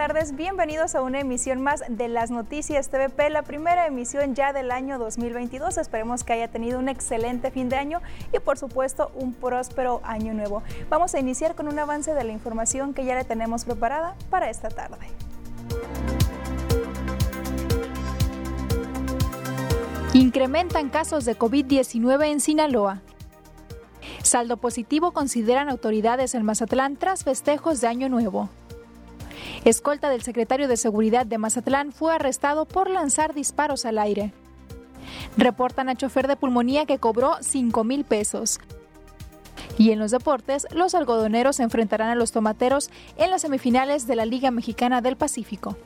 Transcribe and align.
buenas 0.00 0.14
tardes. 0.14 0.36
Bienvenidos 0.36 0.94
a 0.94 1.02
una 1.02 1.20
emisión 1.20 1.60
más 1.60 1.82
de 1.86 2.08
las 2.08 2.30
noticias 2.30 2.88
TVP, 2.88 3.28
la 3.28 3.42
primera 3.42 3.86
emisión 3.86 4.34
ya 4.34 4.54
del 4.54 4.70
año 4.70 4.98
2022. 4.98 5.76
Esperemos 5.76 6.24
que 6.24 6.32
haya 6.32 6.48
tenido 6.48 6.78
un 6.78 6.88
excelente 6.88 7.50
fin 7.50 7.68
de 7.68 7.76
año 7.76 8.00
y 8.32 8.38
por 8.38 8.56
supuesto 8.56 9.10
un 9.14 9.34
próspero 9.34 10.00
año 10.02 10.32
nuevo. 10.32 10.62
Vamos 10.88 11.14
a 11.14 11.18
iniciar 11.18 11.54
con 11.54 11.68
un 11.68 11.78
avance 11.78 12.14
de 12.14 12.24
la 12.24 12.32
información 12.32 12.94
que 12.94 13.04
ya 13.04 13.14
le 13.14 13.24
tenemos 13.24 13.66
preparada 13.66 14.16
para 14.30 14.48
esta 14.48 14.70
tarde. 14.70 15.06
Incrementan 20.14 20.88
casos 20.88 21.26
de 21.26 21.36
COVID-19 21.36 22.24
en 22.24 22.40
Sinaloa. 22.40 23.02
Saldo 24.22 24.56
positivo 24.56 25.12
consideran 25.12 25.68
autoridades 25.68 26.34
en 26.34 26.44
Mazatlán 26.44 26.96
tras 26.96 27.22
festejos 27.22 27.82
de 27.82 27.88
Año 27.88 28.08
Nuevo. 28.08 28.48
Escolta 29.64 30.08
del 30.10 30.22
secretario 30.22 30.68
de 30.68 30.76
Seguridad 30.76 31.26
de 31.26 31.38
Mazatlán 31.38 31.92
fue 31.92 32.14
arrestado 32.14 32.66
por 32.66 32.90
lanzar 32.90 33.34
disparos 33.34 33.84
al 33.84 33.98
aire. 33.98 34.32
Reportan 35.36 35.88
a 35.88 35.96
chofer 35.96 36.28
de 36.28 36.36
pulmonía 36.36 36.86
que 36.86 36.98
cobró 36.98 37.36
5 37.40 37.84
mil 37.84 38.04
pesos. 38.04 38.58
Y 39.78 39.92
en 39.92 39.98
los 39.98 40.10
deportes, 40.10 40.66
los 40.72 40.94
algodoneros 40.94 41.60
enfrentarán 41.60 42.08
a 42.08 42.14
los 42.14 42.32
tomateros 42.32 42.90
en 43.16 43.30
las 43.30 43.42
semifinales 43.42 44.06
de 44.06 44.16
la 44.16 44.26
Liga 44.26 44.50
Mexicana 44.50 45.00
del 45.00 45.16
Pacífico. 45.16 45.76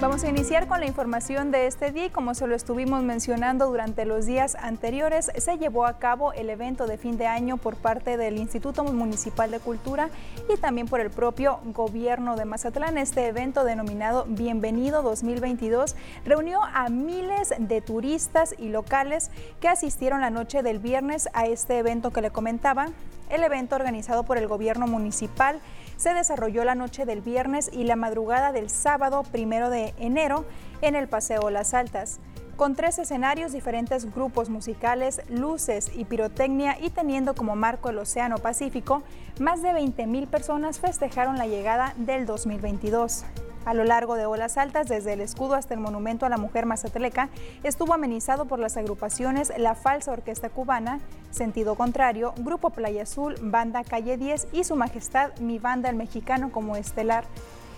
Vamos 0.00 0.22
a 0.22 0.28
iniciar 0.28 0.68
con 0.68 0.78
la 0.78 0.86
información 0.86 1.50
de 1.50 1.66
este 1.66 1.90
día 1.90 2.06
y 2.06 2.10
como 2.10 2.32
se 2.32 2.46
lo 2.46 2.54
estuvimos 2.54 3.02
mencionando 3.02 3.66
durante 3.66 4.04
los 4.04 4.26
días 4.26 4.54
anteriores, 4.54 5.32
se 5.36 5.58
llevó 5.58 5.86
a 5.86 5.98
cabo 5.98 6.32
el 6.32 6.50
evento 6.50 6.86
de 6.86 6.98
fin 6.98 7.18
de 7.18 7.26
año 7.26 7.56
por 7.56 7.74
parte 7.74 8.16
del 8.16 8.36
Instituto 8.36 8.84
Municipal 8.84 9.50
de 9.50 9.58
Cultura 9.58 10.08
y 10.48 10.56
también 10.56 10.86
por 10.86 11.00
el 11.00 11.10
propio 11.10 11.58
gobierno 11.74 12.36
de 12.36 12.44
Mazatlán. 12.44 12.96
Este 12.96 13.26
evento 13.26 13.64
denominado 13.64 14.24
Bienvenido 14.28 15.02
2022 15.02 15.96
reunió 16.24 16.60
a 16.62 16.88
miles 16.90 17.52
de 17.58 17.80
turistas 17.80 18.54
y 18.56 18.68
locales 18.68 19.32
que 19.60 19.66
asistieron 19.66 20.20
la 20.20 20.30
noche 20.30 20.62
del 20.62 20.78
viernes 20.78 21.28
a 21.32 21.46
este 21.46 21.76
evento 21.76 22.12
que 22.12 22.22
le 22.22 22.30
comentaba. 22.30 22.86
El 23.30 23.42
evento 23.42 23.74
organizado 23.74 24.22
por 24.22 24.38
el 24.38 24.46
gobierno 24.46 24.86
municipal 24.86 25.60
se 25.98 26.14
desarrolló 26.14 26.64
la 26.64 26.76
noche 26.76 27.04
del 27.04 27.20
viernes 27.20 27.68
y 27.72 27.84
la 27.84 27.96
madrugada 27.96 28.52
del 28.52 28.70
sábado 28.70 29.24
primero 29.24 29.68
de 29.68 29.92
enero 29.98 30.46
en 30.80 30.94
el 30.94 31.08
Paseo 31.08 31.50
Las 31.50 31.74
Altas. 31.74 32.20
Con 32.56 32.74
tres 32.74 32.98
escenarios, 32.98 33.52
diferentes 33.52 34.12
grupos 34.14 34.48
musicales, 34.48 35.20
luces 35.28 35.90
y 35.94 36.04
pirotecnia 36.04 36.78
y 36.80 36.90
teniendo 36.90 37.34
como 37.34 37.56
marco 37.56 37.90
el 37.90 37.98
Océano 37.98 38.38
Pacífico, 38.38 39.02
más 39.38 39.60
de 39.60 39.72
20 39.72 40.06
mil 40.06 40.26
personas 40.28 40.80
festejaron 40.80 41.36
la 41.36 41.46
llegada 41.46 41.94
del 41.96 42.26
2022. 42.26 43.24
A 43.68 43.74
lo 43.74 43.84
largo 43.84 44.14
de 44.14 44.24
olas 44.24 44.56
altas, 44.56 44.88
desde 44.88 45.12
el 45.12 45.20
escudo 45.20 45.54
hasta 45.54 45.74
el 45.74 45.80
monumento 45.80 46.24
a 46.24 46.30
la 46.30 46.38
mujer 46.38 46.64
mazatleca, 46.64 47.28
estuvo 47.62 47.92
amenizado 47.92 48.46
por 48.46 48.58
las 48.58 48.78
agrupaciones 48.78 49.52
La 49.58 49.74
Falsa 49.74 50.10
Orquesta 50.10 50.48
Cubana, 50.48 51.00
Sentido 51.30 51.74
Contrario, 51.74 52.32
Grupo 52.38 52.70
Playa 52.70 53.02
Azul, 53.02 53.34
Banda 53.42 53.84
Calle 53.84 54.16
10 54.16 54.48
y 54.52 54.64
Su 54.64 54.74
Majestad 54.74 55.36
Mi 55.40 55.58
Banda 55.58 55.90
el 55.90 55.96
Mexicano 55.96 56.50
como 56.50 56.76
estelar. 56.76 57.24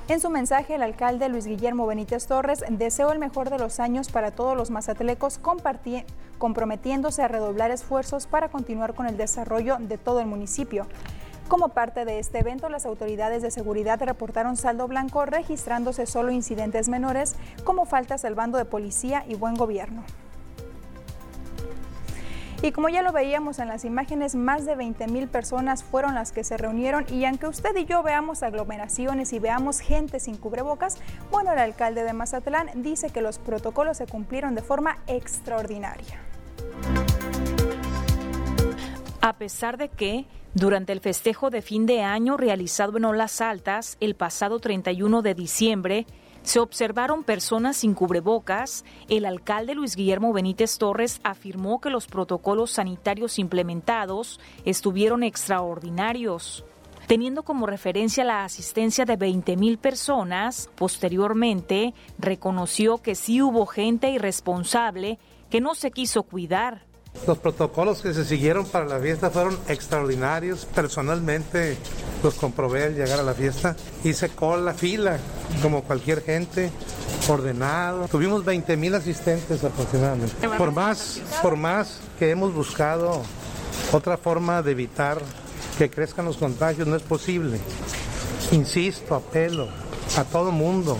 En 0.06 0.20
su 0.20 0.30
mensaje, 0.30 0.76
el 0.76 0.82
alcalde 0.82 1.28
Luis 1.28 1.46
Guillermo 1.46 1.88
Benítez 1.88 2.28
Torres 2.28 2.64
deseó 2.68 3.10
el 3.10 3.18
mejor 3.18 3.50
de 3.50 3.58
los 3.58 3.80
años 3.80 4.12
para 4.12 4.30
todos 4.30 4.56
los 4.56 4.70
mazatlecos, 4.70 5.40
comprometiéndose 6.38 7.22
a 7.22 7.26
redoblar 7.26 7.72
esfuerzos 7.72 8.28
para 8.28 8.48
continuar 8.48 8.94
con 8.94 9.06
el 9.06 9.16
desarrollo 9.16 9.78
de 9.80 9.98
todo 9.98 10.20
el 10.20 10.26
municipio. 10.26 10.86
Como 11.50 11.70
parte 11.70 12.04
de 12.04 12.20
este 12.20 12.38
evento, 12.38 12.68
las 12.68 12.86
autoridades 12.86 13.42
de 13.42 13.50
seguridad 13.50 14.00
reportaron 14.00 14.56
saldo 14.56 14.86
blanco, 14.86 15.26
registrándose 15.26 16.06
solo 16.06 16.30
incidentes 16.30 16.88
menores 16.88 17.34
como 17.64 17.86
faltas 17.86 18.22
del 18.22 18.36
bando 18.36 18.56
de 18.56 18.64
policía 18.64 19.24
y 19.26 19.34
buen 19.34 19.56
gobierno. 19.56 20.04
Y 22.62 22.70
como 22.70 22.88
ya 22.88 23.02
lo 23.02 23.10
veíamos 23.10 23.58
en 23.58 23.66
las 23.66 23.84
imágenes, 23.84 24.36
más 24.36 24.64
de 24.64 24.76
20 24.76 25.08
mil 25.08 25.26
personas 25.26 25.82
fueron 25.82 26.14
las 26.14 26.30
que 26.30 26.44
se 26.44 26.56
reunieron 26.56 27.04
y 27.10 27.24
aunque 27.24 27.48
usted 27.48 27.74
y 27.74 27.84
yo 27.84 28.04
veamos 28.04 28.44
aglomeraciones 28.44 29.32
y 29.32 29.40
veamos 29.40 29.80
gente 29.80 30.20
sin 30.20 30.36
cubrebocas, 30.36 30.98
bueno, 31.32 31.52
el 31.52 31.58
alcalde 31.58 32.04
de 32.04 32.12
Mazatlán 32.12 32.70
dice 32.76 33.10
que 33.10 33.22
los 33.22 33.40
protocolos 33.40 33.96
se 33.96 34.06
cumplieron 34.06 34.54
de 34.54 34.62
forma 34.62 34.98
extraordinaria. 35.08 36.20
A 39.22 39.34
pesar 39.34 39.76
de 39.76 39.90
que 39.90 40.24
durante 40.54 40.92
el 40.92 41.00
festejo 41.00 41.50
de 41.50 41.60
fin 41.60 41.84
de 41.84 42.00
año 42.00 42.38
realizado 42.38 42.96
en 42.96 43.04
Olas 43.04 43.42
Altas 43.42 43.98
el 44.00 44.14
pasado 44.14 44.60
31 44.60 45.20
de 45.20 45.34
diciembre, 45.34 46.06
se 46.42 46.58
observaron 46.58 47.22
personas 47.22 47.76
sin 47.76 47.92
cubrebocas. 47.92 48.82
El 49.10 49.26
alcalde 49.26 49.74
Luis 49.74 49.94
Guillermo 49.94 50.32
Benítez 50.32 50.78
Torres 50.78 51.20
afirmó 51.22 51.82
que 51.82 51.90
los 51.90 52.06
protocolos 52.06 52.70
sanitarios 52.70 53.38
implementados 53.38 54.40
estuvieron 54.64 55.22
extraordinarios. 55.22 56.64
Teniendo 57.06 57.42
como 57.42 57.66
referencia 57.66 58.24
la 58.24 58.44
asistencia 58.44 59.04
de 59.04 59.16
20 59.16 59.56
mil 59.58 59.76
personas, 59.76 60.70
posteriormente 60.76 61.92
reconoció 62.18 62.98
que 62.98 63.14
sí 63.14 63.42
hubo 63.42 63.66
gente 63.66 64.10
irresponsable 64.10 65.18
que 65.50 65.60
no 65.60 65.74
se 65.74 65.90
quiso 65.90 66.22
cuidar 66.22 66.86
los 67.26 67.38
protocolos 67.38 68.02
que 68.02 68.14
se 68.14 68.24
siguieron 68.24 68.64
para 68.66 68.86
la 68.86 68.98
fiesta 68.98 69.30
fueron 69.30 69.58
extraordinarios. 69.68 70.66
Personalmente 70.66 71.76
los 72.22 72.34
comprobé 72.34 72.84
al 72.84 72.94
llegar 72.94 73.20
a 73.20 73.22
la 73.22 73.34
fiesta. 73.34 73.76
Hice 74.04 74.30
cola, 74.30 74.74
fila, 74.74 75.18
como 75.62 75.82
cualquier 75.82 76.22
gente, 76.22 76.70
ordenado. 77.28 78.08
Tuvimos 78.08 78.44
20 78.44 78.76
mil 78.76 78.94
asistentes 78.94 79.62
aproximadamente. 79.64 80.48
Por 80.48 80.72
más, 80.72 81.20
por 81.42 81.56
más 81.56 82.00
que 82.18 82.30
hemos 82.30 82.54
buscado 82.54 83.22
otra 83.92 84.16
forma 84.16 84.62
de 84.62 84.72
evitar 84.72 85.20
que 85.78 85.90
crezcan 85.90 86.24
los 86.24 86.36
contagios, 86.36 86.86
no 86.86 86.96
es 86.96 87.02
posible. 87.02 87.58
Insisto, 88.52 89.14
apelo 89.14 89.68
a 90.16 90.24
todo 90.24 90.50
mundo 90.50 90.98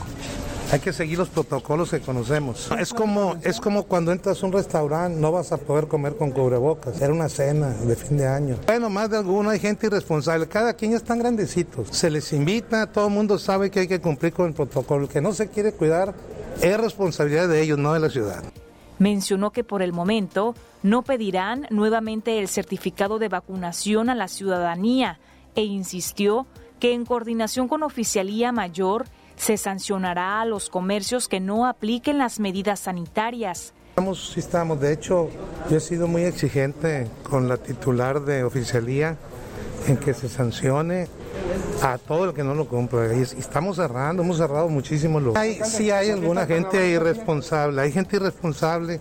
hay 0.73 0.79
que 0.79 0.93
seguir 0.93 1.19
los 1.19 1.29
protocolos 1.29 1.91
que 1.91 2.01
conocemos. 2.01 2.71
Es 2.79 2.95
como, 2.95 3.37
es 3.43 3.61
como 3.61 3.85
cuando 3.85 4.13
entras 4.13 4.43
a 4.43 4.47
un 4.47 4.53
restaurante, 4.53 5.19
no 5.21 5.33
vas 5.33 5.53
a 5.53 5.57
poder 5.59 5.89
comer 5.89 6.17
con 6.17 6.31
cubrebocas. 6.31 7.01
Era 7.01 7.13
una 7.13 7.29
cena 7.29 7.71
de 7.71 7.97
fin 7.97 8.17
de 8.17 8.29
año. 8.29 8.57
Bueno, 8.67 8.89
más 8.89 9.11
de 9.11 9.17
alguno 9.17 9.51
hay 9.51 9.59
gente 9.59 9.89
irresponsable. 9.89 10.47
Cada 10.47 10.75
quien 10.75 10.93
ya 10.93 10.97
están 10.99 11.19
grandecitos. 11.19 11.89
Se 11.91 12.09
les 12.09 12.33
invita, 12.33 12.87
todo 12.87 13.09
el 13.09 13.13
mundo 13.13 13.39
sabe 13.39 13.71
que 13.71 13.81
hay 13.81 13.89
que 13.89 14.01
cumplir 14.01 14.33
con 14.33 14.47
el 14.47 14.55
protocolo. 14.55 15.05
El 15.05 15.09
que 15.09 15.21
no 15.21 15.33
se 15.33 15.49
quiere 15.49 15.73
cuidar 15.73 16.15
es 16.63 16.81
responsabilidad 16.81 17.49
de 17.49 17.63
ellos, 17.63 17.79
no 17.79 17.93
de 17.93 18.01
la 18.01 18.11
ciudad. 18.11 18.43
Mencionó 18.99 19.51
que 19.51 19.65
por 19.65 19.83
el 19.83 19.93
momento 19.93 20.55
no 20.83 21.03
pedirán 21.03 21.67
nuevamente 21.71 22.39
el 22.39 22.49
certificado 22.49 23.19
de 23.19 23.29
vacunación 23.29 24.11
a 24.11 24.15
la 24.15 24.29
ciudadanía 24.29 25.19
e 25.55 25.65
insistió 25.65 26.47
que 26.79 26.93
en 26.93 27.05
coordinación 27.05 27.67
con 27.67 27.83
Oficialía 27.83 28.53
Mayor 28.53 29.07
se 29.41 29.57
sancionará 29.57 30.43
a 30.43 30.45
los 30.45 30.69
comercios 30.69 31.27
que 31.27 31.41
no 31.41 31.67
apliquen 31.67 32.19
las 32.19 32.39
medidas 32.39 32.81
sanitarias. 32.81 33.73
Estamos, 33.91 34.33
sí 34.33 34.41
estamos. 34.41 34.81
De 34.81 34.93
hecho, 34.93 35.31
yo 35.71 35.79
he 35.79 35.81
sido 35.81 36.07
muy 36.07 36.23
exigente 36.25 37.09
con 37.23 37.49
la 37.49 37.57
titular 37.57 38.21
de 38.21 38.45
oficialía 38.45 39.17
en 39.87 39.97
que 39.97 40.13
se 40.13 40.29
sancione 40.29 41.09
a 41.83 41.97
todo 41.97 42.27
el 42.27 42.35
que 42.35 42.45
no 42.45 42.55
lo 42.55 42.69
compra. 42.69 43.15
Y 43.15 43.23
estamos 43.23 43.77
cerrando, 43.77 44.23
hemos 44.23 44.37
cerrado 44.37 44.69
muchísimos 44.69 45.23
lugares. 45.23 45.63
Hay, 45.63 45.71
sí 45.71 45.91
hay 45.91 46.11
alguna 46.11 46.47
gente 46.47 46.91
irresponsable, 46.91 47.81
hay 47.81 47.93
gente 47.93 48.17
irresponsable. 48.17 49.01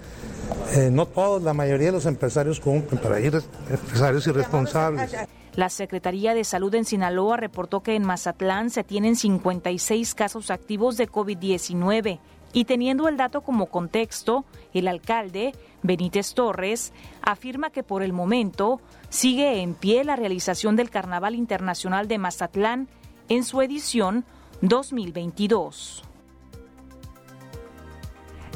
Eh, 0.73 0.89
no 0.91 1.05
todos, 1.05 1.43
la 1.43 1.53
mayoría 1.53 1.87
de 1.87 1.93
los 1.93 2.05
empresarios 2.05 2.59
cumplen, 2.59 2.99
pero 3.03 3.15
hay 3.15 3.25
empresarios 3.25 4.25
irresponsables. 4.25 5.11
La 5.59 5.67
Secretaría 5.67 6.33
de 6.33 6.45
Salud 6.45 6.73
en 6.73 6.85
Sinaloa 6.85 7.35
reportó 7.35 7.81
que 7.83 7.95
en 7.95 8.05
Mazatlán 8.05 8.69
se 8.69 8.85
tienen 8.85 9.17
56 9.17 10.15
casos 10.15 10.51
activos 10.51 10.95
de 10.95 11.09
COVID-19 11.09 12.21
y 12.53 12.63
teniendo 12.63 13.09
el 13.09 13.17
dato 13.17 13.41
como 13.41 13.65
contexto, 13.65 14.45
el 14.73 14.87
alcalde, 14.87 15.53
Benítez 15.83 16.33
Torres, 16.33 16.93
afirma 17.21 17.71
que 17.71 17.83
por 17.83 18.03
el 18.03 18.13
momento 18.13 18.79
sigue 19.09 19.61
en 19.61 19.73
pie 19.73 20.05
la 20.05 20.15
realización 20.15 20.77
del 20.77 20.89
Carnaval 20.89 21.35
Internacional 21.35 22.07
de 22.07 22.19
Mazatlán 22.19 22.87
en 23.27 23.43
su 23.43 23.61
edición 23.61 24.23
2022. 24.61 26.08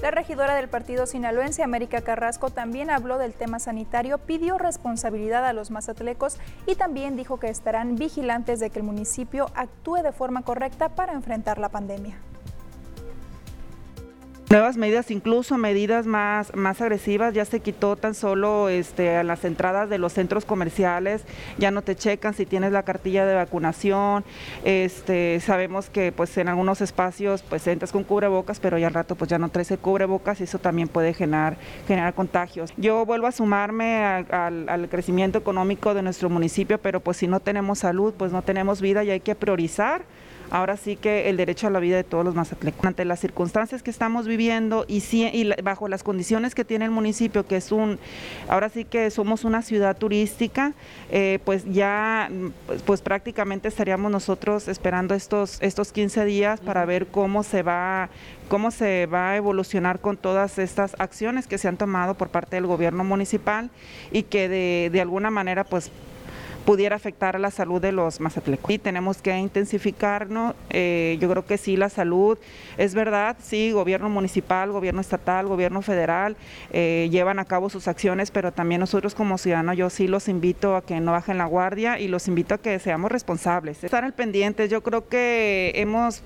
La 0.04 0.12
regidora 0.12 0.56
del 0.56 0.68
partido 0.68 1.06
sinaloense, 1.06 1.64
América 1.64 2.02
Carrasco, 2.02 2.50
también 2.50 2.90
habló 2.90 3.18
del 3.18 3.34
tema 3.34 3.60
sanitario, 3.60 4.18
pidió 4.18 4.58
responsabilidad 4.58 5.46
a 5.46 5.54
los 5.54 5.72
mazatlecos 5.72 6.40
y 6.68 6.76
también 6.76 7.16
dijo 7.16 7.40
que 7.40 7.48
estarán 7.48 7.96
vigilantes 7.96 8.60
de 8.60 8.70
que 8.70 8.80
el 8.80 8.86
municipio 8.86 9.50
actúe 9.56 10.04
de 10.04 10.12
forma 10.12 10.42
correcta 10.42 10.90
para 10.90 11.14
enfrentar 11.14 11.58
la 11.58 11.70
pandemia. 11.70 12.18
Nuevas 14.54 14.78
medidas, 14.78 15.10
incluso 15.10 15.58
medidas 15.58 16.06
más, 16.06 16.56
más 16.56 16.80
agresivas, 16.80 17.34
ya 17.34 17.44
se 17.44 17.60
quitó 17.60 17.96
tan 17.96 18.14
solo 18.14 18.70
este, 18.70 19.18
a 19.18 19.24
las 19.24 19.46
entradas 19.46 19.90
de 19.90 19.98
los 19.98 20.14
centros 20.14 20.46
comerciales, 20.46 21.24
ya 21.58 21.72
no 21.72 21.82
te 21.82 21.96
checan 21.96 22.36
si 22.36 22.46
tienes 22.46 22.72
la 22.72 22.84
cartilla 22.84 23.26
de 23.26 23.34
vacunación, 23.34 24.24
este, 24.64 25.40
sabemos 25.40 25.90
que 25.90 26.12
pues 26.12 26.38
en 26.38 26.50
algunos 26.50 26.82
espacios 26.82 27.42
pues 27.42 27.66
entras 27.66 27.92
con 27.92 28.04
cubrebocas, 28.04 28.60
pero 28.60 28.78
ya 28.78 28.86
al 28.86 28.94
rato 28.94 29.16
pues 29.16 29.28
ya 29.28 29.40
no 29.40 29.50
traes 29.50 29.72
el 29.72 29.80
cubrebocas 29.80 30.40
y 30.40 30.44
eso 30.44 30.60
también 30.60 30.88
puede 30.88 31.16
generar, 31.16 31.58
generar 31.88 32.14
contagios. 32.14 32.72
Yo 32.78 33.08
vuelvo 33.08 33.26
a 33.26 33.32
sumarme 33.32 34.06
al, 34.06 34.70
al 34.70 34.88
crecimiento 34.88 35.40
económico 35.40 35.96
de 35.96 36.04
nuestro 36.04 36.30
municipio, 36.30 36.78
pero 36.78 37.00
pues 37.00 37.18
si 37.18 37.28
no 37.28 37.40
tenemos 37.40 37.80
salud, 37.80 38.14
pues 38.16 38.32
no 38.32 38.44
tenemos 38.44 38.82
vida 38.82 39.04
y 39.04 39.10
hay 39.10 39.20
que 39.20 39.34
priorizar 39.34 40.04
ahora 40.54 40.78
sí 40.78 40.96
que 40.96 41.30
el 41.30 41.38
derecho 41.38 41.66
a 41.66 41.72
la 41.72 41.80
vida 41.80 41.96
de 41.96 42.04
todos 42.04 42.24
los 42.24 42.36
mazatlecos. 42.36 42.86
Ante 42.86 43.06
las 43.06 43.20
circunstancias 43.20 43.82
que 43.82 43.90
estamos 43.90 44.28
viviendo 44.28 44.86
y, 44.88 45.02
bajo 45.64 45.88
las 45.88 46.04
condiciones 46.04 46.54
que 46.54 46.64
tiene 46.64 46.86
el 46.86 46.92
municipio, 46.92 47.48
que 47.48 47.58
es 47.58 47.72
un, 47.72 47.98
ahora 48.48 48.70
sí 48.70 48.86
que 48.86 49.10
somos 49.10 49.46
una 49.46 49.64
ciudad 49.64 49.98
turística, 49.98 50.74
eh, 51.10 51.40
pues 51.44 51.66
ya 51.66 52.30
pues, 52.68 52.84
pues, 52.84 53.02
prácticamente 53.02 53.68
estaríamos 53.68 54.12
nosotros 54.12 54.68
esperando 54.68 55.16
estos, 55.16 55.58
estos 55.60 55.92
15 55.92 56.24
días 56.26 56.60
para 56.60 56.86
ver 56.86 57.08
cómo 57.08 57.42
se 57.42 57.64
va 57.64 58.10
cómo 58.48 58.70
se 58.70 59.08
va 59.08 59.32
a 59.32 59.38
evolucionar 59.38 60.00
con 60.00 60.18
todas 60.18 60.60
estas 60.60 60.96
acciones 61.00 61.48
que 61.48 61.58
se 61.58 61.68
han 61.68 61.78
tomado 61.78 62.14
por 62.14 62.30
parte 62.30 62.58
del 62.58 62.68
gobierno 62.68 63.04
municipal 63.04 63.72
y 64.12 64.24
que 64.24 64.48
de, 64.50 64.90
de 64.92 65.02
alguna 65.02 65.32
manera 65.32 65.64
pues 65.64 65.90
pudiera 66.66 66.96
afectar 66.96 67.36
a 67.36 67.40
la 67.40 67.52
salud 67.52 67.82
de 67.82 67.92
los 67.92 68.20
mazatlecos. 68.20 68.72
Y 68.72 68.78
tenemos 68.78 69.22
que 69.22 69.38
intensificarnos, 69.38 70.56
eh, 70.70 71.18
yo 71.20 71.30
creo 71.30 71.46
que 71.46 71.58
sí, 71.58 71.78
la 71.78 71.90
salud, 71.90 72.38
es 72.78 72.96
verdad, 72.96 73.38
sí, 73.42 73.72
gobierno 73.72 74.10
municipal, 74.10 74.72
gobierno 74.72 75.02
estatal, 75.02 75.48
gobierno 75.48 75.82
federal 75.82 76.38
eh, 76.72 77.10
llevan 77.12 77.40
a 77.40 77.46
cabo 77.46 77.70
sus 77.70 77.88
acciones, 77.88 78.32
pero 78.32 78.52
también 78.52 78.80
nosotros 78.80 79.16
como 79.16 79.38
ciudadanos, 79.38 79.78
yo 79.78 79.90
sí 79.90 80.08
los 80.08 80.28
invito 80.28 80.76
a 80.76 80.84
que 80.84 81.00
no 81.00 81.12
bajen 81.12 81.38
la 81.38 81.46
guardia 81.46 82.00
y 82.00 82.08
los 82.08 82.28
invito 82.28 82.56
a 82.56 82.58
que 82.58 82.80
seamos 82.80 83.12
responsables. 83.12 83.84
Estar 83.84 84.04
al 84.04 84.14
pendiente, 84.14 84.68
yo 84.70 84.82
creo 84.82 85.08
que 85.08 85.72
hemos, 85.76 86.24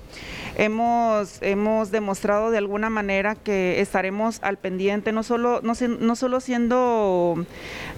hemos, 0.56 1.42
hemos 1.42 1.90
demostrado 1.90 2.50
de 2.50 2.58
alguna 2.58 2.90
manera 2.90 3.34
que 3.34 3.80
estaremos 3.80 4.38
al 4.42 4.58
pendiente, 4.58 5.12
no 5.12 5.22
solo, 5.22 5.60
no, 5.62 5.74
no 6.00 6.16
solo 6.16 6.40
siendo, 6.40 7.46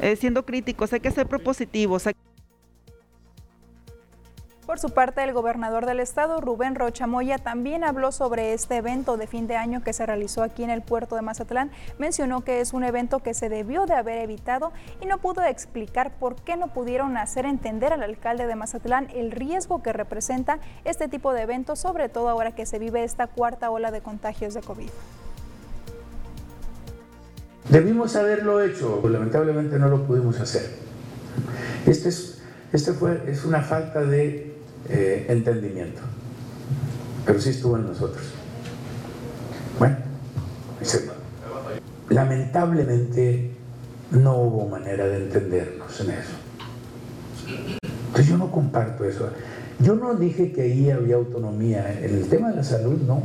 eh, 0.01 0.17
siendo 0.17 0.45
críticos, 0.45 0.93
hay 0.93 1.01
que 1.01 1.11
ser 1.11 1.27
propositivos. 1.27 2.07
Por 4.71 4.79
su 4.79 4.91
parte, 4.91 5.25
el 5.25 5.33
gobernador 5.33 5.85
del 5.85 5.99
estado, 5.99 6.41
Rubén 6.41 6.77
Rocha 6.77 7.09
Moya, 7.09 7.39
también 7.39 7.83
habló 7.83 8.13
sobre 8.13 8.53
este 8.53 8.77
evento 8.77 9.17
de 9.17 9.27
fin 9.27 9.49
de 9.49 9.57
año 9.57 9.83
que 9.83 9.93
se 9.93 10.07
realizó 10.07 10.45
aquí 10.45 10.63
en 10.63 10.71
el 10.71 10.81
puerto 10.81 11.17
de 11.17 11.23
Mazatlán. 11.23 11.73
Mencionó 11.99 12.45
que 12.45 12.61
es 12.61 12.73
un 12.73 12.85
evento 12.85 13.19
que 13.19 13.35
se 13.35 13.49
debió 13.49 13.87
de 13.87 13.95
haber 13.95 14.19
evitado 14.19 14.71
y 15.01 15.07
no 15.07 15.19
pudo 15.19 15.43
explicar 15.43 16.13
por 16.21 16.37
qué 16.37 16.57
no 16.57 16.69
pudieron 16.69 17.17
hacer 17.17 17.47
entender 17.47 17.93
al 17.93 18.05
alcalde 18.05 18.47
de 18.47 18.55
Mazatlán 18.55 19.09
el 19.13 19.33
riesgo 19.33 19.83
que 19.83 19.93
representa 19.93 20.61
este 20.85 21.09
tipo 21.09 21.33
de 21.33 21.43
eventos, 21.43 21.81
sobre 21.81 22.09
todo 22.09 22.29
ahora 22.29 22.53
que 22.53 22.65
se 22.65 22.79
vive 22.79 23.03
esta 23.03 23.27
cuarta 23.27 23.71
ola 23.71 23.91
de 23.91 24.03
contagios 24.03 24.55
de 24.55 24.61
COVID. 24.61 24.91
Debimos 27.71 28.15
haberlo 28.15 28.63
hecho, 28.63 29.03
lamentablemente 29.03 29.81
no 29.81 29.89
lo 29.89 30.07
pudimos 30.07 30.39
hacer. 30.39 30.63
Este 31.87 32.11
es, 32.11 32.41
este 32.73 32.93
fue, 32.93 33.25
es 33.27 33.45
una 33.45 33.63
falta 33.63 34.03
de 34.03 34.50
eh, 34.91 35.27
entendimiento. 35.29 36.01
Pero 37.25 37.41
sí 37.41 37.51
estuvo 37.51 37.77
en 37.77 37.87
nosotros. 37.87 38.25
Bueno, 39.79 39.97
lamentablemente 42.09 43.53
no 44.11 44.37
hubo 44.37 44.69
manera 44.69 45.07
de 45.07 45.19
entendernos 45.19 46.01
en 46.01 46.11
eso. 46.11 46.33
Entonces 48.09 48.27
yo 48.27 48.37
no 48.37 48.51
comparto 48.51 49.05
eso. 49.05 49.31
Yo 49.79 49.95
no 49.95 50.15
dije 50.15 50.53
que 50.53 50.63
ahí 50.63 50.91
había 50.91 51.15
autonomía. 51.15 51.99
En 52.03 52.17
el 52.17 52.29
tema 52.29 52.51
de 52.51 52.57
la 52.57 52.65
salud, 52.65 53.01
no. 53.07 53.23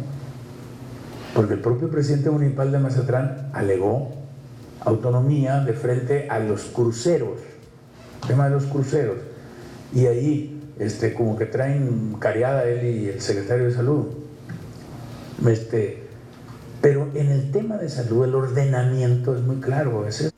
Porque 1.33 1.55
el 1.55 1.59
propio 1.59 1.89
presidente 1.89 2.29
municipal 2.29 2.71
de 2.71 2.79
Mazatlán 2.79 3.49
alegó 3.53 4.13
autonomía 4.81 5.61
de 5.61 5.73
frente 5.73 6.29
a 6.29 6.39
los 6.39 6.65
cruceros. 6.65 7.39
El 8.21 8.27
tema 8.27 8.45
de 8.45 8.51
los 8.51 8.65
cruceros. 8.65 9.17
Y 9.93 10.05
ahí 10.05 10.54
este, 10.79 11.13
como 11.13 11.37
que 11.37 11.45
traen 11.45 12.15
cariada 12.19 12.65
él 12.65 12.83
y 12.85 13.09
el 13.09 13.21
secretario 13.21 13.65
de 13.65 13.73
salud. 13.73 14.07
Este, 15.47 16.03
pero 16.81 17.09
en 17.15 17.31
el 17.31 17.51
tema 17.51 17.77
de 17.77 17.89
salud 17.89 18.25
el 18.25 18.35
ordenamiento 18.35 19.35
es 19.35 19.41
muy 19.41 19.57
claro. 19.57 20.07
Es 20.07 20.34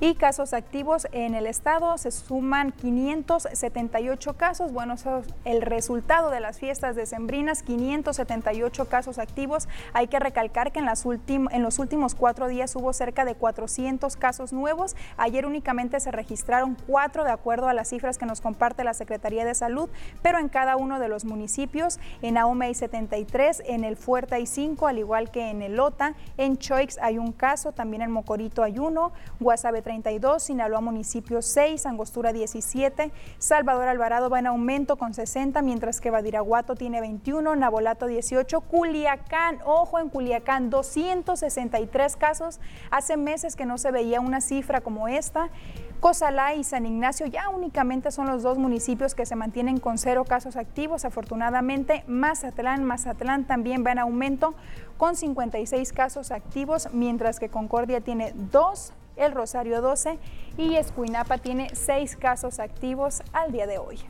y 0.00 0.14
casos 0.14 0.54
activos 0.54 1.06
en 1.12 1.34
el 1.34 1.46
estado 1.46 1.98
se 1.98 2.10
suman 2.10 2.72
578 2.72 4.32
casos. 4.32 4.72
Bueno, 4.72 4.94
eso 4.94 5.18
es 5.18 5.26
el 5.44 5.60
resultado 5.60 6.30
de 6.30 6.40
las 6.40 6.58
fiestas 6.58 6.96
decembrinas, 6.96 7.62
578 7.62 8.86
casos 8.86 9.18
activos. 9.18 9.68
Hay 9.92 10.06
que 10.06 10.18
recalcar 10.18 10.72
que 10.72 10.78
en, 10.78 10.86
las 10.86 11.04
en 11.04 11.62
los 11.62 11.78
últimos 11.78 12.14
cuatro 12.14 12.48
días 12.48 12.74
hubo 12.76 12.94
cerca 12.94 13.26
de 13.26 13.34
400 13.34 14.16
casos 14.16 14.54
nuevos. 14.54 14.96
Ayer 15.18 15.44
únicamente 15.44 16.00
se 16.00 16.10
registraron 16.10 16.78
cuatro 16.86 17.24
de 17.24 17.32
acuerdo 17.32 17.68
a 17.68 17.74
las 17.74 17.90
cifras 17.90 18.16
que 18.16 18.24
nos 18.24 18.40
comparte 18.40 18.84
la 18.84 18.94
Secretaría 18.94 19.44
de 19.44 19.54
Salud, 19.54 19.90
pero 20.22 20.38
en 20.38 20.48
cada 20.48 20.76
uno 20.76 20.98
de 20.98 21.08
los 21.08 21.26
municipios, 21.26 22.00
en 22.22 22.38
Aume 22.38 22.66
hay 22.66 22.74
73, 22.74 23.64
en 23.66 23.84
el 23.84 23.96
Fuerte 23.96 24.36
hay 24.36 24.46
5, 24.46 24.86
al 24.86 24.98
igual 24.98 25.30
que 25.30 25.50
en 25.50 25.60
el 25.60 25.76
Lota, 25.76 26.14
en 26.38 26.56
Choix 26.56 26.96
hay 27.02 27.18
un 27.18 27.32
caso, 27.32 27.72
también 27.72 28.00
en 28.00 28.10
Mocorito 28.10 28.62
hay 28.62 28.78
uno, 28.78 29.12
Guasave 29.40 29.82
32, 29.90 30.44
Sinaloa 30.44 30.80
municipio 30.80 31.42
6, 31.42 31.84
Angostura 31.84 32.32
17, 32.32 33.10
Salvador 33.38 33.88
Alvarado 33.88 34.30
va 34.30 34.38
en 34.38 34.46
aumento 34.46 34.94
con 34.94 35.14
60, 35.14 35.62
mientras 35.62 36.00
que 36.00 36.12
Badiraguato 36.12 36.76
tiene 36.76 37.00
21, 37.00 37.56
Nabolato 37.56 38.06
18, 38.06 38.60
Culiacán, 38.60 39.58
ojo 39.64 39.98
en 39.98 40.08
Culiacán, 40.08 40.70
263 40.70 42.16
casos. 42.16 42.60
Hace 42.92 43.16
meses 43.16 43.56
que 43.56 43.66
no 43.66 43.78
se 43.78 43.90
veía 43.90 44.20
una 44.20 44.40
cifra 44.40 44.80
como 44.80 45.08
esta. 45.08 45.50
Cozalá 45.98 46.54
y 46.54 46.62
San 46.62 46.86
Ignacio 46.86 47.26
ya 47.26 47.48
únicamente 47.48 48.12
son 48.12 48.28
los 48.28 48.44
dos 48.44 48.58
municipios 48.58 49.16
que 49.16 49.26
se 49.26 49.34
mantienen 49.34 49.80
con 49.80 49.98
cero 49.98 50.24
casos 50.24 50.54
activos. 50.54 51.04
Afortunadamente, 51.04 52.04
Mazatlán, 52.06 52.84
Mazatlán 52.84 53.44
también 53.44 53.84
va 53.84 53.90
en 53.90 53.98
aumento 53.98 54.54
con 54.98 55.16
56 55.16 55.92
casos 55.92 56.30
activos, 56.30 56.88
mientras 56.92 57.40
que 57.40 57.48
Concordia 57.48 58.00
tiene 58.00 58.32
dos 58.52 58.92
El 59.20 59.32
Rosario 59.32 59.82
12 59.82 60.18
y 60.56 60.76
Escuinapa 60.76 61.38
tiene 61.38 61.70
seis 61.74 62.16
casos 62.16 62.58
activos 62.58 63.22
al 63.32 63.52
día 63.52 63.66
de 63.66 63.78
hoy. 63.78 64.00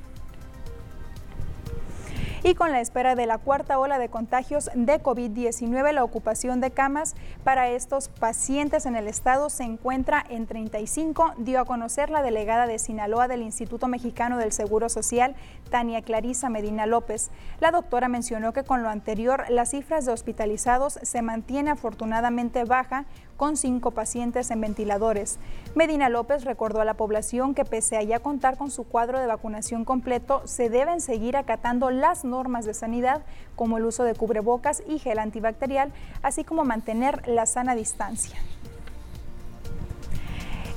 Y 2.42 2.54
con 2.54 2.72
la 2.72 2.80
espera 2.80 3.14
de 3.14 3.26
la 3.26 3.36
cuarta 3.36 3.78
ola 3.78 3.98
de 3.98 4.08
contagios 4.08 4.70
de 4.74 5.02
COVID-19, 5.02 5.92
la 5.92 6.04
ocupación 6.04 6.62
de 6.62 6.70
camas 6.70 7.14
para 7.44 7.68
estos 7.68 8.08
pacientes 8.08 8.86
en 8.86 8.96
el 8.96 9.08
estado 9.08 9.50
se 9.50 9.64
encuentra 9.64 10.24
en 10.30 10.46
35, 10.46 11.34
dio 11.36 11.60
a 11.60 11.66
conocer 11.66 12.08
la 12.08 12.22
delegada 12.22 12.66
de 12.66 12.78
Sinaloa 12.78 13.28
del 13.28 13.42
Instituto 13.42 13.88
Mexicano 13.88 14.38
del 14.38 14.52
Seguro 14.52 14.88
Social, 14.88 15.34
Tania 15.70 16.02
Clarisa 16.02 16.50
Medina 16.50 16.84
López. 16.84 17.30
La 17.60 17.70
doctora 17.70 18.08
mencionó 18.08 18.52
que 18.52 18.64
con 18.64 18.82
lo 18.82 18.90
anterior, 18.90 19.44
las 19.48 19.70
cifras 19.70 20.04
de 20.04 20.12
hospitalizados 20.12 20.98
se 21.02 21.22
mantiene 21.22 21.70
afortunadamente 21.70 22.64
baja, 22.64 23.06
con 23.40 23.56
cinco 23.56 23.92
pacientes 23.92 24.50
en 24.50 24.60
ventiladores. 24.60 25.38
Medina 25.74 26.10
López 26.10 26.44
recordó 26.44 26.82
a 26.82 26.84
la 26.84 26.92
población 26.92 27.54
que 27.54 27.64
pese 27.64 27.96
a 27.96 28.02
ya 28.02 28.18
contar 28.18 28.58
con 28.58 28.70
su 28.70 28.84
cuadro 28.84 29.18
de 29.18 29.26
vacunación 29.26 29.86
completo, 29.86 30.42
se 30.44 30.68
deben 30.68 31.00
seguir 31.00 31.38
acatando 31.38 31.90
las 31.90 32.26
normas 32.26 32.66
de 32.66 32.74
sanidad 32.74 33.22
como 33.56 33.78
el 33.78 33.86
uso 33.86 34.04
de 34.04 34.14
cubrebocas 34.14 34.82
y 34.86 34.98
gel 34.98 35.18
antibacterial, 35.18 35.90
así 36.22 36.44
como 36.44 36.64
mantener 36.64 37.26
la 37.26 37.46
sana 37.46 37.74
distancia. 37.74 38.36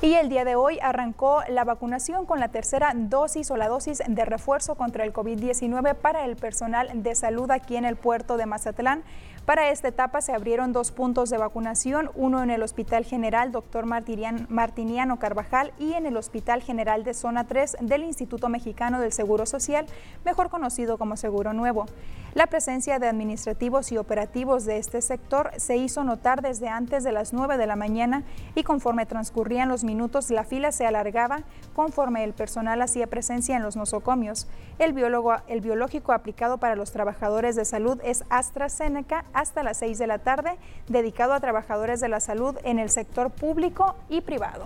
Y 0.03 0.15
el 0.15 0.27
día 0.27 0.43
de 0.43 0.57
hoy 0.57 0.79
arrancó 0.81 1.43
la 1.47 1.63
vacunación 1.63 2.25
con 2.25 2.41
la 2.41 2.49
tercera 2.49 2.91
dosis 2.93 3.49
o 3.51 3.55
la 3.55 3.69
dosis 3.69 4.03
de 4.05 4.25
refuerzo 4.25 4.75
contra 4.75 5.05
el 5.05 5.13
COVID-19 5.13 5.95
para 5.95 6.25
el 6.25 6.35
personal 6.35 6.89
de 7.03 7.15
salud 7.15 7.49
aquí 7.49 7.77
en 7.77 7.85
el 7.85 7.95
puerto 7.95 8.35
de 8.35 8.45
Mazatlán. 8.45 9.03
Para 9.45 9.69
esta 9.69 9.87
etapa 9.87 10.19
se 10.19 10.33
abrieron 10.33 10.73
dos 10.73 10.91
puntos 10.91 11.29
de 11.29 11.37
vacunación, 11.37 12.11
uno 12.15 12.43
en 12.43 12.49
el 12.49 12.63
Hospital 12.63 13.05
General 13.05 13.53
Dr. 13.53 13.85
Martiniano 13.85 15.19
Carvajal 15.19 15.71
y 15.79 15.93
en 15.93 16.05
el 16.05 16.17
Hospital 16.17 16.61
General 16.61 17.05
de 17.05 17.13
Zona 17.13 17.45
3 17.45 17.77
del 17.79 18.03
Instituto 18.03 18.49
Mexicano 18.49 18.99
del 18.99 19.13
Seguro 19.13 19.45
Social, 19.45 19.85
mejor 20.25 20.49
conocido 20.49 20.97
como 20.97 21.15
Seguro 21.15 21.53
Nuevo. 21.53 21.85
La 22.33 22.47
presencia 22.47 22.97
de 22.97 23.07
administrativos 23.07 23.91
y 23.91 23.97
operativos 23.99 24.65
de 24.65 24.79
este 24.79 25.03
sector 25.03 25.51
se 25.57 25.77
hizo 25.77 26.03
notar 26.03 26.41
desde 26.41 26.67
antes 26.67 27.03
de 27.03 27.11
las 27.11 27.31
9 27.31 27.57
de 27.57 27.67
la 27.67 27.75
mañana 27.75 28.23
y 28.55 28.63
conforme 28.63 29.05
transcurrían 29.05 29.69
los 29.69 29.83
minutos 29.83 30.31
la 30.31 30.43
fila 30.43 30.71
se 30.71 30.87
alargaba 30.87 31.43
conforme 31.75 32.23
el 32.23 32.33
personal 32.33 32.81
hacía 32.81 33.05
presencia 33.05 33.55
en 33.55 33.61
los 33.61 33.75
nosocomios. 33.75 34.47
El, 34.79 34.93
biólogo, 34.93 35.35
el 35.47 35.61
biológico 35.61 36.11
aplicado 36.11 36.57
para 36.57 36.75
los 36.75 36.91
trabajadores 36.91 37.55
de 37.55 37.65
salud 37.65 37.99
es 38.03 38.23
AstraZeneca 38.29 39.25
hasta 39.33 39.61
las 39.61 39.77
6 39.77 39.99
de 39.99 40.07
la 40.07 40.17
tarde, 40.17 40.57
dedicado 40.87 41.33
a 41.33 41.39
trabajadores 41.39 41.99
de 41.99 42.09
la 42.09 42.19
salud 42.19 42.57
en 42.63 42.79
el 42.79 42.89
sector 42.89 43.29
público 43.29 43.93
y 44.09 44.21
privado. 44.21 44.65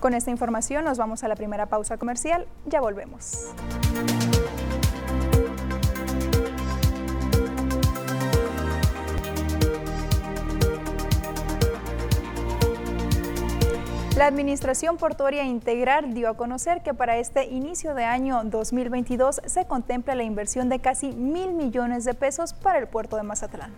Con 0.00 0.14
esta 0.14 0.32
información 0.32 0.84
nos 0.84 0.98
vamos 0.98 1.22
a 1.22 1.28
la 1.28 1.36
primera 1.36 1.66
pausa 1.66 1.98
comercial, 1.98 2.48
ya 2.66 2.80
volvemos. 2.80 3.52
La 14.22 14.28
Administración 14.28 14.98
Portuaria 14.98 15.42
Integral 15.42 16.14
dio 16.14 16.28
a 16.28 16.36
conocer 16.36 16.84
que 16.84 16.94
para 16.94 17.18
este 17.18 17.46
inicio 17.46 17.92
de 17.96 18.04
año 18.04 18.42
2022 18.44 19.40
se 19.44 19.66
contempla 19.66 20.14
la 20.14 20.22
inversión 20.22 20.68
de 20.68 20.78
casi 20.78 21.10
mil 21.10 21.54
millones 21.54 22.04
de 22.04 22.14
pesos 22.14 22.54
para 22.54 22.78
el 22.78 22.86
puerto 22.86 23.16
de 23.16 23.24
Mazatlán. 23.24 23.72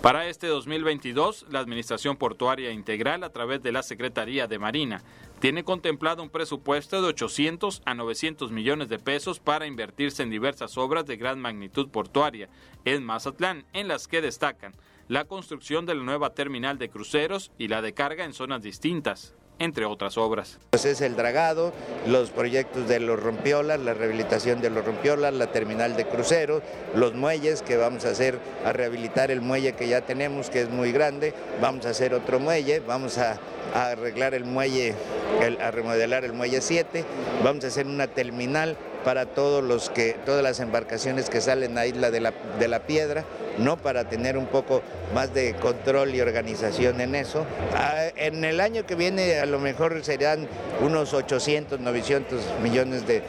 Para 0.00 0.26
este 0.28 0.46
2022, 0.46 1.44
la 1.50 1.58
Administración 1.58 2.16
Portuaria 2.16 2.72
Integral, 2.72 3.22
a 3.22 3.28
través 3.28 3.62
de 3.62 3.72
la 3.72 3.82
Secretaría 3.82 4.46
de 4.46 4.58
Marina, 4.58 5.02
tiene 5.38 5.62
contemplado 5.62 6.22
un 6.22 6.30
presupuesto 6.30 7.02
de 7.02 7.08
800 7.08 7.82
a 7.84 7.92
900 7.92 8.50
millones 8.50 8.88
de 8.88 8.98
pesos 8.98 9.40
para 9.40 9.66
invertirse 9.66 10.22
en 10.22 10.30
diversas 10.30 10.78
obras 10.78 11.04
de 11.04 11.18
gran 11.18 11.38
magnitud 11.38 11.90
portuaria 11.90 12.48
en 12.86 13.04
Mazatlán, 13.04 13.66
en 13.74 13.88
las 13.88 14.08
que 14.08 14.22
destacan 14.22 14.72
la 15.08 15.24
construcción 15.24 15.86
de 15.86 15.94
la 15.94 16.02
nueva 16.02 16.30
terminal 16.30 16.78
de 16.78 16.88
cruceros 16.88 17.52
y 17.58 17.68
la 17.68 17.82
de 17.82 17.92
carga 17.92 18.24
en 18.24 18.32
zonas 18.32 18.62
distintas, 18.62 19.34
entre 19.58 19.84
otras 19.84 20.16
obras. 20.16 20.58
Pues 20.70 20.84
es 20.86 21.00
el 21.00 21.14
dragado, 21.14 21.72
los 22.06 22.30
proyectos 22.30 22.88
de 22.88 23.00
los 23.00 23.22
rompiolas, 23.22 23.80
la 23.80 23.94
rehabilitación 23.94 24.60
de 24.60 24.70
los 24.70 24.84
rompiolas, 24.84 25.34
la 25.34 25.52
terminal 25.52 25.96
de 25.96 26.06
cruceros, 26.06 26.62
los 26.94 27.14
muelles 27.14 27.62
que 27.62 27.76
vamos 27.76 28.04
a 28.06 28.10
hacer, 28.10 28.38
a 28.64 28.72
rehabilitar 28.72 29.30
el 29.30 29.42
muelle 29.42 29.74
que 29.74 29.88
ya 29.88 30.00
tenemos, 30.00 30.48
que 30.48 30.62
es 30.62 30.70
muy 30.70 30.90
grande, 30.90 31.34
vamos 31.60 31.86
a 31.86 31.90
hacer 31.90 32.14
otro 32.14 32.40
muelle, 32.40 32.80
vamos 32.80 33.18
a, 33.18 33.38
arreglar 33.74 34.34
el 34.34 34.44
muelle, 34.44 34.94
a 35.60 35.70
remodelar 35.70 36.24
el 36.24 36.32
muelle 36.32 36.60
7, 36.60 37.04
vamos 37.42 37.64
a 37.64 37.68
hacer 37.68 37.86
una 37.86 38.06
terminal 38.06 38.76
para 39.04 39.26
todos 39.26 39.62
los 39.62 39.90
que, 39.90 40.16
todas 40.24 40.42
las 40.42 40.60
embarcaciones 40.60 41.30
que 41.30 41.40
salen 41.40 41.76
a 41.78 41.86
Isla 41.86 42.10
de 42.10 42.20
la, 42.20 42.32
de 42.58 42.68
la 42.68 42.80
Piedra, 42.80 43.24
no 43.58 43.76
para 43.76 44.08
tener 44.08 44.36
un 44.36 44.46
poco 44.46 44.82
más 45.14 45.32
de 45.34 45.54
control 45.54 46.14
y 46.14 46.20
organización 46.20 47.00
en 47.00 47.14
eso. 47.14 47.46
Ah, 47.74 48.06
en 48.16 48.44
el 48.44 48.60
año 48.60 48.86
que 48.86 48.94
viene 48.94 49.38
a 49.38 49.46
lo 49.46 49.58
mejor 49.58 50.02
serían 50.04 50.48
unos 50.80 51.12
800, 51.12 51.80
900 51.80 52.42
millones 52.62 53.06
de, 53.06 53.22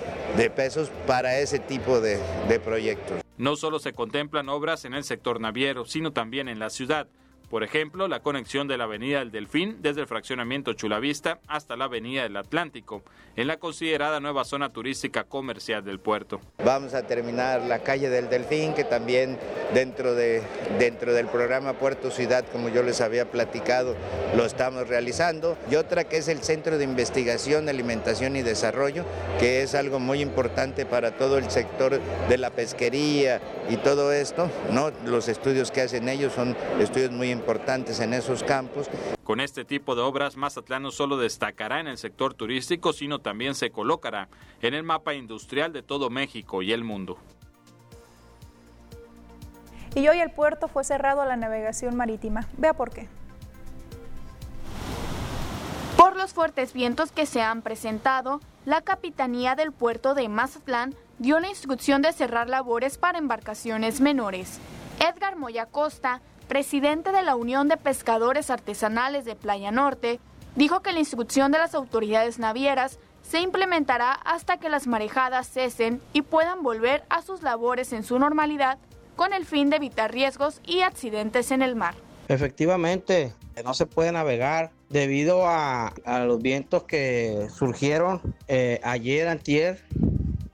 pesos 0.55 0.91
para 1.07 1.39
ese 1.39 1.59
tipo 1.59 2.01
de, 2.01 2.19
de 2.49 2.59
proyectos. 2.59 3.21
No 3.37 3.55
solo 3.55 3.79
se 3.79 3.93
contemplan 3.93 4.49
obras 4.49 4.85
en 4.85 4.93
el 4.93 5.03
sector 5.03 5.39
naviero, 5.39 5.85
sino 5.85 6.11
también 6.11 6.47
en 6.47 6.59
la 6.59 6.69
ciudad. 6.69 7.07
Por 7.49 7.63
ejemplo, 7.63 8.07
la 8.07 8.21
conexión 8.21 8.67
de 8.67 8.77
la 8.77 8.85
Avenida 8.85 9.19
del 9.19 9.31
Delfín 9.31 9.77
desde 9.81 10.01
el 10.01 10.07
fraccionamiento 10.07 10.73
Chulavista 10.73 11.39
hasta 11.47 11.75
la 11.75 11.85
Avenida 11.85 12.23
del 12.23 12.37
Atlántico, 12.37 13.03
en 13.35 13.47
la 13.47 13.57
considerada 13.57 14.19
nueva 14.19 14.45
zona 14.45 14.69
turística 14.69 15.25
comercial 15.25 15.83
del 15.83 15.99
puerto. 15.99 16.41
Vamos 16.63 16.93
a 16.93 17.05
terminar 17.05 17.61
la 17.63 17.79
calle 17.79 18.09
del 18.09 18.29
Delfín, 18.29 18.73
que 18.73 18.83
también 18.83 19.37
dentro, 19.73 20.15
de, 20.15 20.41
dentro 20.79 21.13
del 21.13 21.27
programa 21.27 21.73
Puerto 21.73 22.11
Ciudad, 22.11 22.45
como 22.51 22.69
yo 22.69 22.81
les 22.81 23.01
había 23.01 23.29
platicado, 23.29 23.95
lo 24.35 24.45
estamos 24.45 24.87
realizando. 24.87 25.57
Y 25.69 25.75
otra 25.75 26.05
que 26.05 26.17
es 26.17 26.27
el 26.27 26.39
Centro 26.39 26.77
de 26.77 26.83
Investigación, 26.83 27.69
Alimentación 27.69 28.35
y 28.35 28.41
Desarrollo, 28.41 29.05
que 29.39 29.61
es 29.61 29.75
algo 29.75 29.99
muy 29.99 30.21
importante 30.21 30.85
para 30.85 31.11
todo 31.11 31.37
el 31.37 31.49
sector 31.51 31.99
de 32.29 32.37
la 32.37 32.49
pesquería 32.49 33.41
y 33.69 33.77
todo 33.77 34.11
esto. 34.13 34.49
¿no? 34.71 34.91
Los 35.05 35.27
estudios 35.27 35.71
que 35.71 35.81
hacen 35.81 36.09
ellos 36.09 36.33
son 36.33 36.55
estudios 36.79 37.11
muy 37.11 37.34
importantes 37.35 37.99
en 37.99 38.13
esos 38.13 38.43
campos. 38.43 38.89
Con 39.23 39.39
este 39.39 39.65
tipo 39.65 39.95
de 39.95 40.01
obras, 40.01 40.37
Mazatlán 40.37 40.83
no 40.83 40.91
solo 40.91 41.17
destacará 41.17 41.79
en 41.79 41.87
el 41.87 41.97
sector 41.97 42.33
turístico, 42.33 42.93
sino 42.93 43.19
también 43.19 43.53
se 43.53 43.71
colocará 43.71 44.29
en 44.61 44.73
el 44.73 44.83
mapa 44.83 45.13
industrial 45.13 45.73
de 45.73 45.83
todo 45.83 46.09
México 46.09 46.61
y 46.61 46.71
el 46.71 46.83
mundo. 46.83 47.17
Y 49.95 50.07
hoy 50.09 50.19
el 50.19 50.31
puerto 50.31 50.67
fue 50.67 50.83
cerrado 50.83 51.21
a 51.21 51.25
la 51.25 51.37
navegación 51.37 51.95
marítima. 51.95 52.47
Vea 52.57 52.73
por 52.73 52.91
qué. 52.91 53.07
Por 55.97 56.17
los 56.17 56.33
fuertes 56.33 56.73
vientos 56.73 57.11
que 57.11 57.25
se 57.25 57.41
han 57.41 57.61
presentado, 57.61 58.41
la 58.65 58.81
Capitanía 58.81 59.55
del 59.55 59.71
Puerto 59.71 60.13
de 60.13 60.27
Mazatlán 60.27 60.93
dio 61.19 61.39
la 61.39 61.47
instrucción 61.47 62.01
de 62.01 62.11
cerrar 62.11 62.49
labores 62.49 62.97
para 62.97 63.17
embarcaciones 63.17 64.01
menores. 64.01 64.59
Edgar 64.99 65.37
Moya 65.37 65.65
Costa, 65.65 66.21
presidente 66.47 67.11
de 67.11 67.23
la 67.23 67.35
Unión 67.35 67.67
de 67.67 67.77
Pescadores 67.77 68.49
Artesanales 68.49 69.25
de 69.25 69.35
Playa 69.35 69.71
Norte, 69.71 70.19
dijo 70.55 70.81
que 70.81 70.93
la 70.93 70.99
instrucción 70.99 71.51
de 71.51 71.57
las 71.57 71.75
autoridades 71.75 72.39
navieras 72.39 72.99
se 73.21 73.41
implementará 73.41 74.11
hasta 74.11 74.57
que 74.57 74.69
las 74.69 74.87
marejadas 74.87 75.47
cesen 75.47 76.01
y 76.13 76.21
puedan 76.21 76.63
volver 76.63 77.03
a 77.09 77.21
sus 77.21 77.41
labores 77.41 77.91
en 77.91 78.03
su 78.03 78.19
normalidad 78.19 78.77
con 79.15 79.33
el 79.33 79.45
fin 79.45 79.69
de 79.69 79.77
evitar 79.77 80.13
riesgos 80.13 80.61
y 80.65 80.81
accidentes 80.81 81.51
en 81.51 81.61
el 81.61 81.75
mar. 81.75 81.95
Efectivamente, 82.27 83.33
no 83.63 83.73
se 83.73 83.85
puede 83.85 84.11
navegar 84.11 84.71
debido 84.89 85.47
a, 85.47 85.93
los 86.25 86.41
vientos 86.41 86.83
que 86.83 87.47
surgieron 87.53 88.21
eh, 88.47 88.79
ayer, 88.83 89.27
antier, 89.27 89.83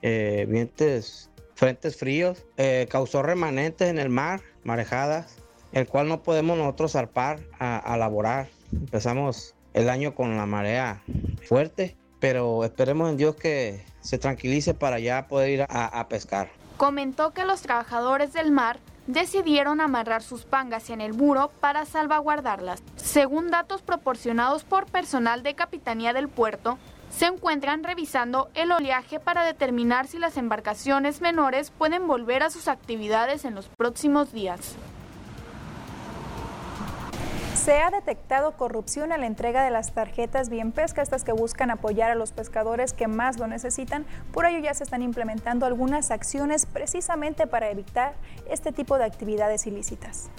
eh, 0.02 0.46
vientos, 0.48 1.30
frentes 1.54 1.96
fríos, 1.96 2.44
eh, 2.56 2.86
causó 2.90 3.22
remanentes 3.22 3.88
en 3.88 3.98
el 3.98 4.08
mar, 4.08 4.40
marejadas, 4.64 5.36
el 5.72 5.88
cual 5.88 6.08
no 6.08 6.22
podemos 6.22 6.56
nosotros 6.56 6.92
zarpar 6.92 7.40
a, 7.58 7.96
laborar. 7.96 8.48
Empezamos 8.72 9.54
el 9.74 9.88
año 9.88 10.14
con 10.14 10.36
la 10.36 10.46
marea 10.46 11.02
fuerte, 11.46 11.96
pero 12.20 12.64
esperemos 12.64 13.10
en 13.10 13.16
Dios 13.16 13.36
que 13.36 13.84
se 14.00 14.18
tranquilice 14.18 14.74
para 14.74 14.98
ya 14.98 15.26
poder 15.28 15.50
ir 15.50 15.66
a, 15.68 16.06
pescar. 16.08 16.50
Comentó 16.76 17.32
que 17.32 17.44
los 17.44 17.62
trabajadores 17.62 18.32
del 18.32 18.50
mar 18.50 18.78
decidieron 19.06 19.80
amarrar 19.80 20.22
sus 20.22 20.44
pangas 20.44 20.90
en 20.90 21.00
el 21.00 21.14
muro 21.14 21.50
para 21.60 21.84
salvaguardarlas. 21.84 22.82
Según 22.96 23.50
datos 23.50 23.82
proporcionados 23.82 24.64
por 24.64 24.86
personal 24.86 25.42
de 25.42 25.54
Capitanía 25.54 26.12
del 26.12 26.28
Puerto, 26.28 26.78
se 27.10 27.26
encuentran 27.26 27.84
revisando 27.84 28.48
el 28.54 28.72
oleaje 28.72 29.20
para 29.20 29.44
determinar 29.44 30.06
si 30.06 30.18
las 30.18 30.36
embarcaciones 30.36 31.20
menores 31.20 31.70
pueden 31.70 32.06
volver 32.06 32.42
a 32.42 32.50
sus 32.50 32.68
actividades 32.68 33.44
en 33.44 33.54
los 33.54 33.68
próximos 33.68 34.32
días. 34.32 34.76
Se 37.54 37.78
ha 37.80 37.90
detectado 37.90 38.56
corrupción 38.56 39.12
a 39.12 39.18
la 39.18 39.26
entrega 39.26 39.62
de 39.62 39.70
las 39.70 39.92
tarjetas 39.92 40.48
Bien 40.48 40.72
Pesca, 40.72 41.02
estas 41.02 41.22
que 41.22 41.32
buscan 41.32 41.70
apoyar 41.70 42.10
a 42.10 42.14
los 42.14 42.32
pescadores 42.32 42.92
que 42.92 43.06
más 43.06 43.38
lo 43.38 43.46
necesitan. 43.46 44.06
Por 44.32 44.46
ello 44.46 44.58
ya 44.58 44.74
se 44.74 44.84
están 44.84 45.02
implementando 45.02 45.66
algunas 45.66 46.10
acciones 46.10 46.66
precisamente 46.66 47.46
para 47.46 47.70
evitar 47.70 48.14
este 48.50 48.72
tipo 48.72 48.98
de 48.98 49.04
actividades 49.04 49.66
ilícitas. 49.66 50.30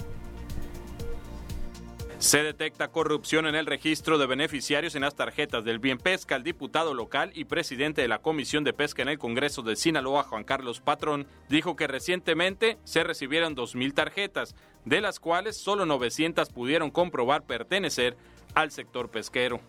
Se 2.18 2.42
detecta 2.42 2.88
corrupción 2.88 3.46
en 3.46 3.54
el 3.54 3.66
registro 3.66 4.18
de 4.18 4.26
beneficiarios 4.26 4.94
en 4.94 5.02
las 5.02 5.14
tarjetas 5.14 5.64
del 5.64 5.78
Bien 5.78 5.98
Pesca. 5.98 6.36
El 6.36 6.42
diputado 6.42 6.94
local 6.94 7.32
y 7.34 7.44
presidente 7.44 8.02
de 8.02 8.08
la 8.08 8.20
Comisión 8.20 8.64
de 8.64 8.72
Pesca 8.72 9.02
en 9.02 9.08
el 9.08 9.18
Congreso 9.18 9.62
de 9.62 9.76
Sinaloa, 9.76 10.22
Juan 10.22 10.44
Carlos 10.44 10.80
Patrón, 10.80 11.26
dijo 11.48 11.76
que 11.76 11.86
recientemente 11.86 12.78
se 12.84 13.04
recibieron 13.04 13.56
2.000 13.56 13.92
tarjetas, 13.94 14.54
de 14.84 15.00
las 15.00 15.20
cuales 15.20 15.56
solo 15.56 15.86
900 15.86 16.48
pudieron 16.50 16.90
comprobar 16.90 17.42
pertenecer 17.42 18.16
al 18.54 18.70
sector 18.70 19.10
pesquero. 19.10 19.60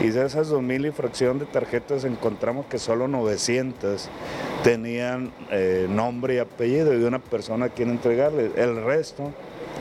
Y 0.00 0.08
de 0.08 0.24
esas 0.24 0.50
2.000 0.50 1.34
y 1.34 1.38
de 1.38 1.46
tarjetas 1.46 2.04
encontramos 2.04 2.66
que 2.66 2.78
solo 2.78 3.08
900 3.08 4.08
tenían 4.62 5.32
eh, 5.50 5.86
nombre 5.90 6.36
y 6.36 6.38
apellido 6.38 6.90
de 6.90 7.04
una 7.04 7.18
persona 7.18 7.66
a 7.66 7.68
quien 7.68 7.90
entregarle. 7.90 8.52
El 8.56 8.82
resto 8.82 9.34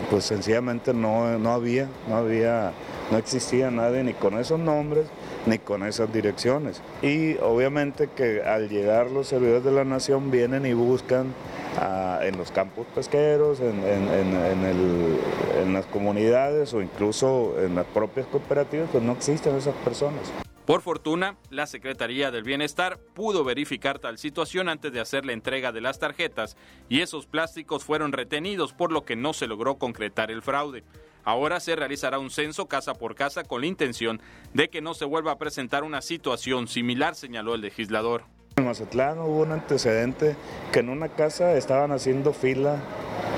pues 0.10 0.25
sencillamente 0.25 0.93
no, 0.93 1.38
no 1.38 1.51
había, 1.51 1.88
no 2.08 2.17
había, 2.17 2.72
no 3.12 3.17
existía 3.17 3.69
nadie 3.72 4.03
ni 4.03 4.13
con 4.13 4.38
esos 4.39 4.60
nombres 4.60 5.05
ni 5.46 5.58
con 5.58 5.84
esas 5.84 6.12
direcciones. 6.12 6.81
Y 7.01 7.38
obviamente 7.38 8.10
que 8.15 8.41
al 8.43 8.69
llegar 8.69 9.12
los 9.12 9.27
servidores 9.27 9.63
de 9.63 9.72
la 9.72 9.84
nación 9.84 10.31
vienen 10.31 10.65
y 10.65 10.74
buscan 10.74 11.34
ah, 11.79 12.19
en 12.24 12.38
los 12.38 12.51
campos 12.51 12.86
pesqueros, 12.93 13.60
en, 13.60 13.84
en 13.84 15.74
las 15.74 15.86
comunidades 15.86 16.74
o 16.74 16.81
incluso 16.81 17.55
en 17.60 17.75
las 17.75 17.86
propias 17.86 18.25
cooperativas, 18.27 18.89
pues 18.91 19.03
no 19.03 19.13
existen 19.13 19.55
esas 19.55 19.75
personas. 19.75 20.31
Por 20.70 20.84
fortuna, 20.84 21.36
la 21.50 21.66
Secretaría 21.66 22.30
del 22.30 22.44
Bienestar 22.44 23.00
pudo 23.16 23.44
verificar 23.44 23.98
tal 23.98 24.20
situación 24.20 24.70
antes 24.70 24.94
de 24.94 25.00
hacer 25.00 25.26
la 25.26 25.34
entrega 25.34 25.72
de 25.72 25.82
las 25.82 25.98
tarjetas 25.98 26.58
y 26.90 27.02
esos 27.02 27.26
plásticos 27.26 27.84
fueron 27.84 28.12
retenidos 28.12 28.72
por 28.72 28.92
lo 28.92 29.04
que 29.04 29.16
no 29.16 29.34
se 29.34 29.48
logró 29.48 29.80
concretar 29.80 30.30
el 30.30 30.44
fraude. 30.44 30.84
Ahora 31.24 31.60
se 31.60 31.76
realizará 31.76 32.20
un 32.20 32.30
censo 32.30 32.68
casa 32.68 32.94
por 32.94 33.16
casa 33.16 33.44
con 33.44 33.62
la 33.62 33.68
intención 33.68 34.22
de 34.54 34.70
que 34.70 34.80
no 34.80 34.94
se 34.94 35.06
vuelva 35.06 35.32
a 35.32 35.38
presentar 35.40 35.84
una 35.84 36.04
situación 36.04 36.68
similar, 36.68 37.16
señaló 37.16 37.56
el 37.56 37.62
legislador. 37.62 38.26
En 38.58 38.66
Mazatlán 38.66 39.18
hubo 39.18 39.42
un 39.42 39.52
antecedente 39.52 40.36
que 40.72 40.82
en 40.82 40.90
una 40.90 41.10
casa 41.10 41.58
estaban 41.58 41.92
haciendo 41.92 42.32
fila 42.32 42.80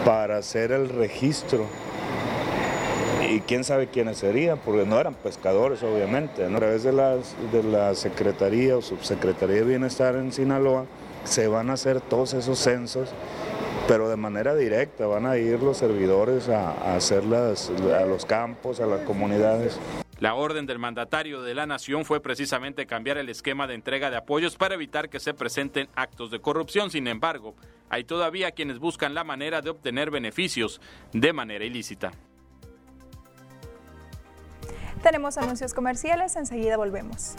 para 0.04 0.36
hacer 0.36 0.74
el 0.74 0.90
registro 0.90 1.66
y 3.32 3.40
quién 3.40 3.64
sabe 3.64 3.88
quiénes 3.88 4.18
serían, 4.18 4.60
porque 4.60 4.86
no 4.86 5.00
eran 5.00 5.14
pescadores 5.14 5.82
obviamente. 5.84 6.44
A 6.44 6.50
través 6.50 6.84
de, 6.84 6.92
las, 6.92 7.36
de 7.52 7.64
la 7.64 7.96
Secretaría 7.96 8.76
o 8.76 8.82
Subsecretaría 8.82 9.58
de 9.58 9.64
Bienestar 9.64 10.16
en 10.16 10.34
Sinaloa 10.34 10.86
se 11.24 11.48
van 11.48 11.70
a 11.70 11.74
hacer 11.74 12.02
todos 12.02 12.34
esos 12.34 12.60
censos, 12.60 13.10
pero 13.88 14.10
de 14.10 14.18
manera 14.18 14.54
directa, 14.56 15.08
van 15.08 15.26
a 15.26 15.38
ir 15.38 15.62
los 15.62 15.78
servidores 15.78 16.50
a, 16.50 16.72
a 16.72 16.98
a 16.98 18.06
los 18.06 18.26
campos, 18.26 18.80
a 18.80 18.86
las 18.86 19.02
comunidades. 19.02 19.80
La 20.20 20.36
orden 20.36 20.66
del 20.66 20.78
mandatario 20.78 21.42
de 21.42 21.56
la 21.56 21.66
nación 21.66 22.06
fue 22.06 22.22
precisamente 22.22 22.86
cambiar 22.86 23.18
el 23.18 23.30
esquema 23.30 23.66
de 23.66 23.76
entrega 23.76 24.12
de 24.12 24.18
apoyos 24.18 24.56
para 24.56 24.76
evitar 24.76 25.10
que 25.10 25.20
se 25.20 25.34
presenten 25.34 25.88
actos 25.96 26.32
de 26.32 26.40
corrupción. 26.40 26.92
Sin 26.92 27.08
embargo, 27.08 27.56
hay 27.90 28.04
todavía 28.04 28.52
quienes 28.52 28.78
buscan 28.78 29.16
la 29.16 29.24
manera 29.24 29.62
de 29.62 29.72
obtener 29.72 30.12
beneficios 30.12 30.80
de 31.14 31.34
manera 31.34 31.66
ilícita. 31.66 32.12
Tenemos 35.02 35.40
anuncios 35.40 35.74
comerciales, 35.74 36.36
enseguida 36.36 36.78
volvemos. 36.78 37.34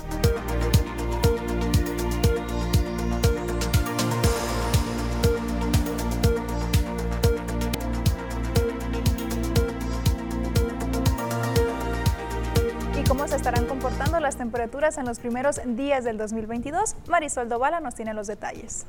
¿Y 12.98 13.04
cómo 13.04 13.28
se 13.28 13.36
estarán 13.36 13.66
comportando 13.66 14.18
las 14.18 14.36
temperaturas 14.36 14.98
en 14.98 15.06
los 15.06 15.20
primeros 15.20 15.60
días 15.64 16.02
del 16.02 16.18
2022? 16.18 16.96
Marisol 17.06 17.48
Dovala 17.48 17.78
nos 17.78 17.94
tiene 17.94 18.12
los 18.12 18.26
detalles. 18.26 18.86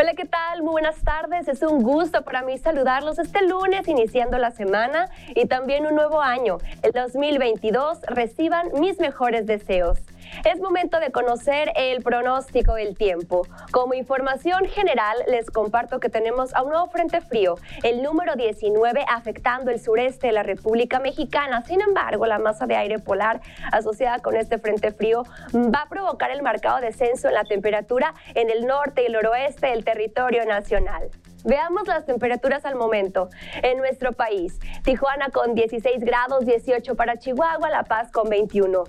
Hola, 0.00 0.14
¿qué 0.14 0.26
tal? 0.26 0.62
Muy 0.62 0.70
buenas 0.70 1.02
tardes. 1.02 1.48
Es 1.48 1.60
un 1.60 1.82
gusto 1.82 2.22
para 2.22 2.42
mí 2.42 2.56
saludarlos 2.56 3.18
este 3.18 3.44
lunes 3.48 3.88
iniciando 3.88 4.38
la 4.38 4.52
semana 4.52 5.10
y 5.34 5.46
también 5.46 5.86
un 5.86 5.96
nuevo 5.96 6.20
año. 6.20 6.58
El 6.84 6.92
2022 6.92 8.02
reciban 8.02 8.68
mis 8.78 9.00
mejores 9.00 9.44
deseos. 9.46 9.98
Es 10.44 10.60
momento 10.60 11.00
de 11.00 11.10
conocer 11.10 11.72
el 11.76 12.02
pronóstico 12.02 12.74
del 12.74 12.96
tiempo. 12.96 13.46
Como 13.72 13.94
información 13.94 14.64
general, 14.66 15.16
les 15.28 15.50
comparto 15.50 16.00
que 16.00 16.08
tenemos 16.08 16.54
a 16.54 16.62
un 16.62 16.70
nuevo 16.70 16.88
frente 16.88 17.20
frío, 17.20 17.56
el 17.82 18.02
número 18.02 18.36
19, 18.36 19.04
afectando 19.08 19.70
el 19.70 19.80
sureste 19.80 20.28
de 20.28 20.32
la 20.32 20.42
República 20.42 21.00
Mexicana. 21.00 21.62
Sin 21.62 21.80
embargo, 21.80 22.26
la 22.26 22.38
masa 22.38 22.66
de 22.66 22.76
aire 22.76 22.98
polar 22.98 23.40
asociada 23.72 24.20
con 24.20 24.36
este 24.36 24.58
frente 24.58 24.92
frío 24.92 25.24
va 25.54 25.82
a 25.82 25.88
provocar 25.88 26.30
el 26.30 26.42
marcado 26.42 26.80
descenso 26.80 27.28
en 27.28 27.34
la 27.34 27.44
temperatura 27.44 28.14
en 28.34 28.50
el 28.50 28.66
norte 28.66 29.02
y 29.02 29.06
el 29.06 29.12
noroeste 29.12 29.68
del 29.68 29.84
territorio 29.84 30.44
nacional. 30.44 31.10
Veamos 31.44 31.86
las 31.86 32.04
temperaturas 32.04 32.64
al 32.64 32.74
momento 32.74 33.28
en 33.62 33.78
nuestro 33.78 34.12
país. 34.12 34.58
Tijuana 34.84 35.30
con 35.30 35.54
16 35.54 36.00
grados, 36.04 36.44
18 36.44 36.94
para 36.94 37.18
Chihuahua, 37.18 37.70
La 37.70 37.84
Paz 37.84 38.10
con 38.10 38.28
21. 38.28 38.84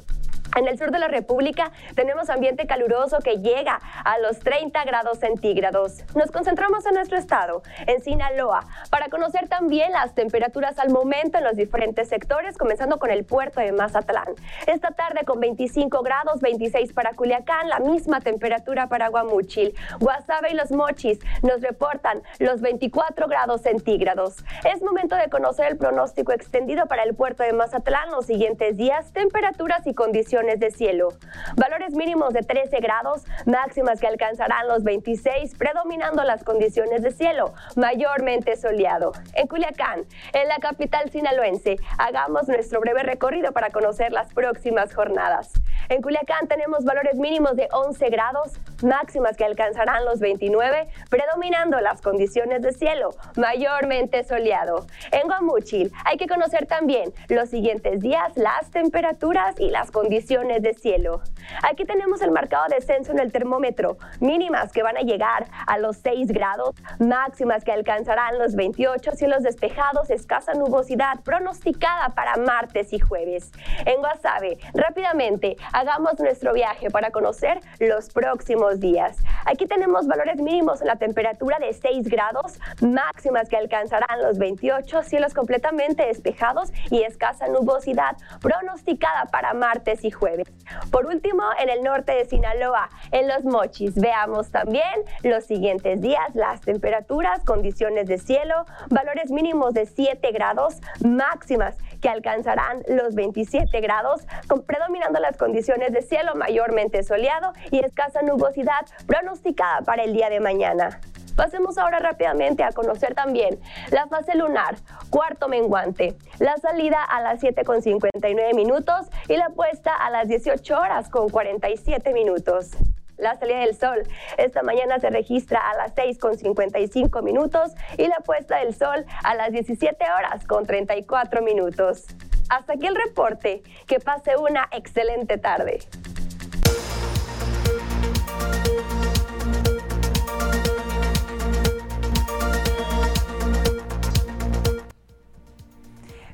En 0.56 0.68
el 0.68 0.80
sur 0.80 0.92
de 0.92 0.98
la 0.98 1.08
República 1.08 1.72
tenemos 1.96 2.30
ambiente 2.30 2.66
caluroso 2.66 3.20
que 3.20 3.38
llega 3.38 3.80
a 4.04 4.18
los 4.18 4.40
30 4.40 4.84
grados 4.84 5.20
centígrados. 5.20 6.04
Nos 6.16 6.32
concentramos 6.32 6.86
en 6.88 6.96
nuestro 6.96 7.18
estado, 7.18 7.62
en 7.86 8.02
Sinaloa, 8.02 8.66
para 8.90 9.10
conocer 9.10 9.48
también 9.48 9.92
las 9.92 10.16
temperaturas 10.16 10.80
al 10.80 10.90
momento 10.90 11.38
en 11.38 11.44
los 11.44 11.56
diferentes 11.56 12.10
sectores, 12.10 12.58
comenzando 12.58 12.98
con 12.98 13.12
el 13.12 13.26
puerto 13.26 13.62
de 13.62 13.72
Mazatlán. 13.72 14.30
Esta 14.66 14.92
tarde 14.92 15.24
con 15.24 15.40
25 15.40 16.02
grados, 16.02 16.42
26 16.42 16.94
para 16.94 17.14
Culiacán, 17.14 17.70
la 17.70 17.80
misma 17.80 18.20
temperatura 18.20 18.88
para 18.88 19.10
Guamuchil. 19.10 19.76
Guasave 20.00 20.52
y 20.52 20.56
los 20.56 20.72
Mochis 20.72 21.20
nos 21.44 21.62
reportan 21.62 22.24
los 22.40 22.60
24 22.62 23.28
grados 23.28 23.62
centígrados. 23.62 24.38
Es 24.66 24.82
momento 24.82 25.16
de 25.16 25.30
conocer 25.30 25.68
el 25.68 25.78
pronóstico 25.78 26.32
extendido 26.32 26.88
para 26.88 27.04
el 27.04 27.14
puerto 27.14 27.44
de 27.44 27.54
Mazatlán 27.54 28.10
los 28.10 28.26
siguientes 28.26 28.78
días, 28.78 29.14
temperaturas 29.14 29.86
y 29.86 29.94
condiciones 29.94 30.39
de 30.40 30.72
cielo. 30.72 31.10
Valores 31.58 31.94
mínimos 31.94 32.34
de 32.34 32.44
13 32.44 32.80
grados, 32.80 33.26
máximas 33.46 34.00
que 34.00 34.08
alcanzarán 34.08 34.70
los 34.70 34.84
26, 34.84 35.54
predominando 35.56 36.24
las 36.24 36.46
condiciones 36.46 37.02
de 37.02 37.12
cielo, 37.12 37.54
mayormente 37.76 38.56
soleado. 38.56 39.12
En 39.34 39.48
Culiacán, 39.48 40.06
en 40.32 40.48
la 40.48 40.58
capital 40.60 41.10
sinaloense, 41.12 41.76
hagamos 41.98 42.48
nuestro 42.48 42.80
breve 42.80 43.04
recorrido 43.04 43.52
para 43.52 43.70
conocer 43.70 44.14
las 44.14 44.34
próximas 44.34 44.94
jornadas. 44.96 45.52
En 45.90 46.02
Culiacán 46.02 46.48
tenemos 46.48 46.86
valores 46.86 47.16
mínimos 47.16 47.58
de 47.58 47.68
11 47.74 48.10
grados, 48.10 48.54
máximas 48.82 49.36
que 49.36 49.44
alcanzarán 49.44 50.06
los 50.06 50.22
29, 50.22 50.88
predominando 51.10 51.82
las 51.82 52.02
condiciones 52.02 52.62
de 52.62 52.72
cielo, 52.72 53.10
mayormente 53.36 54.24
soleado. 54.24 54.86
En 55.12 55.28
Guamuchil 55.28 55.92
hay 56.06 56.16
que 56.16 56.28
conocer 56.28 56.66
también 56.66 57.14
los 57.28 57.50
siguientes 57.50 58.00
días 58.00 58.32
las 58.36 58.72
temperaturas 58.72 59.60
y 59.60 59.70
las 59.70 59.92
condiciones 59.92 60.29
de 60.30 60.76
cielo. 60.76 61.24
Aquí 61.64 61.86
tenemos 61.86 62.22
el 62.22 62.30
marcado 62.30 62.66
descenso 62.70 63.12
en 63.12 63.18
el 63.20 63.32
termómetro, 63.32 63.98
mínimas 64.20 64.72
que 64.72 64.84
van 64.84 64.96
a 64.96 65.02
llegar 65.02 65.48
a 65.66 65.80
los 65.80 65.98
6 65.98 66.28
grados, 66.28 66.76
máximas 67.00 67.64
que 67.64 67.72
alcanzarán 67.72 68.38
los 68.38 68.56
28, 68.56 69.14
cielos 69.14 69.42
despejados, 69.42 70.12
escasa 70.12 70.54
nubosidad 70.54 71.22
pronosticada 71.24 72.10
para 72.10 72.36
martes 72.38 72.94
y 72.94 73.00
jueves. 73.00 73.52
En 73.88 74.02
Guasave, 74.02 74.60
rápidamente 74.76 75.58
hagamos 75.74 76.20
nuestro 76.20 76.54
viaje 76.54 76.92
para 76.92 77.10
conocer 77.10 77.60
los 77.80 78.10
próximos 78.12 78.80
días. 78.80 79.18
Aquí 79.48 79.66
tenemos 79.66 80.06
valores 80.06 80.40
mínimos 80.40 80.82
en 80.82 80.88
la 80.88 80.98
temperatura 80.98 81.58
de 81.58 81.74
6 81.74 82.08
grados, 82.08 82.60
máximas 82.82 83.50
que 83.50 83.58
alcanzarán 83.58 84.22
los 84.22 84.38
28, 84.38 85.02
cielos 85.02 85.34
completamente 85.34 86.06
despejados 86.06 86.72
y 86.92 87.02
escasa 87.02 87.48
nubosidad 87.48 88.16
pronosticada 88.42 89.26
para 89.32 89.56
martes 89.56 90.06
y 90.06 90.12
jueves 90.12 90.19
jueves. 90.20 90.48
Por 90.92 91.06
último, 91.06 91.44
en 91.60 91.70
el 91.70 91.82
norte 91.84 92.14
de 92.14 92.26
Sinaloa, 92.26 92.90
en 93.12 93.28
los 93.28 93.44
Mochis, 93.44 93.96
veamos 93.96 94.52
también 94.52 94.84
los 95.24 95.46
siguientes 95.46 96.02
días, 96.02 96.36
las 96.36 96.62
temperaturas, 96.62 97.44
condiciones 97.46 98.08
de 98.08 98.18
cielo, 98.18 98.66
valores 98.90 99.32
mínimos 99.32 99.74
de 99.74 99.86
7 99.86 100.32
grados, 100.32 100.76
máximas 101.04 101.78
que 102.02 102.10
alcanzarán 102.10 102.84
los 102.88 103.16
27 103.16 103.82
grados, 103.82 104.26
con 104.48 104.62
predominando 104.64 105.20
las 105.20 105.38
condiciones 105.38 105.92
de 105.92 106.02
cielo 106.02 106.36
mayormente 106.36 107.04
soleado 107.04 107.54
y 107.72 107.80
escasa 107.84 108.22
nubosidad 108.22 108.86
pronosticada 109.06 109.82
para 109.82 110.04
el 110.04 110.14
día 110.14 110.30
de 110.30 110.40
mañana. 110.40 111.00
Pasemos 111.40 111.78
ahora 111.78 112.00
rápidamente 112.00 112.64
a 112.64 112.74
conocer 112.74 113.16
también 113.16 113.62
la 113.92 114.08
fase 114.08 114.36
lunar, 114.36 114.76
cuarto 115.10 115.48
menguante, 115.48 116.18
la 116.38 116.58
salida 116.58 117.02
a 117.02 117.22
las 117.22 117.42
7.59 117.42 118.54
minutos 118.56 119.08
y 119.30 119.38
la 119.38 119.48
puesta 119.48 119.96
a 119.96 120.10
las 120.10 120.28
18 120.28 120.78
horas 120.78 121.08
con 121.08 121.30
47 121.30 122.12
minutos. 122.12 122.72
La 123.16 123.38
salida 123.38 123.60
del 123.60 123.74
sol 123.74 124.04
esta 124.38 124.64
mañana 124.64 125.00
se 125.00 125.12
registra 125.12 125.62
a 125.62 125.78
las 125.78 125.96
6.55 125.96 127.24
minutos 127.24 127.72
y 127.98 128.08
la 128.08 128.18
puesta 128.18 128.58
del 128.58 128.76
sol 128.76 129.06
a 129.24 129.34
las 129.36 129.54
17 129.54 129.96
horas 130.12 130.46
con 130.46 130.66
34 130.66 131.42
minutos. 131.42 132.06
Hasta 132.50 132.74
aquí 132.74 132.86
el 132.86 132.96
reporte. 132.96 133.64
Que 133.88 134.02
pase 134.02 134.36
una 134.36 134.68
excelente 134.74 135.38
tarde. 135.38 135.80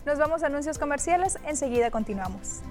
Nos 0.06 0.20
vamos 0.20 0.44
a 0.44 0.48
anuncios 0.48 0.78
comerciales, 0.78 1.40
enseguida 1.46 1.90
continuamos. 1.90 2.62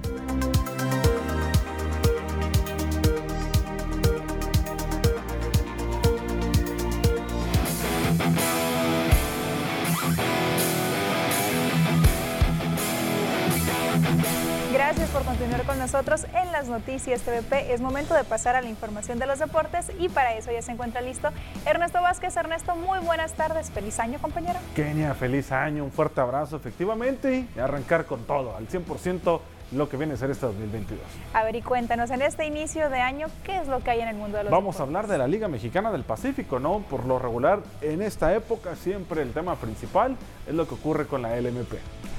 Gracias 14.87 15.09
por 15.13 15.25
continuar 15.25 15.63
con 15.63 15.79
nosotros 15.79 16.27
en 16.35 16.53
las 16.53 16.69
noticias 16.69 17.23
TVP. 17.23 17.73
Es 17.73 17.81
momento 17.81 18.13
de 18.13 18.23
pasar 18.23 18.55
a 18.55 18.61
la 18.61 18.69
información 18.69 19.19
de 19.19 19.27
los 19.27 19.39
deportes 19.39 19.91
y 19.99 20.11
para 20.11 20.35
eso 20.35 20.53
ya 20.53 20.61
se 20.61 20.73
encuentra 20.73 21.01
listo 21.01 21.31
Ernesto 21.65 22.03
Vázquez. 22.03 22.37
Ernesto, 22.37 22.77
muy 22.77 22.99
buenas 22.99 23.33
tardes. 23.33 23.71
Feliz 23.71 23.99
año, 23.99 24.19
compañero. 24.21 24.59
Kenia, 24.77 25.15
feliz 25.15 25.51
año. 25.53 25.85
Un 25.85 25.91
fuerte 25.91 26.21
abrazo, 26.21 26.57
efectivamente, 26.57 27.47
y 27.57 27.59
arrancar 27.59 28.05
con 28.05 28.25
todo, 28.25 28.55
al 28.59 28.69
100% 28.69 29.41
lo 29.73 29.89
que 29.89 29.97
viene 29.97 30.13
a 30.13 30.17
ser 30.19 30.31
este 30.31 30.45
2022. 30.45 31.01
A 31.33 31.45
ver, 31.45 31.57
y 31.57 31.63
cuéntanos, 31.63 32.11
en 32.11 32.21
este 32.21 32.45
inicio 32.45 32.91
de 32.91 33.01
año, 33.01 33.29
¿qué 33.43 33.57
es 33.57 33.67
lo 33.67 33.81
que 33.81 33.91
hay 33.91 34.03
en 34.03 34.09
el 34.09 34.17
mundo 34.17 34.37
de 34.37 34.45
los 34.45 34.53
Vamos 34.53 34.81
a 34.81 34.83
hablar 34.83 35.07
de 35.07 35.17
la 35.17 35.27
Liga 35.27 35.49
Mexicana 35.49 35.93
del 35.93 36.05
Pacífico, 36.05 36.61
¿no? 36.61 36.81
Por 36.91 37.07
lo 37.07 37.19
regular, 37.19 37.61
en 37.81 38.03
esta 38.03 38.35
época 38.35 38.77
siempre 38.77 39.23
el 39.23 39.33
tema 39.33 39.57
principal 39.57 40.15
es 40.47 40.53
lo 40.53 40.69
que 40.69 40.75
ocurre 40.75 41.07
con 41.07 41.23
la 41.23 41.35
LMP. 41.41 41.73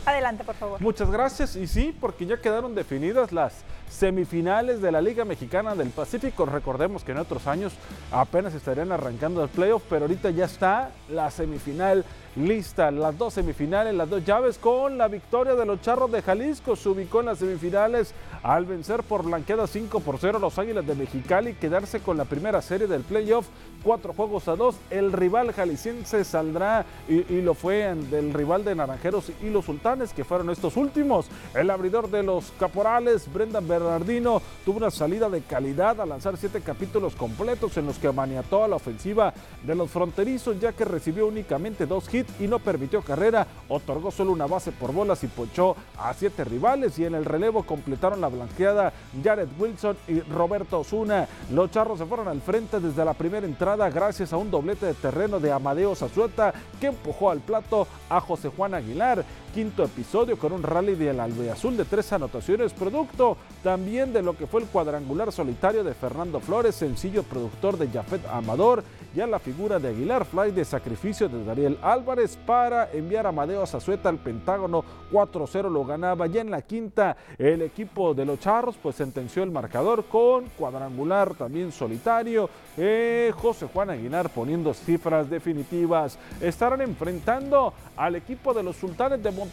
Adelante, 0.06 0.44
por 0.44 0.56
favor. 0.56 0.82
Muchas 0.82 1.10
gracias. 1.10 1.56
Y 1.56 1.68
sí, 1.68 1.96
porque 2.00 2.26
ya 2.26 2.40
quedaron 2.40 2.76
definidas 2.76 3.32
las 3.32 3.54
semifinales 3.90 4.82
de 4.82 4.92
la 4.92 5.02
Liga 5.02 5.26
Mexicana 5.26 5.76
del 5.76 5.90
Pacífico. 5.90 6.46
Recordemos 6.46 7.04
que 7.04 7.12
en 7.12 7.20
otros 7.20 7.48
años 7.48 7.74
apenas 8.12 8.54
estarían 8.54 8.92
arrancando 8.92 9.44
el 9.44 9.50
playoff, 9.50 9.84
pero 9.90 10.06
ahorita 10.06 10.30
ya 10.32 10.46
está 10.46 10.92
la 11.10 11.32
semifinal 11.32 12.04
lista. 12.36 12.92
Las 12.92 13.18
dos 13.18 13.34
semifinales, 13.34 13.94
las 13.94 14.10
dos 14.10 14.24
llaves 14.26 14.58
con 14.58 14.98
la 14.98 15.08
victoria 15.08 15.56
de 15.56 15.66
los 15.66 15.82
Charros 15.82 16.12
de 16.12 16.22
Jalisco. 16.22 16.76
Se 16.76 16.90
ubicó 16.90 17.22
en 17.22 17.28
las 17.28 17.40
semifinales 17.40 18.14
al 18.44 18.66
vencer 18.66 19.04
por 19.04 19.24
blanqueada 19.24 19.68
5 19.68 20.00
por 20.02 20.18
0 20.20 20.40
los 20.40 20.60
Águilas 20.60 20.86
de 20.86 20.96
Mexicali 20.96 21.54
quedarse 21.54 22.00
con 22.00 22.18
la 22.18 22.26
primera 22.26 22.62
serie 22.62 22.88
del 22.88 23.02
playoff. 23.02 23.48
Cuatro 23.84 24.14
juegos 24.14 24.48
a 24.48 24.56
dos. 24.56 24.76
El 24.90 25.12
rival 25.12 25.54
jalisciense 25.54 26.24
saldrá 26.24 26.86
y, 27.08 27.34
y 27.34 27.42
lo 27.42 27.54
fue 27.54 27.94
del 27.96 28.34
rival 28.34 28.66
de 28.66 28.76
Naranjeros 28.76 29.32
y 29.42 29.50
los 29.50 29.66
Sultanes, 29.66 30.12
que 30.12 30.24
fueron 30.24 30.50
estos 30.50 30.76
últimos. 30.76 31.28
El 31.54 31.70
abridor 31.70 32.10
de 32.10 32.24
los 32.24 32.52
Caporales, 32.60 33.32
Brendan 33.32 33.68
Bernardino, 33.80 34.42
tuvo 34.64 34.78
una 34.78 34.92
salida 34.92 35.30
de 35.30 35.42
calidad 35.42 36.00
al 36.02 36.10
lanzar 36.10 36.38
siete 36.38 36.62
capítulos 36.62 37.16
completos 37.16 37.78
en 37.78 37.86
los 37.86 37.98
que 37.98 38.12
maniató 38.12 38.64
a 38.64 38.68
la 38.68 38.76
ofensiva 38.76 39.34
de 39.64 39.76
los 39.76 39.90
fronterizos, 39.90 40.60
ya 40.60 40.74
que 40.74 40.86
recibió 40.86 41.28
únicamente 41.28 41.86
dos 41.86 42.14
hits 42.14 42.32
y 42.40 42.48
no 42.48 42.60
permitió 42.60 43.02
carrera, 43.02 43.48
otorgó 43.68 44.12
solo 44.12 44.32
una 44.32 44.48
base 44.48 44.72
por 44.72 44.94
bolas 44.94 45.24
y 45.24 45.28
ponchó 45.28 45.76
a 45.98 46.14
siete 46.14 46.44
rivales. 46.44 46.98
Y 47.00 47.06
en 47.06 47.16
el 47.16 47.26
relevo 47.26 47.64
completaron 47.64 48.22
la 48.22 48.28
blanqueada 48.28 48.94
Jared 49.24 49.50
Wilson 49.60 49.98
y 50.08 50.22
Roberto 50.22 50.80
Osuna. 50.80 51.28
Los 51.52 51.72
charros 51.72 52.00
se 52.00 52.06
fueron 52.06 52.28
al 52.28 52.42
frente 52.42 52.80
desde 52.80 53.06
la 53.06 53.14
primera 53.14 53.46
entrada 53.46 53.90
gracias 53.90 54.34
a 54.34 54.38
un 54.38 54.52
doblete 54.52 54.86
de 54.88 54.94
terreno 54.94 55.40
de 55.40 55.52
Amadeo 55.52 55.96
Zazueta 55.96 56.54
que 56.80 56.88
empujó 56.88 57.30
al 57.30 57.40
plato 57.40 57.88
a 58.10 58.20
José 58.22 58.50
Juan 58.56 58.74
Aguilar 58.74 59.24
quinto 59.56 59.86
episodio 59.86 60.38
con 60.38 60.52
un 60.52 60.64
rally 60.64 60.96
del 60.96 61.18
albeazul 61.18 61.78
de 61.78 61.86
tres 61.86 62.12
anotaciones, 62.12 62.74
producto 62.74 63.38
también 63.64 64.12
de 64.12 64.22
lo 64.22 64.36
que 64.36 64.48
fue 64.48 64.60
el 64.60 64.68
cuadrangular 64.68 65.32
solitario 65.32 65.82
de 65.82 65.94
Fernando 65.94 66.42
Flores, 66.42 66.76
sencillo 66.76 67.24
productor 67.24 67.78
de 67.78 67.88
Jafet 67.88 68.28
Amador, 68.28 68.84
y 69.16 69.22
a 69.22 69.28
la 69.28 69.40
figura 69.40 69.80
de 69.80 69.88
Aguilar 69.88 70.26
Fly 70.26 70.52
de 70.52 70.66
sacrificio 70.66 71.30
de 71.30 71.46
Dariel 71.46 71.78
Álvarez 71.82 72.38
para 72.46 72.92
enviar 72.92 73.26
a 73.26 73.30
Amadeo 73.30 73.66
Zazueta 73.66 74.10
al 74.10 74.18
Pentágono 74.18 74.84
4-0 75.10 75.72
lo 75.72 75.86
ganaba. 75.86 76.28
Ya 76.28 76.42
en 76.42 76.52
la 76.52 76.62
quinta, 76.62 77.16
el 77.38 77.62
equipo 77.62 78.14
de 78.14 78.26
los 78.26 78.40
Charros 78.42 78.76
pues 78.82 78.98
sentenció 78.98 79.44
el 79.44 79.52
marcador 79.52 80.04
con 80.06 80.46
cuadrangular 80.58 81.34
también 81.34 81.72
solitario. 81.72 82.50
Eh, 82.76 83.32
José 83.38 83.70
Juan 83.74 83.92
Aguilar 83.92 84.30
poniendo 84.30 84.74
cifras 84.74 85.30
definitivas. 85.30 86.20
Estarán 86.42 86.82
enfrentando 86.82 87.74
al 87.96 88.18
equipo 88.18 88.54
de 88.54 88.64
los 88.64 88.76
Sultanes 88.76 89.24
de 89.24 89.32
Monterrey, 89.32 89.45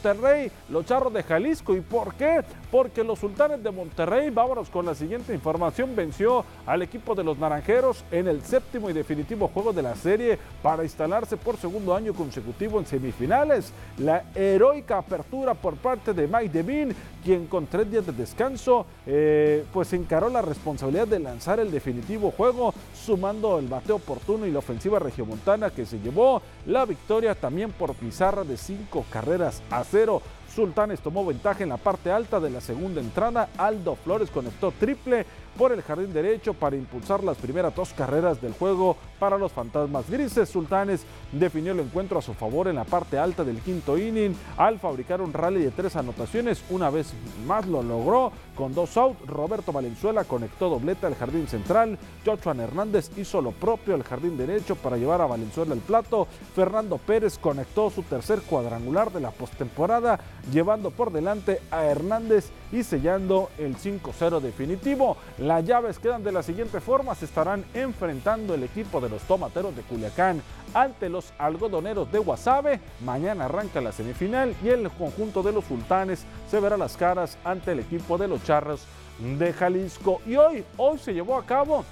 los 0.68 0.86
Charros 0.86 1.12
de 1.12 1.22
Jalisco. 1.22 1.74
¿Y 1.76 1.80
por 1.80 2.14
qué? 2.14 2.42
Porque 2.72 3.04
los 3.04 3.18
Sultanes 3.18 3.62
de 3.62 3.70
Monterrey, 3.70 4.30
vámonos 4.30 4.70
con 4.70 4.86
la 4.86 4.94
siguiente 4.94 5.34
información, 5.34 5.94
venció 5.94 6.42
al 6.64 6.80
equipo 6.80 7.14
de 7.14 7.22
los 7.22 7.36
Naranjeros 7.36 8.02
en 8.10 8.26
el 8.26 8.42
séptimo 8.42 8.88
y 8.88 8.94
definitivo 8.94 9.48
juego 9.48 9.74
de 9.74 9.82
la 9.82 9.94
serie 9.94 10.38
para 10.62 10.82
instalarse 10.82 11.36
por 11.36 11.58
segundo 11.58 11.94
año 11.94 12.14
consecutivo 12.14 12.78
en 12.78 12.86
semifinales. 12.86 13.74
La 13.98 14.24
heroica 14.34 14.96
apertura 14.96 15.52
por 15.52 15.74
parte 15.74 16.14
de 16.14 16.26
Mike 16.26 16.48
Devine, 16.48 16.94
quien 17.22 17.46
con 17.46 17.66
tres 17.66 17.90
días 17.90 18.06
de 18.06 18.12
descanso, 18.12 18.86
eh, 19.06 19.66
pues 19.70 19.92
encaró 19.92 20.30
la 20.30 20.40
responsabilidad 20.40 21.06
de 21.06 21.18
lanzar 21.18 21.60
el 21.60 21.70
definitivo 21.70 22.30
juego, 22.30 22.72
sumando 22.94 23.58
el 23.58 23.68
bateo 23.68 23.96
oportuno 23.96 24.46
y 24.46 24.50
la 24.50 24.60
ofensiva 24.60 24.98
regiomontana 24.98 25.68
que 25.68 25.84
se 25.84 26.00
llevó 26.00 26.40
la 26.64 26.86
victoria 26.86 27.34
también 27.34 27.70
por 27.70 27.94
pizarra 27.94 28.44
de 28.44 28.56
cinco 28.56 29.04
carreras 29.10 29.62
a 29.70 29.84
cero. 29.84 30.22
Sultanes 30.54 31.00
tomó 31.00 31.24
ventaja 31.24 31.62
en 31.62 31.70
la 31.70 31.78
parte 31.78 32.10
alta 32.10 32.38
de 32.38 32.50
la 32.50 32.60
segunda 32.60 33.00
entrada. 33.00 33.48
Aldo 33.56 33.96
Flores 33.96 34.30
conectó 34.30 34.70
triple 34.72 35.24
por 35.56 35.72
el 35.72 35.82
jardín 35.82 36.12
derecho 36.12 36.54
para 36.54 36.76
impulsar 36.76 37.22
las 37.22 37.36
primeras 37.36 37.74
dos 37.74 37.92
carreras 37.92 38.40
del 38.40 38.52
juego 38.52 38.96
para 39.18 39.38
los 39.38 39.52
fantasmas 39.52 40.08
grises. 40.08 40.48
Sultanes 40.48 41.04
definió 41.32 41.72
el 41.72 41.80
encuentro 41.80 42.18
a 42.18 42.22
su 42.22 42.34
favor 42.34 42.68
en 42.68 42.76
la 42.76 42.84
parte 42.84 43.18
alta 43.18 43.44
del 43.44 43.60
quinto 43.60 43.98
inning 43.98 44.34
al 44.56 44.78
fabricar 44.78 45.20
un 45.20 45.32
rally 45.32 45.62
de 45.62 45.70
tres 45.70 45.96
anotaciones. 45.96 46.62
Una 46.70 46.90
vez 46.90 47.12
más 47.46 47.66
lo 47.66 47.82
logró 47.82 48.32
con 48.54 48.74
dos 48.74 48.96
outs. 48.96 49.26
Roberto 49.26 49.72
Valenzuela 49.72 50.24
conectó 50.24 50.68
doblete 50.68 51.06
al 51.06 51.14
jardín 51.14 51.46
central. 51.46 51.98
Joshua 52.24 52.54
Hernández 52.58 53.10
hizo 53.16 53.40
lo 53.40 53.52
propio 53.52 53.94
al 53.94 54.02
jardín 54.02 54.36
derecho 54.36 54.76
para 54.76 54.96
llevar 54.96 55.20
a 55.20 55.26
Valenzuela 55.26 55.74
el 55.74 55.80
plato. 55.80 56.26
Fernando 56.54 56.98
Pérez 56.98 57.38
conectó 57.38 57.90
su 57.90 58.02
tercer 58.02 58.40
cuadrangular 58.42 59.12
de 59.12 59.20
la 59.20 59.30
postemporada, 59.30 60.18
llevando 60.52 60.90
por 60.90 61.12
delante 61.12 61.60
a 61.70 61.84
Hernández 61.84 62.50
y 62.72 62.82
sellando 62.82 63.50
el 63.58 63.76
5-0 63.76 64.40
definitivo. 64.40 65.16
Las 65.42 65.64
llaves 65.64 65.98
quedan 65.98 66.22
de 66.22 66.30
la 66.30 66.44
siguiente 66.44 66.80
forma, 66.80 67.16
se 67.16 67.24
estarán 67.24 67.64
enfrentando 67.74 68.54
el 68.54 68.62
equipo 68.62 69.00
de 69.00 69.08
los 69.08 69.22
tomateros 69.22 69.74
de 69.74 69.82
Culiacán 69.82 70.40
ante 70.72 71.08
los 71.08 71.32
algodoneros 71.36 72.12
de 72.12 72.20
Guasave. 72.20 72.78
Mañana 73.00 73.46
arranca 73.46 73.80
la 73.80 73.90
semifinal 73.90 74.54
y 74.62 74.68
el 74.68 74.88
conjunto 74.90 75.42
de 75.42 75.50
los 75.50 75.64
sultanes 75.64 76.24
se 76.48 76.60
verá 76.60 76.76
las 76.76 76.96
caras 76.96 77.36
ante 77.42 77.72
el 77.72 77.80
equipo 77.80 78.18
de 78.18 78.28
los 78.28 78.44
charros 78.44 78.84
de 79.18 79.52
Jalisco. 79.52 80.22
Y 80.26 80.36
hoy, 80.36 80.64
hoy 80.76 80.98
se 80.98 81.12
llevó 81.12 81.36
a 81.36 81.44
cabo 81.44 81.84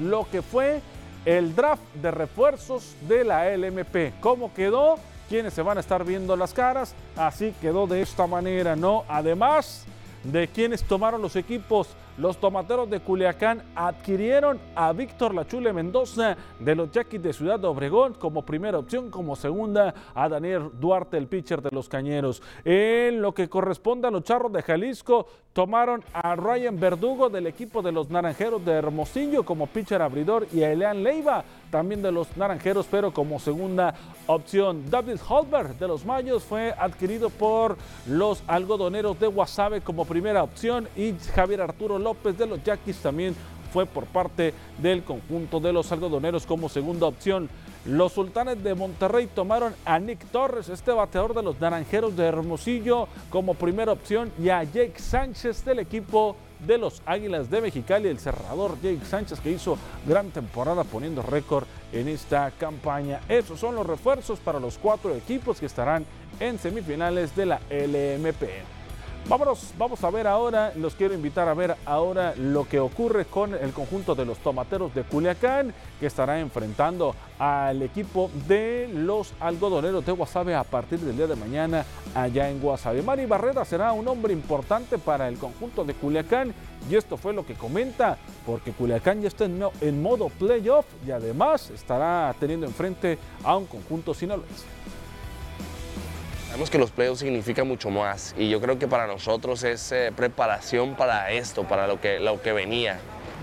lo 0.00 0.26
que 0.30 0.40
fue 0.40 0.80
el 1.26 1.54
draft 1.54 1.82
de 2.00 2.10
refuerzos 2.10 2.94
de 3.06 3.22
la 3.22 3.54
LMP. 3.54 4.18
¿Cómo 4.18 4.54
quedó? 4.54 4.96
¿Quiénes 5.28 5.52
se 5.52 5.60
van 5.60 5.76
a 5.76 5.80
estar 5.80 6.06
viendo 6.06 6.36
las 6.36 6.54
caras? 6.54 6.94
Así 7.16 7.54
quedó 7.60 7.86
de 7.86 8.00
esta 8.00 8.26
manera, 8.26 8.76
¿no? 8.76 9.04
Además 9.08 9.84
de 10.24 10.48
quienes 10.48 10.82
tomaron 10.82 11.20
los 11.20 11.36
equipos 11.36 11.88
los 12.18 12.38
tomateros 12.38 12.90
de 12.90 13.00
Culiacán 13.00 13.62
adquirieron 13.74 14.60
a 14.74 14.92
Víctor 14.92 15.34
Lachule 15.34 15.72
Mendoza 15.72 16.36
de 16.58 16.74
los 16.74 16.90
Yaquis 16.90 17.22
de 17.22 17.32
Ciudad 17.32 17.64
Obregón 17.64 18.14
como 18.14 18.44
primera 18.44 18.78
opción, 18.78 19.10
como 19.10 19.36
segunda 19.36 19.94
a 20.14 20.28
Daniel 20.28 20.70
Duarte, 20.80 21.16
el 21.16 21.28
pitcher 21.28 21.62
de 21.62 21.70
los 21.72 21.88
Cañeros. 21.88 22.42
En 22.64 23.22
lo 23.22 23.32
que 23.32 23.48
corresponde 23.48 24.08
a 24.08 24.10
los 24.10 24.24
Charros 24.24 24.52
de 24.52 24.62
Jalisco, 24.62 25.26
tomaron 25.52 26.04
a 26.12 26.36
Ryan 26.36 26.78
Verdugo 26.78 27.28
del 27.28 27.46
equipo 27.46 27.82
de 27.82 27.92
los 27.92 28.10
Naranjeros 28.10 28.64
de 28.64 28.72
Hermosillo 28.72 29.44
como 29.44 29.66
pitcher 29.66 30.02
abridor 30.02 30.46
y 30.52 30.62
a 30.62 30.72
Elian 30.72 31.02
Leiva 31.02 31.44
también 31.70 32.02
de 32.02 32.12
los 32.12 32.36
Naranjeros, 32.36 32.86
pero 32.90 33.12
como 33.12 33.38
segunda 33.38 33.94
opción. 34.26 34.90
David 34.90 35.18
Holberg 35.28 35.78
de 35.78 35.88
los 35.88 36.04
Mayos 36.04 36.42
fue 36.42 36.72
adquirido 36.72 37.30
por 37.30 37.76
los 38.06 38.42
algodoneros 38.46 39.18
de 39.20 39.26
Guasave 39.26 39.80
como 39.80 40.04
primera 40.04 40.42
opción 40.42 40.88
y 40.96 41.14
Javier 41.34 41.62
Arturo 41.62 41.98
López 41.98 42.36
de 42.38 42.46
los 42.46 42.62
Yaquis 42.62 42.98
también 42.98 43.34
fue 43.72 43.86
por 43.86 44.06
parte 44.06 44.54
del 44.78 45.02
conjunto 45.04 45.60
de 45.60 45.72
los 45.72 45.92
algodoneros 45.92 46.46
como 46.46 46.68
segunda 46.68 47.06
opción. 47.06 47.48
Los 47.84 48.12
sultanes 48.12 48.62
de 48.62 48.74
Monterrey 48.74 49.28
tomaron 49.34 49.74
a 49.84 49.98
Nick 49.98 50.24
Torres, 50.30 50.68
este 50.68 50.90
bateador 50.90 51.34
de 51.34 51.42
los 51.42 51.60
naranjeros 51.60 52.16
de 52.16 52.24
Hermosillo, 52.24 53.08
como 53.30 53.54
primera 53.54 53.92
opción 53.92 54.32
y 54.38 54.48
a 54.48 54.62
Jake 54.62 54.98
Sánchez 54.98 55.64
del 55.64 55.78
equipo 55.80 56.36
de 56.66 56.78
los 56.78 57.02
Águilas 57.06 57.50
de 57.50 57.60
Mexicali, 57.60 58.08
el 58.08 58.18
cerrador 58.18 58.76
Jake 58.82 59.04
Sánchez 59.04 59.40
que 59.40 59.50
hizo 59.50 59.78
gran 60.06 60.30
temporada 60.30 60.84
poniendo 60.84 61.22
récord 61.22 61.66
en 61.92 62.08
esta 62.08 62.50
campaña. 62.52 63.20
Esos 63.28 63.60
son 63.60 63.74
los 63.74 63.86
refuerzos 63.86 64.38
para 64.38 64.60
los 64.60 64.78
cuatro 64.78 65.14
equipos 65.14 65.60
que 65.60 65.66
estarán 65.66 66.04
en 66.40 66.58
semifinales 66.58 67.34
de 67.34 67.46
la 67.46 67.60
LMP. 67.70 68.77
Vámonos, 69.26 69.74
vamos 69.76 70.02
a 70.04 70.10
ver 70.10 70.26
ahora, 70.26 70.72
los 70.74 70.94
quiero 70.94 71.12
invitar 71.12 71.48
a 71.48 71.54
ver 71.54 71.76
ahora 71.84 72.34
lo 72.36 72.66
que 72.66 72.80
ocurre 72.80 73.26
con 73.26 73.52
el 73.52 73.72
conjunto 73.72 74.14
de 74.14 74.24
los 74.24 74.38
tomateros 74.38 74.94
de 74.94 75.02
Culiacán, 75.02 75.74
que 76.00 76.06
estará 76.06 76.40
enfrentando 76.40 77.14
al 77.38 77.82
equipo 77.82 78.30
de 78.46 78.88
los 78.90 79.34
algodoneros 79.38 80.06
de 80.06 80.12
Guasave 80.12 80.54
a 80.54 80.64
partir 80.64 80.98
del 81.00 81.14
día 81.14 81.26
de 81.26 81.36
mañana 81.36 81.84
allá 82.14 82.48
en 82.48 82.58
Guasave. 82.58 83.02
Mari 83.02 83.26
Barrera 83.26 83.66
será 83.66 83.92
un 83.92 84.08
hombre 84.08 84.32
importante 84.32 84.96
para 84.96 85.28
el 85.28 85.36
conjunto 85.36 85.84
de 85.84 85.92
Culiacán 85.92 86.54
y 86.90 86.96
esto 86.96 87.18
fue 87.18 87.34
lo 87.34 87.44
que 87.44 87.52
comenta, 87.52 88.16
porque 88.46 88.72
Culiacán 88.72 89.20
ya 89.20 89.28
está 89.28 89.44
en, 89.44 90.02
modo 90.02 90.30
playoff 90.30 90.86
y 91.06 91.10
además 91.10 91.68
estará 91.68 92.34
teniendo 92.40 92.64
enfrente 92.64 93.18
a 93.44 93.58
un 93.58 93.66
conjunto 93.66 94.14
sinaloense. 94.14 94.64
Sabemos 96.48 96.70
que 96.70 96.78
los 96.78 96.90
playoffs 96.90 97.20
significan 97.20 97.68
mucho 97.68 97.90
más 97.90 98.34
y 98.38 98.48
yo 98.48 98.58
creo 98.58 98.78
que 98.78 98.88
para 98.88 99.06
nosotros 99.06 99.64
es 99.64 99.92
eh, 99.92 100.12
preparación 100.16 100.94
para 100.94 101.30
esto, 101.30 101.64
para 101.64 101.86
lo 101.86 102.00
que, 102.00 102.20
lo 102.20 102.40
que 102.40 102.52
venía. 102.52 102.98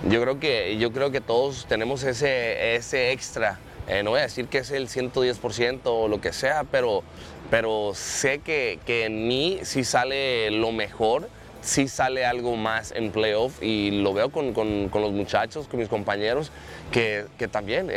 Yo 0.09 0.19
creo 0.23 0.39
que, 0.39 0.77
yo 0.79 0.91
creo 0.91 1.11
que 1.11 1.21
todos 1.21 1.67
tenemos 1.67 2.01
ese, 2.01 2.75
ese 2.75 3.11
extra. 3.11 3.59
Eh, 3.87 4.01
no 4.01 4.09
voy 4.09 4.21
a 4.21 4.23
decir 4.23 4.47
que 4.47 4.57
es 4.57 4.71
el 4.71 4.87
110% 4.87 5.81
o 5.85 6.07
lo 6.07 6.19
que 6.19 6.33
sea, 6.33 6.63
pero, 6.63 7.03
pero 7.51 7.91
sé 7.93 8.39
que, 8.39 8.79
que 8.87 9.05
en 9.05 9.27
mí 9.27 9.59
sí 9.61 9.83
sale 9.83 10.49
lo 10.49 10.71
mejor 10.71 11.29
sí 11.65 11.87
sale 11.87 12.25
algo 12.25 12.55
más 12.55 12.91
en 12.91 13.11
playoff 13.11 13.61
y 13.61 13.91
lo 13.91 14.13
veo 14.13 14.29
con, 14.29 14.53
los 14.53 15.11
muchachos, 15.11 15.67
con 15.67 15.79
mis 15.79 15.89
compañeros, 15.89 16.51
que, 16.91 17.25
también 17.51 17.91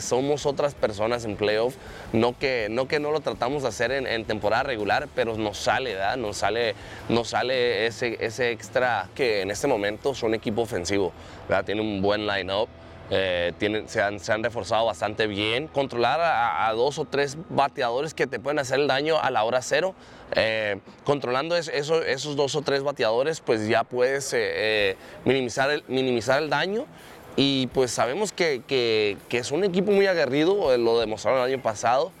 somos 0.00 0.46
otras 0.46 0.74
personas 0.74 1.24
en 1.24 1.36
playoff, 1.36 1.74
no 2.12 2.38
que 2.38 2.68
no, 2.70 2.86
que 2.88 3.00
no 3.00 3.10
lo 3.10 3.20
tratamos 3.20 3.62
de 3.62 3.68
hacer 3.68 3.90
en, 3.92 4.24
temporada 4.24 4.62
regular, 4.62 5.08
pero 5.14 5.36
nos 5.36 5.58
sale, 5.58 5.94
¿verdad? 5.94 6.16
Nos 6.16 6.38
sale, 6.38 6.74
nos 7.08 7.28
sale 7.28 7.86
ese, 7.86 8.16
ese 8.20 8.52
extra 8.52 9.08
que 9.14 9.42
en 9.42 9.50
este 9.50 9.66
momento 9.66 10.14
son 10.14 10.34
equipo 10.34 10.62
ofensivo, 10.62 11.12
¿verdad? 11.48 11.64
Tiene 11.64 11.80
un 11.80 12.00
buen 12.00 12.26
line-up. 12.26 12.68
Eh, 13.10 13.52
se, 13.86 14.02
han, 14.02 14.20
se, 14.20 14.32
han, 14.32 14.42
reforzado 14.42 14.86
bastante 14.86 15.26
bien. 15.26 15.66
Controlar 15.68 16.20
a, 16.20 16.72
dos 16.74 16.98
o 16.98 17.04
tres 17.04 17.38
bateadores 17.48 18.12
que 18.12 18.26
te 18.26 18.38
pueden 18.38 18.58
hacer 18.58 18.80
el 18.80 18.86
daño 18.86 19.18
a 19.18 19.30
la 19.30 19.44
hora 19.44 19.62
cero. 19.62 19.94
Eh, 20.34 20.78
controlando 21.04 21.56
esos 21.56 22.36
dos 22.36 22.54
o 22.54 22.62
tres 22.62 22.82
bateadores, 22.82 23.40
pues 23.40 23.66
ya 23.66 23.84
puedes 23.84 24.32
eh, 24.34 24.96
minimizar, 25.24 25.70
el, 25.70 25.84
minimizar 25.88 26.42
el 26.42 26.50
daño. 26.50 26.86
Y 27.36 27.68
pues 27.68 27.92
sabemos 27.92 28.32
que, 28.32 28.62
que 28.66 29.38
es 29.38 29.52
un 29.52 29.64
equipo 29.64 29.92
muy 29.92 30.06
aguerrido, 30.06 30.76
lo 30.76 30.98
demostraron 30.98 31.40
el 31.40 31.54
año 31.54 31.62
pasado. 31.62 32.12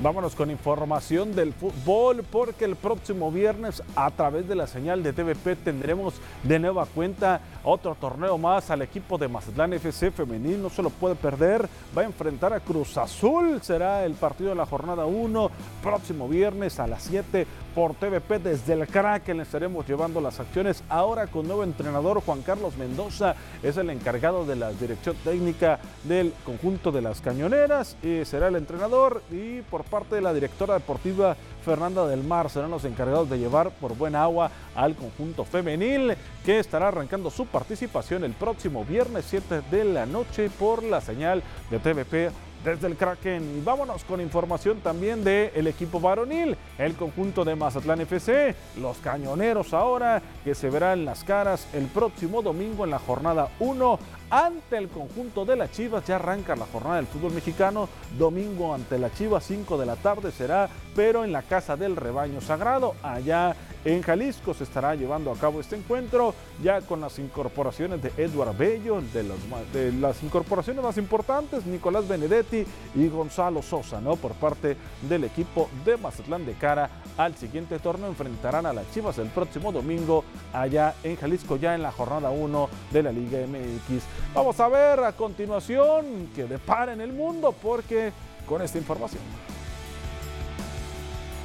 Vámonos 0.00 0.36
con 0.36 0.48
información 0.48 1.34
del 1.34 1.52
fútbol 1.52 2.22
porque 2.30 2.64
el 2.64 2.76
próximo 2.76 3.32
viernes 3.32 3.82
a 3.96 4.12
través 4.12 4.46
de 4.46 4.54
la 4.54 4.68
señal 4.68 5.02
de 5.02 5.12
TVP 5.12 5.56
tendremos 5.56 6.14
de 6.44 6.60
nueva 6.60 6.86
cuenta 6.86 7.40
otro 7.64 7.96
torneo 7.96 8.38
más 8.38 8.70
al 8.70 8.82
equipo 8.82 9.18
de 9.18 9.26
Mazatlán 9.26 9.72
FC 9.72 10.12
femenil. 10.12 10.62
No 10.62 10.70
se 10.70 10.84
lo 10.84 10.90
puede 10.90 11.16
perder. 11.16 11.68
Va 11.96 12.02
a 12.02 12.04
enfrentar 12.04 12.52
a 12.52 12.60
Cruz 12.60 12.96
Azul. 12.96 13.60
Será 13.60 14.04
el 14.04 14.14
partido 14.14 14.50
de 14.50 14.54
la 14.54 14.66
jornada 14.66 15.04
1 15.04 15.50
próximo 15.82 16.28
viernes 16.28 16.78
a 16.78 16.86
las 16.86 17.02
7 17.02 17.44
por 17.78 17.94
TVP 17.94 18.40
desde 18.40 18.72
el 18.72 18.88
crack 18.88 19.28
le 19.28 19.44
estaremos 19.44 19.86
llevando 19.86 20.20
las 20.20 20.40
acciones 20.40 20.82
ahora 20.88 21.28
con 21.28 21.46
nuevo 21.46 21.62
entrenador 21.62 22.20
Juan 22.22 22.42
Carlos 22.42 22.76
Mendoza. 22.76 23.36
Es 23.62 23.76
el 23.76 23.88
encargado 23.90 24.44
de 24.44 24.56
la 24.56 24.72
dirección 24.72 25.14
técnica 25.22 25.78
del 26.02 26.34
conjunto 26.44 26.90
de 26.90 27.02
las 27.02 27.20
cañoneras 27.20 27.96
y 28.02 28.24
será 28.24 28.48
el 28.48 28.56
entrenador 28.56 29.22
y 29.30 29.60
por 29.62 29.84
parte 29.84 30.16
de 30.16 30.22
la 30.22 30.34
directora 30.34 30.74
deportiva 30.74 31.36
Fernanda 31.64 32.04
del 32.08 32.24
Mar 32.24 32.50
serán 32.50 32.72
los 32.72 32.84
encargados 32.84 33.30
de 33.30 33.38
llevar 33.38 33.70
por 33.70 33.96
buena 33.96 34.24
agua 34.24 34.50
al 34.74 34.96
conjunto 34.96 35.44
femenil 35.44 36.16
que 36.44 36.58
estará 36.58 36.88
arrancando 36.88 37.30
su 37.30 37.46
participación 37.46 38.24
el 38.24 38.32
próximo 38.32 38.84
viernes 38.84 39.24
7 39.28 39.62
de 39.70 39.84
la 39.84 40.04
noche 40.04 40.50
por 40.50 40.82
la 40.82 41.00
señal 41.00 41.44
de 41.70 41.78
TVP 41.78 42.32
desde 42.64 42.86
el 42.86 42.96
Kraken. 42.96 43.58
Y 43.58 43.64
vámonos 43.64 44.04
con 44.04 44.20
información 44.20 44.80
también 44.80 45.24
del 45.24 45.66
equipo 45.66 46.00
varonil, 46.00 46.56
el 46.78 46.94
conjunto 46.94 47.44
de 47.44 47.54
Mazatlán 47.54 48.00
FC, 48.00 48.54
los 48.80 48.98
cañoneros 48.98 49.74
ahora 49.74 50.22
que 50.44 50.54
se 50.54 50.70
verán 50.70 51.04
las 51.04 51.24
caras 51.24 51.66
el 51.72 51.86
próximo 51.86 52.42
domingo 52.42 52.84
en 52.84 52.90
la 52.90 52.98
jornada 52.98 53.48
1 53.60 53.98
ante 54.30 54.76
el 54.76 54.88
conjunto 54.88 55.44
de 55.44 55.56
las 55.56 55.72
Chivas. 55.72 56.04
Ya 56.06 56.16
arranca 56.16 56.56
la 56.56 56.66
jornada 56.66 56.96
del 56.96 57.06
fútbol 57.06 57.32
mexicano. 57.32 57.88
Domingo 58.18 58.74
ante 58.74 58.98
la 58.98 59.12
Chivas, 59.12 59.44
5 59.44 59.78
de 59.78 59.86
la 59.86 59.96
tarde 59.96 60.32
será, 60.32 60.68
pero 60.94 61.24
en 61.24 61.32
la 61.32 61.42
Casa 61.42 61.76
del 61.76 61.96
Rebaño 61.96 62.40
Sagrado, 62.40 62.94
allá 63.02 63.54
en 63.84 64.02
Jalisco 64.02 64.54
se 64.54 64.64
estará 64.64 64.94
llevando 64.94 65.30
a 65.30 65.36
cabo 65.36 65.60
este 65.60 65.76
encuentro 65.76 66.34
ya 66.62 66.80
con 66.80 67.00
las 67.00 67.18
incorporaciones 67.18 68.02
de 68.02 68.12
Edward 68.16 68.56
Bello, 68.56 69.00
de, 69.12 69.92
las 69.92 70.22
incorporaciones 70.22 70.82
más 70.82 70.98
importantes, 70.98 71.64
Nicolás 71.66 72.08
Benedetti 72.08 72.64
y 72.94 73.08
Gonzalo 73.08 73.62
Sosa, 73.62 74.00
¿no? 74.00 74.16
Por 74.16 74.32
parte 74.32 74.76
del 75.08 75.24
equipo 75.24 75.68
de 75.84 75.96
Mazatlán 75.96 76.44
de 76.44 76.54
cara 76.54 76.90
al 77.16 77.36
siguiente 77.36 77.78
torneo. 77.78 78.08
Enfrentarán 78.08 78.66
a 78.66 78.72
las 78.72 78.90
Chivas 78.92 79.18
el 79.18 79.28
próximo 79.28 79.72
domingo 79.72 80.24
allá 80.52 80.94
en 81.02 81.16
Jalisco, 81.16 81.56
ya 81.56 81.74
en 81.74 81.82
la 81.82 81.92
jornada 81.92 82.30
1 82.30 82.68
de 82.90 83.02
la 83.02 83.12
Liga 83.12 83.38
MX. 83.46 84.02
Vamos 84.34 84.58
a 84.60 84.68
ver 84.68 85.00
a 85.00 85.12
continuación 85.12 86.30
que 86.34 86.44
depara 86.44 86.92
en 86.92 87.00
el 87.00 87.12
mundo 87.12 87.54
porque 87.60 88.12
con 88.46 88.62
esta 88.62 88.78
información. 88.78 89.22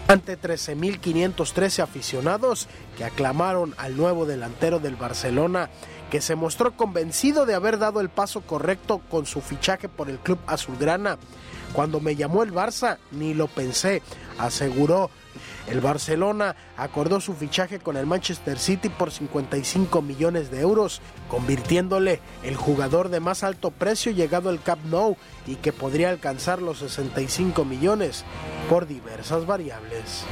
Ante 0.07 0.37
13.513 0.37 1.81
aficionados 1.81 2.67
que 2.97 3.05
aclamaron 3.05 3.73
al 3.77 3.95
nuevo 3.95 4.25
delantero 4.25 4.79
del 4.79 4.97
Barcelona, 4.97 5.69
que 6.11 6.19
se 6.19 6.35
mostró 6.35 6.75
convencido 6.75 7.45
de 7.45 7.55
haber 7.55 7.79
dado 7.79 8.01
el 8.01 8.09
paso 8.09 8.41
correcto 8.41 9.01
con 9.09 9.25
su 9.25 9.39
fichaje 9.39 9.87
por 9.87 10.09
el 10.09 10.19
club 10.19 10.39
azulgrana. 10.45 11.17
Cuando 11.71 12.01
me 12.01 12.15
llamó 12.15 12.43
el 12.43 12.53
Barça, 12.53 12.97
ni 13.11 13.33
lo 13.33 13.47
pensé, 13.47 14.01
aseguró 14.37 15.09
el 15.67 15.81
Barcelona 15.81 16.55
acordó 16.77 17.21
su 17.21 17.33
fichaje 17.33 17.79
con 17.79 17.97
el 17.97 18.05
Manchester 18.05 18.59
City 18.59 18.89
por 18.89 19.11
55 19.11 20.01
millones 20.01 20.51
de 20.51 20.61
euros, 20.61 21.01
convirtiéndole 21.29 22.19
el 22.43 22.55
jugador 22.55 23.09
de 23.09 23.19
más 23.19 23.43
alto 23.43 23.71
precio 23.71 24.11
llegado 24.11 24.49
al 24.49 24.61
Cap 24.61 24.79
Nou 24.85 25.17
y 25.47 25.55
que 25.55 25.73
podría 25.73 26.09
alcanzar 26.09 26.61
los 26.61 26.79
65 26.79 27.65
millones 27.65 28.23
por 28.69 28.87
diversas 28.87 29.45
variables. 29.45 30.25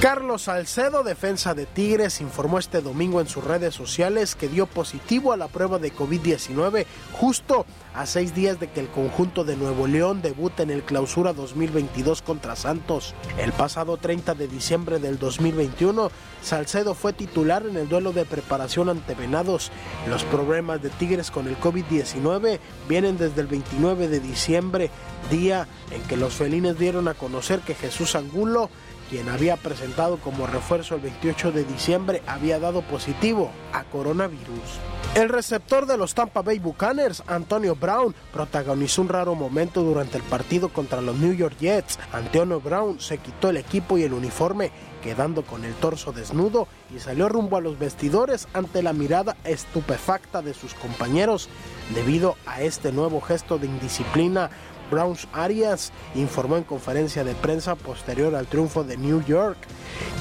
Carlos 0.00 0.42
Salcedo, 0.42 1.02
defensa 1.02 1.54
de 1.54 1.64
Tigres, 1.64 2.20
informó 2.20 2.58
este 2.58 2.82
domingo 2.82 3.22
en 3.22 3.28
sus 3.28 3.42
redes 3.42 3.74
sociales 3.74 4.34
que 4.34 4.46
dio 4.46 4.66
positivo 4.66 5.32
a 5.32 5.38
la 5.38 5.48
prueba 5.48 5.78
de 5.78 5.90
COVID-19 5.90 6.84
justo 7.12 7.64
a 7.94 8.04
seis 8.04 8.34
días 8.34 8.60
de 8.60 8.68
que 8.68 8.80
el 8.80 8.88
conjunto 8.88 9.42
de 9.42 9.56
Nuevo 9.56 9.86
León 9.86 10.20
debute 10.20 10.64
en 10.64 10.70
el 10.70 10.82
Clausura 10.82 11.32
2022 11.32 12.20
contra 12.20 12.56
Santos. 12.56 13.14
El 13.38 13.52
pasado 13.52 13.96
30 13.96 14.34
de 14.34 14.48
diciembre 14.48 14.98
del 14.98 15.18
2021, 15.18 16.10
Salcedo 16.42 16.94
fue 16.94 17.14
titular 17.14 17.64
en 17.66 17.78
el 17.78 17.88
duelo 17.88 18.12
de 18.12 18.26
preparación 18.26 18.90
ante 18.90 19.14
Venados. 19.14 19.72
Los 20.10 20.24
problemas 20.24 20.82
de 20.82 20.90
Tigres 20.90 21.30
con 21.30 21.48
el 21.48 21.58
COVID-19 21.58 22.58
vienen 22.86 23.16
desde 23.16 23.40
el 23.40 23.46
29 23.46 24.08
de 24.08 24.20
diciembre, 24.20 24.90
día 25.30 25.66
en 25.90 26.02
que 26.02 26.18
los 26.18 26.34
felines 26.34 26.78
dieron 26.78 27.08
a 27.08 27.14
conocer 27.14 27.60
que 27.60 27.74
Jesús 27.74 28.14
Angulo 28.14 28.68
quien 29.08 29.28
había 29.28 29.56
presentado 29.56 30.18
como 30.18 30.46
refuerzo 30.46 30.96
el 30.96 31.02
28 31.02 31.52
de 31.52 31.64
diciembre, 31.64 32.22
había 32.26 32.58
dado 32.58 32.82
positivo 32.82 33.50
a 33.72 33.84
coronavirus. 33.84 34.80
El 35.14 35.30
receptor 35.30 35.86
de 35.86 35.96
los 35.96 36.14
Tampa 36.14 36.42
Bay 36.42 36.58
Buccaneers, 36.58 37.22
Antonio 37.26 37.74
Brown, 37.74 38.14
protagonizó 38.32 39.00
un 39.00 39.08
raro 39.08 39.34
momento 39.34 39.82
durante 39.82 40.18
el 40.18 40.22
partido 40.22 40.68
contra 40.68 41.00
los 41.00 41.16
New 41.16 41.32
York 41.32 41.56
Jets. 41.58 41.98
Antonio 42.12 42.60
Brown 42.60 43.00
se 43.00 43.18
quitó 43.18 43.48
el 43.48 43.56
equipo 43.56 43.96
y 43.96 44.02
el 44.02 44.12
uniforme, 44.12 44.70
quedando 45.02 45.42
con 45.42 45.64
el 45.64 45.72
torso 45.74 46.12
desnudo 46.12 46.68
y 46.94 46.98
salió 46.98 47.28
rumbo 47.28 47.56
a 47.56 47.62
los 47.62 47.78
vestidores 47.78 48.46
ante 48.52 48.82
la 48.82 48.92
mirada 48.92 49.36
estupefacta 49.44 50.42
de 50.42 50.52
sus 50.52 50.74
compañeros. 50.74 51.48
Debido 51.94 52.36
a 52.44 52.60
este 52.60 52.92
nuevo 52.92 53.20
gesto 53.22 53.58
de 53.58 53.68
indisciplina, 53.68 54.50
Browns 54.90 55.28
Arias 55.32 55.92
informó 56.14 56.56
en 56.56 56.64
conferencia 56.64 57.24
de 57.24 57.34
prensa 57.34 57.74
posterior 57.74 58.34
al 58.34 58.46
triunfo 58.46 58.84
de 58.84 58.96
New 58.96 59.24
York 59.24 59.58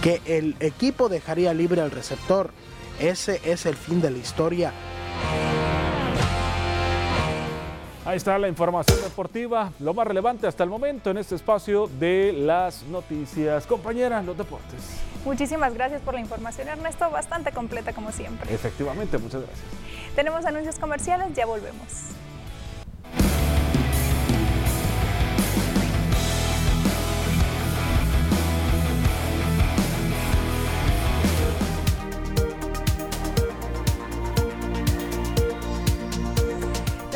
que 0.01 0.21
el 0.25 0.56
equipo 0.60 1.10
dejaría 1.10 1.54
libre 1.54 1.82
al 1.82 1.91
receptor. 1.91 2.51
Ese 2.99 3.41
es 3.43 3.65
el 3.65 3.75
fin 3.75 4.01
de 4.01 4.12
la 4.12 4.17
historia. 4.17 4.71
Ahí 8.06 8.17
está 8.17 8.38
la 8.38 8.47
información 8.47 9.01
deportiva, 9.01 9.71
lo 9.80 9.95
más 9.95 10.06
relevante 10.06 10.45
hasta 10.45 10.63
el 10.63 10.69
momento 10.69 11.10
en 11.10 11.17
este 11.17 11.34
espacio 11.34 11.88
de 11.99 12.34
las 12.38 12.84
noticias. 12.84 13.65
Compañera, 13.65 14.21
los 14.21 14.38
deportes. 14.38 14.80
Muchísimas 15.25 15.73
gracias 15.73 16.04
por 16.04 16.13
la 16.13 16.19
información, 16.19 16.67
Ernesto, 16.67 17.10
bastante 17.10 17.51
completa 17.51 17.93
como 17.93 18.12
siempre. 18.12 18.54
Efectivamente, 18.54 19.17
muchas 19.17 19.41
gracias. 19.41 19.65
Tenemos 20.15 20.45
anuncios 20.45 20.78
comerciales, 20.78 21.34
ya 21.34 21.47
volvemos. 21.47 22.12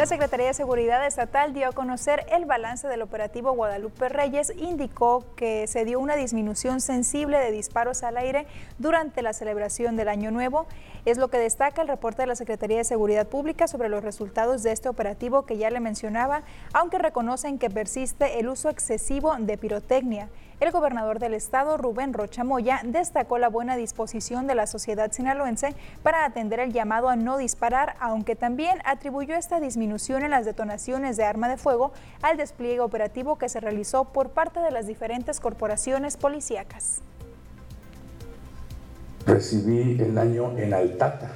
Secretaría 0.09 0.47
de 0.47 0.55
Seguridad 0.55 1.05
Estatal 1.05 1.53
dio 1.53 1.67
a 1.67 1.71
conocer 1.71 2.25
el 2.31 2.45
balance 2.45 2.87
del 2.87 3.03
operativo 3.03 3.51
Guadalupe 3.51 4.09
Reyes. 4.09 4.51
Indicó 4.57 5.23
que 5.35 5.67
se 5.67 5.85
dio 5.85 5.99
una 5.99 6.15
disminución 6.15 6.81
sensible 6.81 7.37
de 7.37 7.51
disparos 7.51 8.01
al 8.01 8.17
aire 8.17 8.47
durante 8.79 9.21
la 9.21 9.33
celebración 9.33 9.95
del 9.97 10.07
Año 10.07 10.31
Nuevo. 10.31 10.65
Es 11.05 11.17
lo 11.17 11.29
que 11.29 11.37
destaca 11.37 11.81
el 11.81 11.87
reporte 11.87 12.21
de 12.21 12.27
la 12.27 12.35
Secretaría 12.35 12.77
de 12.77 12.83
Seguridad 12.83 13.27
Pública 13.27 13.67
sobre 13.67 13.89
los 13.89 14.03
resultados 14.03 14.63
de 14.63 14.71
este 14.71 14.89
operativo 14.89 15.45
que 15.45 15.57
ya 15.57 15.69
le 15.69 15.79
mencionaba, 15.79 16.43
aunque 16.73 16.97
reconocen 16.97 17.57
que 17.57 17.69
persiste 17.69 18.39
el 18.39 18.49
uso 18.49 18.69
excesivo 18.69 19.35
de 19.39 19.57
pirotecnia. 19.57 20.27
El 20.59 20.71
gobernador 20.71 21.19
del 21.19 21.35
estado, 21.35 21.77
Rubén 21.77 22.11
Rocha 22.11 22.43
Moya, 22.43 22.81
destacó 22.83 23.37
la 23.37 23.47
buena 23.47 23.77
disposición 23.77 24.45
de 24.45 24.55
la 24.55 24.67
sociedad 24.67 25.09
sinaloense 25.09 25.73
para 26.03 26.25
atender 26.25 26.59
el 26.59 26.73
llamado 26.73 27.07
a 27.07 27.15
no 27.15 27.37
disparar, 27.37 27.95
aunque 28.01 28.35
también 28.35 28.79
atribuyó 28.83 29.35
esta 29.35 29.61
disminución 29.61 30.23
en 30.23 30.31
las 30.31 30.43
detonaciones 30.43 31.15
de 31.15 31.23
arma 31.23 31.47
de 31.47 31.55
fuego 31.55 31.93
al 32.21 32.35
despliegue 32.35 32.81
operativo 32.81 33.37
que 33.37 33.47
se 33.47 33.61
realizó 33.61 34.03
por 34.03 34.31
parte 34.31 34.59
de 34.59 34.71
las 34.71 34.85
diferentes 34.85 35.39
corporaciones 35.39 36.17
policíacas. 36.17 37.01
Recibí 39.29 40.01
el 40.01 40.17
año 40.17 40.57
en 40.57 40.73
Altata 40.73 41.29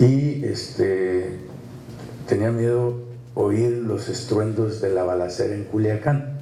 y 0.00 0.44
este, 0.44 1.38
tenía 2.28 2.50
miedo 2.50 2.94
oír 3.34 3.78
los 3.78 4.08
estruendos 4.08 4.80
de 4.80 4.90
la 4.90 5.02
balacera 5.02 5.54
en 5.54 5.64
Culiacán. 5.64 6.38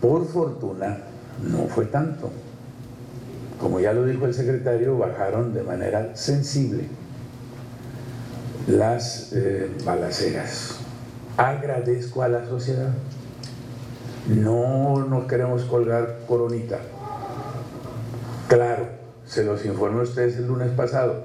Por 0.00 0.26
fortuna, 0.26 0.98
no 1.42 1.66
fue 1.68 1.86
tanto. 1.86 2.30
Como 3.60 3.78
ya 3.78 3.92
lo 3.92 4.04
dijo 4.06 4.26
el 4.26 4.34
secretario, 4.34 4.98
bajaron 4.98 5.54
de 5.54 5.62
manera 5.62 6.16
sensible 6.16 6.84
las 8.66 9.32
eh, 9.32 9.70
balaceras. 9.84 10.76
Agradezco 11.36 12.22
a 12.22 12.28
la 12.28 12.44
sociedad. 12.44 12.92
No 14.28 15.06
nos 15.06 15.26
queremos 15.26 15.62
colgar 15.64 16.20
coronita. 16.26 16.78
Claro, 18.52 18.86
se 19.24 19.44
los 19.44 19.64
informé 19.64 20.00
a 20.00 20.02
ustedes 20.02 20.36
el 20.36 20.46
lunes 20.46 20.70
pasado. 20.72 21.24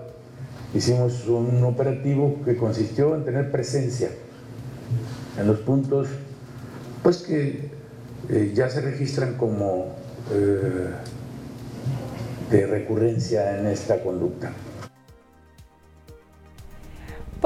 Hicimos 0.73 1.27
un 1.27 1.61
operativo 1.65 2.41
que 2.45 2.55
consistió 2.55 3.15
en 3.15 3.25
tener 3.25 3.51
presencia 3.51 4.07
en 5.37 5.45
los 5.45 5.59
puntos 5.59 6.07
pues 7.03 7.17
que 7.17 7.69
eh, 8.29 8.53
ya 8.55 8.69
se 8.69 8.79
registran 8.79 9.33
como 9.33 9.97
eh, 10.31 10.87
de 12.49 12.65
recurrencia 12.65 13.59
en 13.59 13.67
esta 13.67 14.01
conducta. 14.01 14.53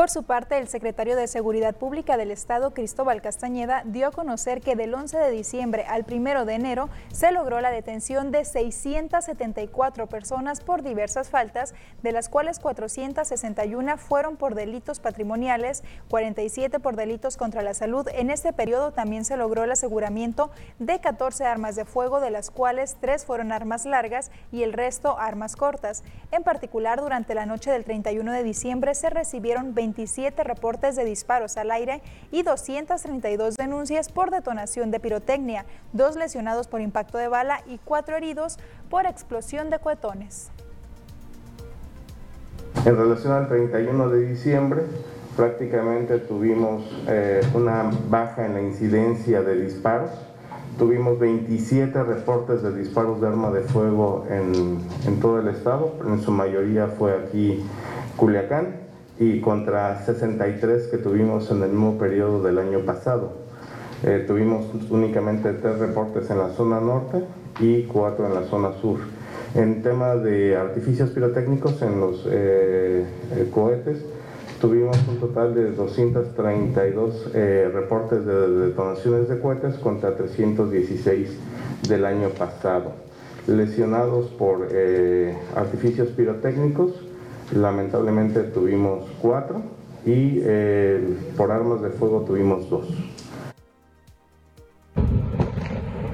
Por 0.02 0.10
su 0.10 0.24
parte, 0.24 0.58
el 0.58 0.68
secretario 0.68 1.16
de 1.16 1.28
Seguridad 1.28 1.76
Pública 1.76 2.18
del 2.18 2.32
Estado, 2.32 2.74
Cristóbal 2.74 3.22
Castañeda, 3.22 3.84
dio 3.86 4.08
a 4.08 4.12
conocer 4.12 4.60
que 4.60 4.76
del 4.76 4.96
11 4.96 5.16
de 5.16 5.30
diciembre 5.30 5.86
al 5.88 6.08
1 6.12 6.44
de 6.46 6.56
enero 6.56 6.90
se 7.14 7.32
logró 7.32 7.62
la 7.62 7.70
detención 7.70 8.32
de 8.32 8.44
674 8.44 10.08
personas 10.08 10.62
por 10.62 10.82
diversas 10.82 11.30
faltas, 11.30 11.76
de 12.02 12.14
las 12.14 12.30
cuales 12.30 12.58
461 12.58 14.00
fueron 14.00 14.38
por 14.38 14.56
delitos 14.56 15.00
patrimoniales, 15.00 15.84
47 16.10 16.80
por 16.80 16.96
delitos 16.96 17.38
contra 17.38 17.62
la 17.62 17.76
salud. 17.76 18.08
En 18.12 18.32
este 18.32 18.54
periodo 18.54 18.94
también 18.94 19.24
se 19.24 19.38
logró 19.38 19.66
el 19.66 19.72
aseguramiento 19.72 20.50
de 20.80 21.00
14 21.00 21.46
armas 21.46 21.76
de 21.76 21.86
fuego, 21.86 22.22
de 22.22 22.32
las 22.32 22.50
cuales 22.50 22.98
3 23.02 23.24
fueron 23.24 23.52
armas 23.52 23.86
largas 23.86 24.32
y 24.52 24.64
el 24.64 24.74
resto 24.74 25.20
armas 25.20 25.56
cortas. 25.56 26.04
En 26.32 26.42
particular, 26.42 27.00
durante 27.02 27.36
la 27.36 27.46
noche 27.46 27.70
del 27.70 27.84
31 27.84 28.32
de 28.32 28.42
diciembre 28.42 28.96
se 28.96 29.12
recibieron 29.12 29.76
27 29.92 30.44
reportes 30.46 30.96
de 30.96 31.04
disparos 31.04 31.58
al 31.58 31.70
aire 31.70 32.02
y 32.32 32.44
232 32.44 33.58
denuncias 33.58 34.10
por 34.10 34.32
detonación 34.32 34.90
de 34.90 35.02
pirotecnia, 35.02 35.66
dos 35.92 36.16
lesionados 36.16 36.68
por 36.68 36.80
impacto 36.80 37.18
de 37.18 37.28
bala 37.28 37.62
y 37.68 37.78
cuatro 37.78 38.16
heridos 38.16 38.58
por 38.90 39.06
explosión 39.06 39.70
de 39.70 39.80
cohetones. 39.80 40.50
En 42.86 42.96
relación 42.96 43.34
al 43.34 43.50
31 43.50 44.10
de 44.10 44.28
diciembre, 44.28 44.84
prácticamente 45.36 46.20
tuvimos 46.20 46.84
eh, 47.08 47.42
una 47.54 47.92
baja 48.10 48.46
en 48.46 48.54
la 48.54 48.62
incidencia 48.62 49.42
de 49.42 49.62
disparos. 49.62 50.12
Tuvimos 50.80 51.20
27 51.20 52.02
reportes 52.04 52.64
de 52.64 52.74
disparos 52.74 53.20
de 53.20 53.28
arma 53.28 53.52
de 53.52 53.62
fuego 53.62 54.26
en, 54.30 54.80
en 55.06 55.20
todo 55.20 55.42
el 55.42 55.50
estado, 55.50 55.94
en 56.08 56.22
su 56.22 56.32
mayoría 56.32 56.88
fue 56.88 57.14
aquí 57.14 57.62
Culiacán 58.16 58.81
y 59.22 59.40
contra 59.40 60.04
63 60.04 60.88
que 60.88 60.98
tuvimos 60.98 61.52
en 61.52 61.62
el 61.62 61.70
mismo 61.70 62.00
periodo 62.00 62.42
del 62.42 62.58
año 62.58 62.80
pasado. 62.80 63.34
Eh, 64.04 64.26
tuvimos 64.28 64.66
únicamente 64.90 65.54
tres 65.54 65.78
reportes 65.78 66.28
en 66.32 66.40
la 66.40 66.50
zona 66.50 66.82
norte 66.82 67.24
y 67.60 67.84
cuatro 67.84 68.26
en 68.26 68.34
la 68.34 68.46
zona 68.46 68.74
sur. 68.82 68.98
En 69.54 69.84
tema 69.84 70.16
de 70.16 70.58
artificios 70.58 71.12
pirotécnicos 71.12 71.84
en 71.84 72.00
los 72.00 72.26
eh, 72.32 73.06
eh, 73.36 73.50
cohetes, 73.54 74.04
tuvimos 74.60 74.98
un 75.08 75.20
total 75.20 75.54
de 75.54 75.72
232 75.72 77.34
reportes 77.34 78.26
de 78.26 78.50
detonaciones 78.68 79.30
de 79.30 79.40
cohetes 79.40 79.76
contra 79.76 80.16
316 80.16 81.30
del 81.88 82.06
año 82.06 82.30
pasado. 82.30 82.94
Lesionados 83.48 84.28
por 84.28 84.68
artificios 85.56 86.10
pirotécnicos, 86.10 86.94
Lamentablemente 87.54 88.44
tuvimos 88.44 89.06
cuatro 89.22 89.62
y 90.06 90.40
eh, 90.42 91.18
por 91.36 91.52
armas 91.52 91.82
de 91.82 91.90
fuego 91.90 92.22
tuvimos 92.22 92.70
dos. 92.70 92.88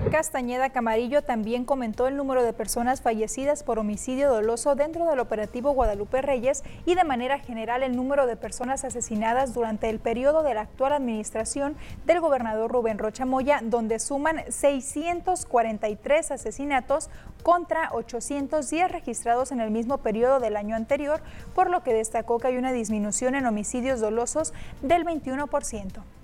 Castañeda 0.10 0.70
Camarillo 0.70 1.22
también 1.22 1.66
comentó 1.66 2.08
el 2.08 2.16
número 2.16 2.44
de 2.44 2.54
personas 2.54 3.02
fallecidas 3.02 3.64
por 3.64 3.78
homicidio 3.78 4.32
doloso 4.32 4.76
dentro 4.76 5.06
del 5.06 5.20
operativo 5.20 5.72
Guadalupe 5.72 6.22
Reyes 6.22 6.64
y 6.86 6.96
de 6.96 7.04
manera 7.04 7.40
general 7.40 7.84
el 7.84 7.96
número 7.96 8.26
de 8.26 8.38
personas 8.38 8.86
asesinadas 8.86 9.54
durante 9.54 9.90
el 9.90 10.00
periodo 10.00 10.44
de 10.44 10.54
la 10.54 10.62
actual 10.62 10.94
administración 10.94 11.76
del 12.06 12.22
gobernador 12.22 12.72
Rubén 12.72 13.00
Rocha 13.00 13.26
Moya, 13.26 13.60
donde 13.62 14.00
suman 14.00 14.44
643 14.50 16.32
asesinatos 16.32 17.10
contra 17.44 17.90
810 17.92 18.92
registrados 18.92 19.52
en 19.52 19.60
el 19.60 19.72
mismo 19.72 19.98
periodo 19.98 20.40
del 20.40 20.56
año 20.56 20.76
anterior, 20.76 21.22
por 21.54 21.70
lo 21.70 21.84
que 21.84 21.94
destacó 21.94 22.40
que 22.40 22.48
hay 22.48 22.58
una 22.58 22.72
disminución 22.72 23.36
en 23.36 23.46
homicidios 23.46 24.00
dolosos 24.00 24.54
del 24.82 25.06
21%. 25.06 26.17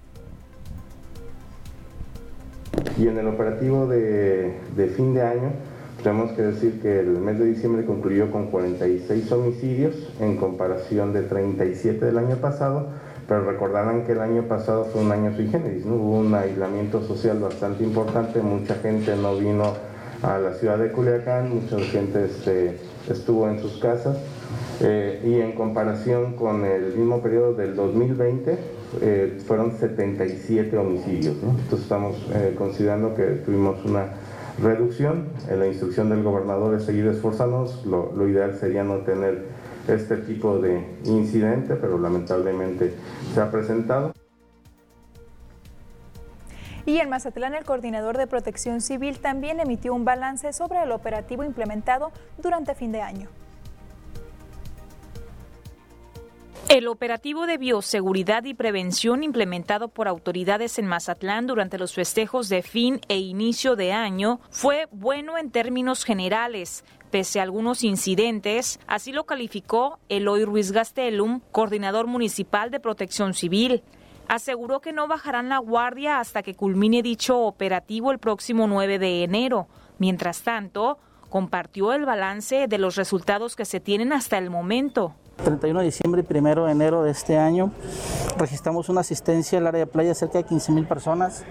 Y 3.03 3.07
en 3.09 3.17
el 3.17 3.27
operativo 3.27 3.85
de, 3.85 4.93
fin 4.95 5.13
de 5.13 5.23
año, 5.23 5.51
tenemos 6.01 6.31
que 6.31 6.41
decir 6.41 6.79
que 6.81 7.01
el 7.01 7.07
mes 7.19 7.37
de 7.37 7.47
diciembre 7.47 7.85
concluyó 7.85 8.31
con 8.31 8.47
46 8.47 9.29
homicidios 9.33 9.93
en 10.21 10.37
comparación 10.37 11.11
de 11.11 11.23
37 11.23 12.05
del 12.05 12.17
año 12.17 12.37
pasado, 12.37 12.87
pero 13.27 13.43
recordarán 13.43 14.05
que 14.05 14.13
el 14.13 14.21
año 14.21 14.43
pasado 14.43 14.85
fue 14.85 15.01
un 15.01 15.11
año 15.11 15.35
sui 15.35 15.49
generis, 15.49 15.85
¿no? 15.85 15.95
hubo 15.95 16.19
un 16.19 16.33
aislamiento 16.33 17.05
social 17.05 17.39
bastante 17.39 17.83
importante, 17.83 18.41
mucha 18.41 18.75
gente 18.75 19.17
no 19.17 19.35
vino 19.35 19.73
a 20.21 20.37
la 20.37 20.53
ciudad 20.53 20.77
de 20.77 20.89
Culiacán, 20.93 21.53
mucha 21.53 21.79
gente 21.79 22.29
estuvo 23.09 23.49
en 23.49 23.59
sus 23.59 23.79
casas 23.79 24.15
eh, 24.79 25.21
y 25.25 25.41
en 25.41 25.51
comparación 25.51 26.37
con 26.37 26.63
el 26.63 26.95
mismo 26.95 27.21
periodo 27.21 27.53
del 27.53 27.75
2020 27.75 28.82
eh, 29.01 29.41
fueron 29.45 29.77
77 29.77 30.77
homicidios. 30.77 31.35
Entonces 31.35 31.81
estamos 31.81 32.15
eh, 32.33 32.55
considerando 32.57 33.15
que 33.15 33.23
tuvimos 33.45 33.83
una 33.85 34.07
reducción. 34.61 35.29
En 35.49 35.59
la 35.59 35.67
instrucción 35.67 36.09
del 36.09 36.23
gobernador 36.23 36.75
es 36.75 36.83
seguir 36.85 37.07
esforzándonos. 37.07 37.85
Lo, 37.85 38.11
lo 38.13 38.27
ideal 38.27 38.57
sería 38.59 38.83
no 38.83 38.97
tener 38.99 39.45
este 39.87 40.17
tipo 40.17 40.59
de 40.59 40.85
incidente, 41.05 41.75
pero 41.75 41.97
lamentablemente 41.97 42.93
se 43.33 43.41
ha 43.41 43.51
presentado. 43.51 44.13
Y 46.85 46.97
en 46.99 47.09
Mazatlán, 47.09 47.55
el 47.55 47.63
coordinador 47.63 48.17
de 48.17 48.27
protección 48.27 48.81
civil 48.81 49.19
también 49.19 49.59
emitió 49.59 49.93
un 49.93 50.03
balance 50.03 50.51
sobre 50.51 50.83
el 50.83 50.91
operativo 50.91 51.43
implementado 51.43 52.11
durante 52.37 52.75
fin 52.75 52.91
de 52.91 53.01
año. 53.01 53.29
El 56.73 56.87
operativo 56.87 57.45
de 57.45 57.59
bioseguridad 57.59 58.45
y 58.45 58.55
prevención 58.55 59.21
implementado 59.21 59.89
por 59.89 60.07
autoridades 60.07 60.79
en 60.79 60.87
Mazatlán 60.87 61.45
durante 61.45 61.77
los 61.77 61.93
festejos 61.93 62.49
de 62.49 62.63
fin 62.63 62.99
e 63.09 63.19
inicio 63.19 63.75
de 63.75 63.91
año 63.91 64.39
fue 64.49 64.87
bueno 64.89 65.37
en 65.37 65.51
términos 65.51 66.03
generales, 66.03 66.83
pese 67.11 67.39
a 67.39 67.43
algunos 67.43 67.83
incidentes, 67.83 68.79
así 68.87 69.11
lo 69.11 69.25
calificó 69.25 69.99
Eloy 70.09 70.45
Ruiz 70.45 70.71
Gastelum, 70.71 71.41
coordinador 71.51 72.07
municipal 72.07 72.71
de 72.71 72.79
protección 72.79 73.35
civil. 73.35 73.83
Aseguró 74.27 74.81
que 74.81 74.93
no 74.93 75.07
bajarán 75.07 75.49
la 75.49 75.59
guardia 75.59 76.19
hasta 76.19 76.41
que 76.41 76.55
culmine 76.55 77.03
dicho 77.03 77.37
operativo 77.41 78.11
el 78.11 78.17
próximo 78.17 78.65
9 78.65 78.97
de 78.97 79.23
enero. 79.23 79.67
Mientras 79.99 80.41
tanto, 80.41 80.97
compartió 81.29 81.93
el 81.93 82.07
balance 82.07 82.67
de 82.67 82.77
los 82.79 82.95
resultados 82.95 83.55
que 83.55 83.65
se 83.65 83.79
tienen 83.79 84.11
hasta 84.11 84.39
el 84.39 84.49
momento. 84.49 85.13
31 85.43 85.79
de 85.79 85.85
diciembre 85.85 86.25
y 86.27 86.37
1 86.37 86.65
de 86.65 86.71
enero 86.71 87.03
de 87.03 87.11
este 87.11 87.37
año 87.37 87.71
registramos 88.37 88.89
una 88.89 89.01
asistencia 89.01 89.57
al 89.57 89.67
área 89.67 89.79
de 89.81 89.87
playa 89.87 90.13
cerca 90.13 90.37
de 90.37 90.43
15 90.43 90.71
mil 90.71 90.85
personas, 90.85 91.43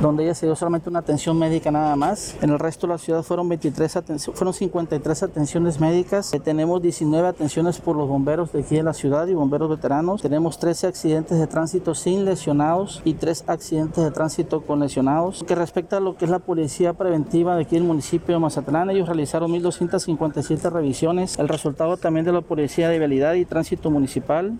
donde 0.00 0.24
ella 0.24 0.34
se 0.34 0.46
dio 0.46 0.56
solamente 0.56 0.88
una 0.88 1.00
atención 1.00 1.38
médica 1.38 1.70
nada 1.70 1.96
más. 1.96 2.36
En 2.42 2.50
el 2.50 2.58
resto 2.58 2.86
de 2.86 2.94
la 2.94 2.98
ciudad 2.98 3.22
fueron, 3.22 3.48
23 3.48 3.98
fueron 4.34 4.54
53 4.54 5.22
atenciones 5.22 5.80
médicas. 5.80 6.32
Eh, 6.32 6.40
tenemos 6.40 6.82
19 6.82 7.28
atenciones 7.28 7.80
por 7.80 7.96
los 7.96 8.08
bomberos 8.08 8.52
de 8.52 8.60
aquí 8.60 8.76
de 8.76 8.82
la 8.82 8.92
ciudad 8.92 9.26
y 9.26 9.34
bomberos 9.34 9.70
veteranos. 9.70 10.22
Tenemos 10.22 10.58
13 10.58 10.86
accidentes 10.86 11.38
de 11.38 11.46
tránsito 11.46 11.94
sin 11.94 12.24
lesionados 12.24 13.02
y 13.04 13.14
3 13.14 13.44
accidentes 13.46 14.02
de 14.02 14.10
tránsito 14.10 14.62
con 14.62 14.80
lesionados. 14.80 15.44
Que 15.46 15.54
respecta 15.54 15.98
a 15.98 16.00
lo 16.00 16.16
que 16.16 16.24
es 16.24 16.30
la 16.30 16.40
policía 16.40 16.92
preventiva 16.92 17.56
de 17.56 17.62
aquí 17.62 17.76
del 17.76 17.84
municipio 17.84 18.34
de 18.34 18.40
Mazatlán, 18.40 18.90
ellos 18.90 19.06
realizaron 19.06 19.52
1.257 19.52 20.70
revisiones. 20.70 21.38
El 21.38 21.48
resultado 21.48 21.96
también 21.96 22.26
de 22.26 22.32
la 22.32 22.40
policía 22.40 22.88
de 22.88 22.98
vialidad 22.98 23.23
y 23.32 23.44
Tránsito 23.44 23.90
Municipal 23.90 24.58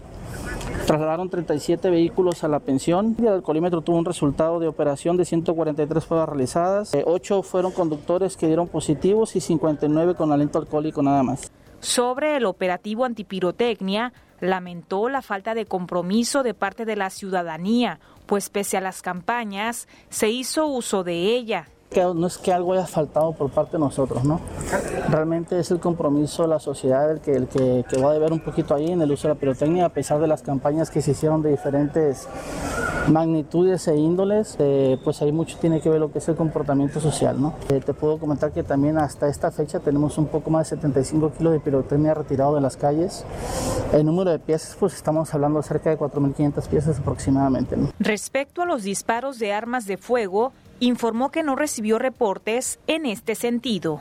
trasladaron 0.86 1.30
37 1.30 1.90
vehículos 1.90 2.44
a 2.44 2.48
la 2.48 2.60
pensión. 2.60 3.16
El 3.18 3.28
alcoholímetro 3.28 3.80
tuvo 3.80 3.96
un 3.96 4.04
resultado 4.04 4.60
de 4.60 4.68
operación 4.68 5.16
de 5.16 5.24
143 5.24 6.04
pruebas 6.04 6.28
realizadas, 6.28 6.92
8 7.04 7.38
eh, 7.38 7.42
fueron 7.42 7.72
conductores 7.72 8.36
que 8.36 8.46
dieron 8.46 8.68
positivos 8.68 9.36
y 9.36 9.40
59 9.40 10.14
con 10.14 10.32
aliento 10.32 10.58
alcohólico 10.58 11.02
nada 11.02 11.22
más. 11.22 11.50
Sobre 11.80 12.36
el 12.36 12.46
operativo 12.46 13.04
antipirotecnia, 13.04 14.12
lamentó 14.40 15.08
la 15.08 15.22
falta 15.22 15.54
de 15.54 15.66
compromiso 15.66 16.42
de 16.42 16.54
parte 16.54 16.84
de 16.84 16.96
la 16.96 17.10
ciudadanía, 17.10 18.00
pues 18.26 18.48
pese 18.48 18.76
a 18.76 18.80
las 18.80 19.02
campañas, 19.02 19.86
se 20.08 20.30
hizo 20.30 20.66
uso 20.66 21.04
de 21.04 21.36
ella 21.36 21.68
no 21.94 22.26
es 22.26 22.38
que 22.38 22.52
algo 22.52 22.72
haya 22.72 22.86
faltado 22.86 23.32
por 23.32 23.50
parte 23.50 23.72
de 23.72 23.78
nosotros, 23.78 24.24
¿no? 24.24 24.40
Realmente 25.08 25.58
es 25.58 25.70
el 25.70 25.78
compromiso 25.78 26.42
de 26.42 26.48
la 26.48 26.58
sociedad 26.58 27.10
el 27.10 27.20
que, 27.20 27.32
el 27.32 27.46
que, 27.46 27.84
va 28.02 28.10
a 28.10 28.12
deber 28.14 28.32
un 28.32 28.40
poquito 28.40 28.74
ahí 28.74 28.90
en 28.90 29.00
el 29.00 29.12
uso 29.12 29.28
de 29.28 29.34
la 29.34 29.40
pirotecnia, 29.40 29.86
a 29.86 29.88
pesar 29.90 30.18
de 30.18 30.26
las 30.26 30.42
campañas 30.42 30.90
que 30.90 31.00
se 31.00 31.12
hicieron 31.12 31.42
de 31.42 31.50
diferentes 31.50 32.28
magnitudes 33.08 33.86
e 33.88 33.96
índoles, 33.96 34.56
eh, 34.58 34.98
pues 35.04 35.22
ahí 35.22 35.30
mucho 35.30 35.58
tiene 35.58 35.80
que 35.80 35.90
ver 35.90 36.00
lo 36.00 36.10
que 36.10 36.18
es 36.18 36.28
el 36.28 36.36
comportamiento 36.36 37.00
social, 37.00 37.40
¿no? 37.40 37.54
Eh, 37.68 37.80
te 37.80 37.94
puedo 37.94 38.18
comentar 38.18 38.50
que 38.52 38.62
también 38.62 38.98
hasta 38.98 39.28
esta 39.28 39.50
fecha 39.50 39.78
tenemos 39.78 40.18
un 40.18 40.26
poco 40.26 40.50
más 40.50 40.70
de 40.70 40.76
75 40.76 41.32
kilos 41.36 41.52
de 41.52 41.60
pirotecnia 41.60 42.14
retirado 42.14 42.54
de 42.54 42.60
las 42.60 42.76
calles. 42.76 43.24
El 43.92 44.06
número 44.06 44.30
de 44.30 44.38
piezas, 44.38 44.76
pues 44.78 44.94
estamos 44.94 45.32
hablando 45.34 45.62
cerca 45.62 45.90
de 45.90 45.98
4.500 45.98 46.68
piezas 46.68 46.98
aproximadamente. 46.98 47.76
¿no? 47.76 47.90
Respecto 47.98 48.62
a 48.62 48.66
los 48.66 48.82
disparos 48.82 49.38
de 49.38 49.52
armas 49.52 49.86
de 49.86 49.96
fuego, 49.96 50.52
informó 50.80 51.30
que 51.30 51.42
no 51.42 51.56
recibió 51.56 51.98
reportes 51.98 52.78
en 52.86 53.06
este 53.06 53.34
sentido. 53.34 54.00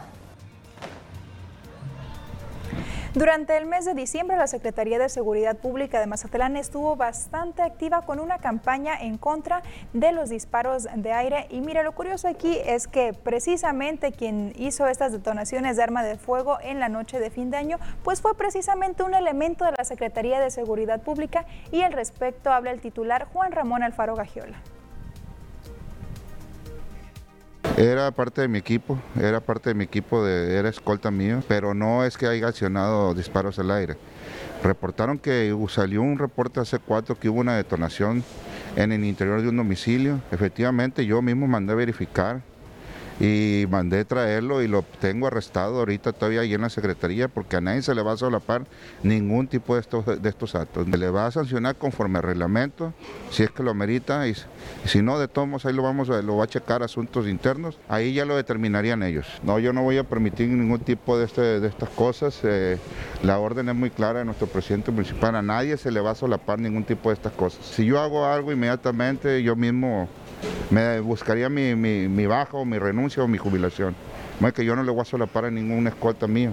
Durante 3.16 3.56
el 3.58 3.68
mes 3.68 3.86
de 3.86 3.94
diciembre, 3.94 4.38
la 4.38 4.48
Secretaría 4.48 4.98
de 4.98 5.08
Seguridad 5.08 5.56
Pública 5.56 6.00
de 6.00 6.08
Mazatlán 6.08 6.58
estuvo 6.58 6.96
bastante 6.96 7.62
activa 7.62 8.02
con 8.02 8.20
una 8.20 8.40
campaña 8.40 9.00
en 9.00 9.20
contra 9.20 9.62
de 9.94 10.12
los 10.12 10.32
disparos 10.32 10.88
de 10.96 11.12
aire. 11.12 11.46
Y 11.52 11.62
mire, 11.62 11.84
lo 11.84 11.92
curioso 11.92 12.28
aquí 12.28 12.58
es 12.66 12.88
que 12.88 13.14
precisamente 13.14 14.14
quien 14.14 14.52
hizo 14.58 14.88
estas 14.88 15.12
detonaciones 15.12 15.78
de 15.78 15.84
arma 15.84 16.02
de 16.02 16.18
fuego 16.18 16.58
en 16.64 16.80
la 16.80 16.90
noche 16.90 17.20
de 17.20 17.30
fin 17.30 17.52
de 17.52 17.58
año, 17.58 17.78
pues 18.04 18.20
fue 18.20 18.36
precisamente 18.36 19.04
un 19.04 19.14
elemento 19.14 19.64
de 19.64 19.74
la 19.78 19.84
Secretaría 19.84 20.40
de 20.40 20.50
Seguridad 20.50 21.00
Pública 21.00 21.46
y 21.72 21.84
al 21.84 21.94
respecto 21.94 22.52
habla 22.52 22.72
el 22.72 22.82
titular 22.82 23.28
Juan 23.32 23.52
Ramón 23.52 23.84
Alfaro 23.84 24.16
Gagiola. 24.16 24.58
Era 27.78 28.12
parte 28.12 28.42
de 28.42 28.48
mi 28.48 28.60
equipo, 28.60 29.00
era 29.20 29.40
parte 29.40 29.72
de 29.72 29.74
mi 29.74 29.84
equipo, 29.84 30.24
de, 30.24 30.60
era 30.60 30.70
escolta 30.70 31.10
mío, 31.10 31.42
pero 31.48 31.74
no 31.74 32.06
es 32.06 32.18
que 32.18 32.28
haya 32.28 32.48
accionado 32.48 33.16
disparos 33.16 33.58
al 33.58 33.72
aire. 33.72 33.98
Reportaron 34.64 35.18
que 35.18 35.56
salió 35.70 36.04
un 36.04 36.20
reporte 36.20 36.60
hace 36.60 36.78
cuatro 36.78 37.18
que 37.20 37.30
hubo 37.30 37.40
una 37.40 37.56
detonación 37.58 38.24
en 38.76 38.92
el 38.92 39.04
interior 39.04 39.42
de 39.42 39.50
un 39.50 39.58
domicilio. 39.58 40.22
Efectivamente, 40.32 41.08
yo 41.08 41.24
mismo 41.24 41.48
mandé 41.48 41.74
a 41.74 41.76
verificar 41.76 42.44
y 43.20 43.66
mandé 43.70 44.06
traerlo 44.06 44.62
y 44.62 44.68
lo 44.68 44.84
tengo 45.00 45.28
arrestado 45.28 45.80
ahorita 45.80 46.14
todavía 46.14 46.42
ahí 46.42 46.54
en 46.54 46.62
la 46.62 46.70
Secretaría 46.70 47.28
porque 47.28 47.58
a 47.58 47.62
nadie 47.62 47.82
se 47.82 47.94
le 47.94 48.02
va 48.02 48.14
a 48.14 48.18
solapar 48.18 48.66
ningún 49.04 49.48
tipo 49.48 49.76
de 49.76 49.82
estos, 49.82 50.22
de 50.22 50.30
estos 50.30 50.56
actos. 50.56 50.88
Le 50.88 51.10
va 51.10 51.28
a 51.28 51.32
sancionar 51.32 51.76
conforme 51.76 52.20
al 52.20 52.24
reglamento, 52.24 52.94
si 53.30 53.44
es 53.44 53.52
que 53.52 53.64
lo 53.64 53.72
amerita, 53.72 54.28
y, 54.28 54.36
si 54.86 55.02
no, 55.02 55.20
de 55.20 55.28
todos 55.28 55.44
ahí 55.66 55.74
lo 55.74 55.84
vamos 55.84 56.08
lo 56.08 56.38
va 56.38 56.46
a 56.46 56.48
checar 56.48 56.84
asuntos 56.84 57.28
internos, 57.28 57.78
ahí 57.90 58.14
ya 58.14 58.26
lo 58.26 58.36
determinarían 58.36 59.04
ellos. 59.04 59.28
No, 59.44 59.60
yo 59.60 59.74
no 59.74 59.84
voy 59.84 59.98
a 59.98 60.04
permitir 60.04 60.48
ningún 60.50 60.80
tipo 60.80 61.18
de, 61.18 61.26
este, 61.26 61.60
de 61.60 61.68
estas 61.68 61.90
cosas, 61.90 62.40
eh, 62.44 62.78
la 63.24 63.40
orden 63.40 63.70
es 63.70 63.76
muy 63.76 63.90
clara 63.90 64.20
de 64.20 64.26
nuestro 64.26 64.48
presidente 64.48 64.92
municipal, 64.92 65.36
a 65.36 65.42
nadie 65.42 65.78
se 65.78 65.92
le 65.92 66.00
va 66.00 66.12
a 66.12 66.16
solapar 66.16 66.60
ningún 66.60 66.84
tipo 66.84 67.10
de 67.10 67.16
estas 67.16 67.34
cosas. 67.34 67.66
Si 67.66 67.86
yo 67.86 68.00
hago 68.00 68.26
algo 68.26 68.52
inmediatamente, 68.52 69.44
yo 69.44 69.56
mismo 69.56 70.08
me 70.70 71.00
buscaría 71.00 71.50
mi, 71.50 71.76
mi, 71.76 72.26
baja 72.26 72.58
o 72.58 72.66
mi 72.66 72.80
renuncia 72.80 73.24
o 73.24 73.28
mi 73.28 73.38
jubilación. 73.38 73.96
Es 74.46 74.54
que 74.54 74.66
yo 74.66 74.76
no 74.76 74.84
le 74.84 74.92
voy 74.92 75.02
a 75.02 75.06
solapar 75.06 75.46
a 75.46 75.52
ninguna 75.52 75.90
escolta 75.90 76.28
mío. 76.28 76.52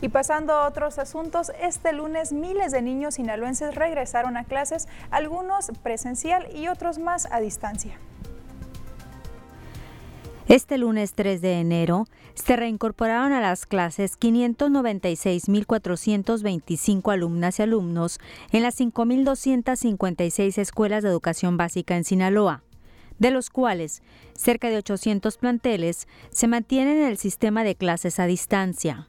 Y 0.00 0.08
pasando 0.08 0.52
a 0.52 0.66
otros 0.66 0.98
asuntos, 0.98 1.52
este 1.60 1.92
lunes 1.92 2.32
miles 2.32 2.72
de 2.72 2.82
niños 2.82 3.14
sinaloenses 3.14 3.74
regresaron 3.74 4.36
a 4.36 4.44
clases, 4.44 4.88
algunos 5.10 5.70
presencial 5.82 6.48
y 6.54 6.66
otros 6.68 6.98
más 6.98 7.28
a 7.30 7.40
distancia. 7.40 7.96
Este 10.52 10.76
lunes 10.76 11.14
3 11.14 11.40
de 11.40 11.60
enero 11.60 12.04
se 12.34 12.56
reincorporaron 12.56 13.32
a 13.32 13.40
las 13.40 13.64
clases 13.64 14.20
596.425 14.20 17.10
alumnas 17.10 17.58
y 17.58 17.62
alumnos 17.62 18.20
en 18.50 18.62
las 18.62 18.78
5.256 18.78 20.58
escuelas 20.58 21.02
de 21.02 21.08
educación 21.08 21.56
básica 21.56 21.96
en 21.96 22.04
Sinaloa, 22.04 22.62
de 23.18 23.30
los 23.30 23.48
cuales 23.48 24.02
cerca 24.34 24.68
de 24.68 24.76
800 24.76 25.38
planteles 25.38 26.06
se 26.28 26.48
mantienen 26.48 26.98
en 26.98 27.08
el 27.08 27.16
sistema 27.16 27.64
de 27.64 27.74
clases 27.74 28.20
a 28.20 28.26
distancia. 28.26 29.08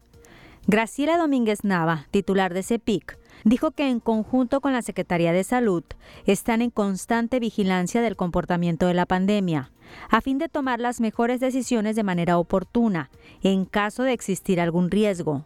Graciela 0.66 1.18
Domínguez 1.18 1.66
Nava, 1.66 2.08
titular 2.12 2.54
de 2.54 2.64
CEPIC, 2.64 3.18
dijo 3.44 3.72
que 3.72 3.90
en 3.90 4.00
conjunto 4.00 4.62
con 4.62 4.74
la 4.74 4.82
Secretaría 4.82 5.34
de 5.34 5.44
Salud 5.44 5.84
están 6.26 6.62
en 6.62 6.70
constante 6.70 7.40
vigilancia 7.40 8.02
del 8.02 8.16
comportamiento 8.16 8.88
de 8.88 8.94
la 8.94 9.06
pandemia 9.06 9.72
a 10.10 10.22
fin 10.22 10.38
de 10.38 10.50
tomar 10.50 10.80
las 10.80 11.02
mejores 11.02 11.40
decisiones 11.40 11.96
de 11.96 12.04
manera 12.04 12.38
oportuna 12.38 13.10
en 13.42 13.66
caso 13.66 14.04
de 14.04 14.14
existir 14.14 14.60
algún 14.60 14.92
riesgo. 14.92 15.46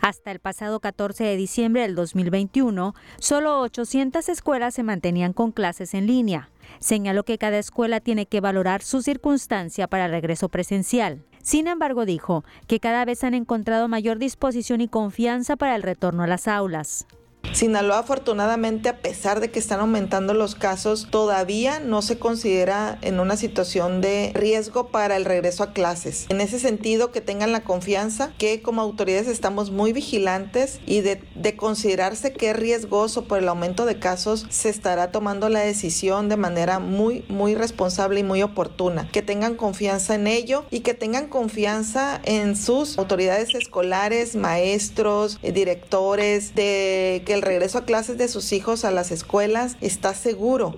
Hasta 0.00 0.30
el 0.30 0.38
pasado 0.38 0.80
14 0.80 1.24
de 1.24 1.36
diciembre 1.36 1.82
del 1.82 1.94
2021, 1.94 2.94
solo 3.18 3.60
800 3.60 4.28
escuelas 4.28 4.74
se 4.74 4.82
mantenían 4.82 5.32
con 5.32 5.52
clases 5.52 5.94
en 5.94 6.06
línea. 6.06 6.50
Señaló 6.78 7.24
que 7.24 7.38
cada 7.38 7.58
escuela 7.58 8.00
tiene 8.00 8.26
que 8.26 8.40
valorar 8.40 8.82
su 8.82 9.02
circunstancia 9.02 9.86
para 9.86 10.06
el 10.06 10.12
regreso 10.12 10.48
presencial. 10.48 11.24
Sin 11.42 11.66
embargo, 11.68 12.04
dijo 12.04 12.44
que 12.66 12.80
cada 12.80 13.04
vez 13.04 13.24
han 13.24 13.34
encontrado 13.34 13.88
mayor 13.88 14.18
disposición 14.18 14.80
y 14.80 14.88
confianza 14.88 15.56
para 15.56 15.74
el 15.74 15.82
retorno 15.82 16.22
a 16.22 16.26
las 16.26 16.48
aulas. 16.48 17.06
Sinaloa 17.52 17.98
afortunadamente, 17.98 18.88
a 18.88 18.98
pesar 18.98 19.40
de 19.40 19.50
que 19.50 19.58
están 19.58 19.80
aumentando 19.80 20.32
los 20.32 20.54
casos, 20.54 21.08
todavía 21.10 21.80
no 21.80 22.00
se 22.00 22.18
considera 22.18 22.98
en 23.02 23.20
una 23.20 23.36
situación 23.36 24.00
de 24.00 24.32
riesgo 24.34 24.88
para 24.88 25.16
el 25.16 25.26
regreso 25.26 25.62
a 25.62 25.72
clases. 25.72 26.26
En 26.30 26.40
ese 26.40 26.58
sentido, 26.58 27.12
que 27.12 27.20
tengan 27.20 27.52
la 27.52 27.62
confianza 27.62 28.32
que 28.38 28.62
como 28.62 28.80
autoridades 28.80 29.28
estamos 29.28 29.70
muy 29.70 29.92
vigilantes 29.92 30.80
y 30.86 31.02
de, 31.02 31.20
considerarse 31.56 32.32
que 32.32 32.50
es 32.50 32.56
riesgoso 32.56 33.24
por 33.24 33.38
el 33.38 33.48
aumento 33.48 33.84
de 33.84 33.98
casos, 33.98 34.46
se 34.48 34.70
estará 34.70 35.12
tomando 35.12 35.50
la 35.50 35.60
decisión 35.60 36.30
de 36.30 36.38
manera 36.38 36.78
muy, 36.78 37.24
muy 37.28 37.54
responsable 37.54 38.20
y 38.20 38.22
muy 38.22 38.42
oportuna. 38.42 39.08
Que 39.12 39.20
tengan 39.20 39.56
confianza 39.56 40.14
en 40.14 40.26
ello 40.26 40.64
y 40.70 40.80
que 40.80 40.94
tengan 40.94 41.28
confianza 41.28 42.20
en 42.24 42.56
sus 42.56 42.98
autoridades 42.98 43.54
escolares, 43.54 44.34
maestros, 44.34 45.38
eh, 45.42 45.52
directores, 45.52 46.54
de 46.54 47.22
que 47.26 47.34
el 47.34 47.41
regreso 47.42 47.78
a 47.78 47.84
clases 47.84 48.16
de 48.16 48.28
sus 48.28 48.52
hijos 48.52 48.84
a 48.84 48.90
las 48.90 49.10
escuelas 49.10 49.76
está 49.80 50.14
seguro. 50.14 50.76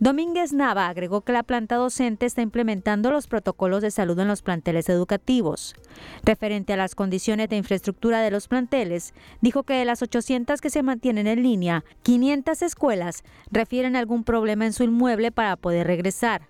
Domínguez 0.00 0.52
Nava 0.52 0.86
agregó 0.86 1.22
que 1.22 1.32
la 1.32 1.42
planta 1.42 1.74
docente 1.74 2.24
está 2.24 2.40
implementando 2.40 3.10
los 3.10 3.26
protocolos 3.26 3.82
de 3.82 3.90
salud 3.90 4.16
en 4.20 4.28
los 4.28 4.42
planteles 4.42 4.88
educativos. 4.88 5.74
Referente 6.22 6.72
a 6.72 6.76
las 6.76 6.94
condiciones 6.94 7.48
de 7.48 7.56
infraestructura 7.56 8.20
de 8.20 8.30
los 8.30 8.46
planteles, 8.46 9.12
dijo 9.40 9.64
que 9.64 9.74
de 9.74 9.84
las 9.84 10.00
800 10.00 10.60
que 10.60 10.70
se 10.70 10.84
mantienen 10.84 11.26
en 11.26 11.42
línea, 11.42 11.84
500 12.04 12.62
escuelas 12.62 13.24
refieren 13.50 13.96
algún 13.96 14.22
problema 14.22 14.66
en 14.66 14.72
su 14.72 14.84
inmueble 14.84 15.32
para 15.32 15.56
poder 15.56 15.88
regresar. 15.88 16.42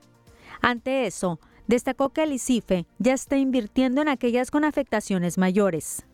Ante 0.60 1.06
eso, 1.06 1.40
destacó 1.66 2.10
que 2.10 2.24
el 2.24 2.32
ICIFE 2.32 2.86
ya 2.98 3.14
está 3.14 3.38
invirtiendo 3.38 4.02
en 4.02 4.08
aquellas 4.08 4.50
con 4.50 4.64
afectaciones 4.64 5.38
mayores. 5.38 6.04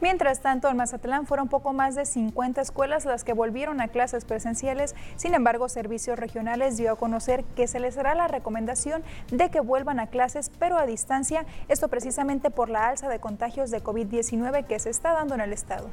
Mientras 0.00 0.40
tanto, 0.40 0.68
en 0.68 0.76
Mazatlán 0.76 1.26
fueron 1.26 1.48
poco 1.48 1.72
más 1.72 1.94
de 1.94 2.06
50 2.06 2.60
escuelas 2.60 3.04
las 3.04 3.22
que 3.22 3.34
volvieron 3.34 3.80
a 3.80 3.88
clases 3.88 4.24
presenciales. 4.24 4.94
Sin 5.16 5.34
embargo, 5.34 5.68
Servicios 5.68 6.18
Regionales 6.18 6.76
dio 6.76 6.92
a 6.92 6.96
conocer 6.96 7.44
que 7.56 7.66
se 7.66 7.80
les 7.80 7.98
hará 7.98 8.14
la 8.14 8.26
recomendación 8.26 9.02
de 9.30 9.50
que 9.50 9.60
vuelvan 9.60 10.00
a 10.00 10.06
clases, 10.06 10.50
pero 10.58 10.78
a 10.78 10.86
distancia, 10.86 11.44
esto 11.68 11.88
precisamente 11.88 12.50
por 12.50 12.70
la 12.70 12.88
alza 12.88 13.08
de 13.08 13.20
contagios 13.20 13.70
de 13.70 13.82
COVID-19 13.82 14.66
que 14.66 14.78
se 14.78 14.90
está 14.90 15.12
dando 15.12 15.34
en 15.34 15.42
el 15.42 15.52
estado. 15.52 15.90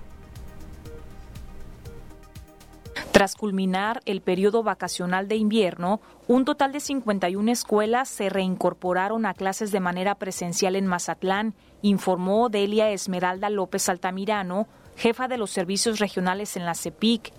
Tras 3.17 3.35
culminar 3.35 4.01
el 4.05 4.21
periodo 4.21 4.61
vacacional 4.61 5.27
de 5.27 5.37
invierno, 5.37 6.01
un 6.27 6.45
total 6.45 6.71
de 6.71 6.79
51 6.79 7.51
escuelas 7.51 8.09
se 8.09 8.29
reincorporaron 8.29 9.25
a 9.25 9.33
clases 9.33 9.71
de 9.71 9.79
manera 9.79 10.13
presencial 10.15 10.75
en 10.75 10.85
Mazatlán, 10.85 11.55
informó 11.81 12.49
Delia 12.49 12.89
Esmeralda 12.89 13.49
López 13.49 13.89
Altamirano, 13.89 14.67
jefa 14.95 15.27
de 15.27 15.37
los 15.37 15.51
servicios 15.51 15.99
regionales 15.99 16.57
en 16.57 16.65
la 16.65 16.75
CEPIC. 16.75 17.33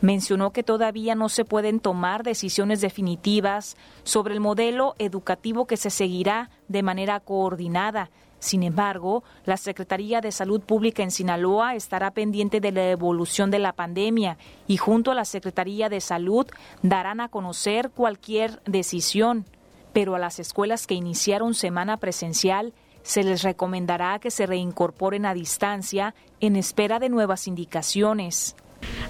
Mencionó 0.00 0.52
que 0.52 0.62
todavía 0.62 1.14
no 1.14 1.28
se 1.28 1.44
pueden 1.44 1.80
tomar 1.80 2.22
decisiones 2.22 2.80
definitivas 2.80 3.76
sobre 4.04 4.34
el 4.34 4.40
modelo 4.40 4.94
educativo 4.98 5.66
que 5.66 5.76
se 5.76 5.90
seguirá 5.90 6.50
de 6.68 6.82
manera 6.82 7.18
coordinada, 7.18 8.10
sin 8.38 8.62
embargo, 8.62 9.24
la 9.44 9.56
Secretaría 9.56 10.20
de 10.20 10.30
Salud 10.30 10.60
Pública 10.60 11.02
en 11.02 11.10
Sinaloa 11.10 11.74
estará 11.74 12.12
pendiente 12.12 12.60
de 12.60 12.70
la 12.70 12.90
evolución 12.90 13.50
de 13.50 13.58
la 13.58 13.72
pandemia 13.72 14.38
y 14.68 14.76
junto 14.76 15.10
a 15.10 15.14
la 15.14 15.24
Secretaría 15.24 15.88
de 15.88 16.00
Salud 16.00 16.46
darán 16.82 17.20
a 17.20 17.28
conocer 17.28 17.90
cualquier 17.90 18.62
decisión. 18.64 19.44
Pero 19.92 20.14
a 20.14 20.20
las 20.20 20.38
escuelas 20.38 20.86
que 20.86 20.94
iniciaron 20.94 21.54
semana 21.54 21.96
presencial 21.96 22.74
se 23.08 23.24
les 23.24 23.42
recomendará 23.42 24.18
que 24.18 24.30
se 24.30 24.44
reincorporen 24.44 25.24
a 25.24 25.32
distancia 25.32 26.14
en 26.40 26.56
espera 26.56 26.98
de 26.98 27.08
nuevas 27.08 27.48
indicaciones. 27.48 28.54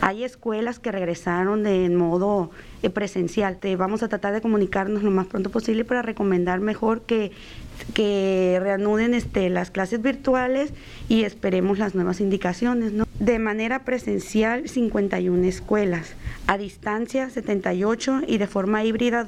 Hay 0.01 0.23
escuelas 0.23 0.79
que 0.79 0.93
regresaron 0.93 1.65
de 1.65 1.91
modo 1.91 2.53
eh, 2.85 2.91
presencial. 2.91 3.59
Vamos 3.77 4.05
a 4.05 4.09
tratar 4.09 4.33
de 4.35 4.41
comunicarnos 4.41 5.03
lo 5.03 5.11
más 5.11 5.27
pronto 5.27 5.51
posible 5.51 5.85
para 5.85 6.03
recomendar 6.03 6.61
mejor 6.61 7.03
que, 7.03 7.33
que 7.93 8.61
reanuden 8.63 9.15
este, 9.15 9.51
las 9.51 9.73
clases 9.73 10.01
virtuales 10.01 10.73
y 11.09 11.25
esperemos 11.25 11.81
las 11.81 11.97
nuevas 11.97 12.21
indicaciones. 12.21 12.93
De 13.19 13.39
manera 13.41 13.85
presencial, 13.85 14.69
51 14.69 15.43
escuelas, 15.43 16.15
a 16.47 16.57
distancia 16.57 17.31
78 17.31 18.21
y 18.29 18.39
de 18.39 18.47
forma 18.47 18.85
híbrida 18.85 19.25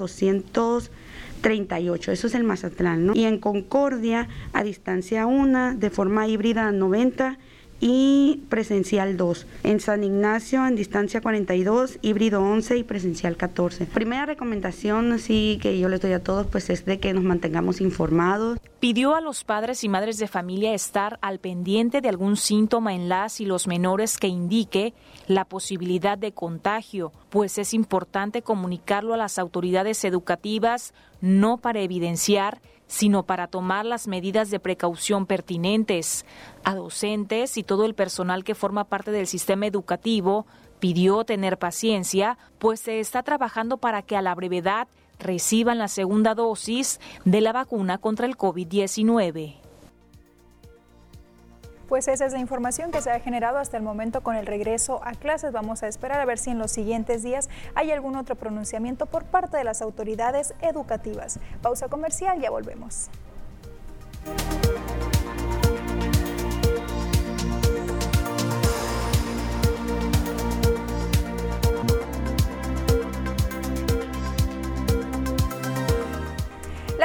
238. 1.40 2.12
Eso 2.12 2.26
es 2.26 2.34
el 2.34 2.44
Mazatlán. 2.44 3.12
Y 3.14 3.24
en 3.24 3.38
Concordia, 3.38 4.28
a 4.52 4.62
distancia 4.62 5.26
1, 5.26 5.76
de 5.76 5.90
forma 5.90 6.26
híbrida 6.28 6.70
90 6.72 7.38
y 7.80 8.42
presencial 8.48 9.16
2. 9.16 9.46
En 9.64 9.80
San 9.80 10.04
Ignacio 10.04 10.66
en 10.66 10.76
distancia 10.76 11.20
42, 11.20 11.98
híbrido 12.02 12.42
11 12.42 12.76
y 12.76 12.84
presencial 12.84 13.36
14. 13.36 13.86
Primera 13.86 14.26
recomendación 14.26 15.12
así 15.12 15.58
que 15.62 15.78
yo 15.78 15.88
les 15.88 16.00
doy 16.00 16.12
a 16.12 16.22
todos 16.22 16.46
pues 16.46 16.70
es 16.70 16.84
de 16.84 17.00
que 17.00 17.12
nos 17.14 17.24
mantengamos 17.24 17.80
informados. 17.80 18.58
Pidió 18.80 19.14
a 19.14 19.20
los 19.20 19.44
padres 19.44 19.84
y 19.84 19.88
madres 19.88 20.18
de 20.18 20.28
familia 20.28 20.74
estar 20.74 21.18
al 21.22 21.38
pendiente 21.38 22.00
de 22.00 22.08
algún 22.08 22.36
síntoma 22.36 22.94
en 22.94 23.08
las 23.08 23.40
y 23.40 23.46
los 23.46 23.66
menores 23.66 24.18
que 24.18 24.28
indique 24.28 24.94
la 25.26 25.44
posibilidad 25.44 26.16
de 26.16 26.32
contagio, 26.32 27.12
pues 27.30 27.58
es 27.58 27.74
importante 27.74 28.42
comunicarlo 28.42 29.14
a 29.14 29.18
las 29.18 29.38
autoridades 29.38 30.04
educativas 30.04 30.94
no 31.20 31.58
para 31.58 31.80
evidenciar 31.80 32.60
sino 32.90 33.22
para 33.22 33.46
tomar 33.46 33.86
las 33.86 34.08
medidas 34.08 34.50
de 34.50 34.58
precaución 34.58 35.24
pertinentes. 35.24 36.26
A 36.64 36.74
docentes 36.74 37.56
y 37.56 37.62
todo 37.62 37.84
el 37.84 37.94
personal 37.94 38.42
que 38.42 38.56
forma 38.56 38.82
parte 38.82 39.12
del 39.12 39.28
sistema 39.28 39.64
educativo 39.64 40.44
pidió 40.80 41.24
tener 41.24 41.56
paciencia, 41.56 42.36
pues 42.58 42.80
se 42.80 42.98
está 42.98 43.22
trabajando 43.22 43.76
para 43.76 44.02
que 44.02 44.16
a 44.16 44.22
la 44.22 44.34
brevedad 44.34 44.88
reciban 45.20 45.78
la 45.78 45.86
segunda 45.86 46.34
dosis 46.34 46.98
de 47.24 47.40
la 47.40 47.52
vacuna 47.52 47.98
contra 47.98 48.26
el 48.26 48.36
COVID-19. 48.36 49.59
Pues 51.90 52.06
esa 52.06 52.24
es 52.24 52.32
la 52.32 52.38
información 52.38 52.92
que 52.92 53.02
se 53.02 53.10
ha 53.10 53.18
generado 53.18 53.58
hasta 53.58 53.76
el 53.76 53.82
momento 53.82 54.20
con 54.20 54.36
el 54.36 54.46
regreso 54.46 55.00
a 55.02 55.10
clases. 55.10 55.50
Vamos 55.50 55.82
a 55.82 55.88
esperar 55.88 56.20
a 56.20 56.24
ver 56.24 56.38
si 56.38 56.50
en 56.50 56.58
los 56.60 56.70
siguientes 56.70 57.24
días 57.24 57.50
hay 57.74 57.90
algún 57.90 58.14
otro 58.14 58.36
pronunciamiento 58.36 59.06
por 59.06 59.24
parte 59.24 59.56
de 59.56 59.64
las 59.64 59.82
autoridades 59.82 60.54
educativas. 60.60 61.40
Pausa 61.62 61.88
comercial, 61.88 62.40
ya 62.40 62.48
volvemos. 62.48 63.10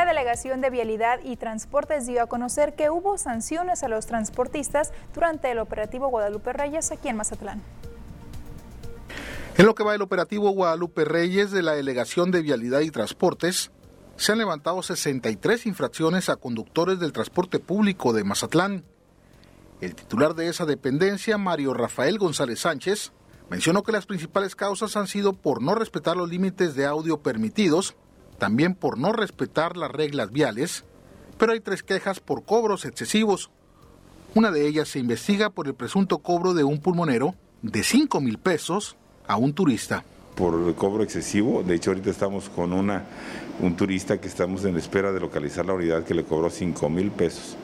La 0.06 0.14
Delegación 0.14 0.62
de 0.62 0.70
Vialidad 0.70 1.20
y 1.24 1.36
Transportes 1.36 2.06
dio 2.06 2.22
a 2.22 2.28
conocer 2.28 2.76
que 2.76 2.92
hubo 2.92 3.18
sanciones 3.18 3.82
a 3.82 3.88
los 3.88 4.06
transportistas 4.06 4.94
durante 5.16 5.50
el 5.50 5.58
operativo 5.58 6.10
Guadalupe 6.10 6.54
Reyes 6.54 6.92
aquí 6.92 7.08
en 7.08 7.18
Mazatlán. 7.18 7.64
En 9.58 9.66
lo 9.66 9.74
que 9.74 9.84
va 9.84 9.96
el 9.96 10.04
operativo 10.04 10.52
Guadalupe 10.52 11.06
Reyes 11.06 11.50
de 11.50 11.64
la 11.64 11.72
Delegación 11.72 12.30
de 12.30 12.44
Vialidad 12.44 12.82
y 12.82 12.92
Transportes, 12.92 13.72
se 14.16 14.32
han 14.32 14.38
levantado 14.38 14.84
63 14.84 15.66
infracciones 15.66 16.30
a 16.30 16.36
conductores 16.36 17.00
del 17.00 17.12
transporte 17.12 17.58
público 17.58 18.14
de 18.14 18.24
Mazatlán. 18.24 18.84
El 19.82 19.96
titular 19.96 20.36
de 20.36 20.50
esa 20.50 20.68
dependencia, 20.68 21.40
Mario 21.40 21.74
Rafael 21.74 22.20
González 22.20 22.60
Sánchez, 22.60 23.12
mencionó 23.50 23.82
que 23.82 23.92
las 23.92 24.06
principales 24.06 24.56
causas 24.56 24.98
han 24.98 25.08
sido 25.08 25.34
por 25.34 25.64
no 25.64 25.74
respetar 25.74 26.16
los 26.16 26.30
límites 26.30 26.76
de 26.76 26.86
audio 26.86 27.24
permitidos 27.24 27.96
también 28.38 28.76
por 28.76 28.98
no 28.98 29.14
respetar 29.14 29.78
las 29.78 29.92
reglas 29.92 30.32
viales, 30.32 30.84
pero 31.38 31.54
hay 31.54 31.60
tres 31.60 31.84
quejas 31.84 32.20
por 32.20 32.44
cobros 32.44 32.86
excesivos. 32.86 33.50
Una 34.34 34.52
de 34.52 34.68
ellas 34.68 34.90
se 34.90 35.00
investiga 35.00 35.50
por 35.50 35.68
el 35.68 35.74
presunto 35.74 36.20
cobro 36.20 36.54
de 36.54 36.64
un 36.64 36.80
pulmonero 36.80 37.36
de 37.62 37.84
5 37.84 38.20
mil 38.22 38.38
pesos 38.38 38.96
a 39.28 39.38
un 39.38 39.54
turista. 39.54 40.04
Por 40.36 40.68
el 40.68 40.76
cobro 40.76 41.04
excesivo, 41.04 41.64
de 41.64 41.76
hecho 41.76 41.92
ahorita 41.92 42.10
estamos 42.10 42.50
con 42.50 42.74
una, 42.74 43.06
un 43.62 43.76
turista 43.76 44.20
que 44.20 44.28
estamos 44.28 44.66
en 44.66 44.76
espera 44.76 45.14
de 45.14 45.22
localizar 45.22 45.66
la 45.66 45.74
unidad 45.74 46.04
que 46.04 46.14
le 46.14 46.26
cobró 46.26 46.50
5 46.50 46.90
mil 46.90 47.12
pesos. 47.12 47.56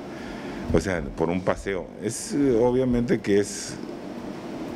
O 0.74 0.80
sea, 0.80 1.02
por 1.02 1.30
un 1.30 1.42
paseo. 1.42 1.88
Es 2.02 2.34
obviamente 2.34 3.20
que 3.20 3.40
es 3.40 3.76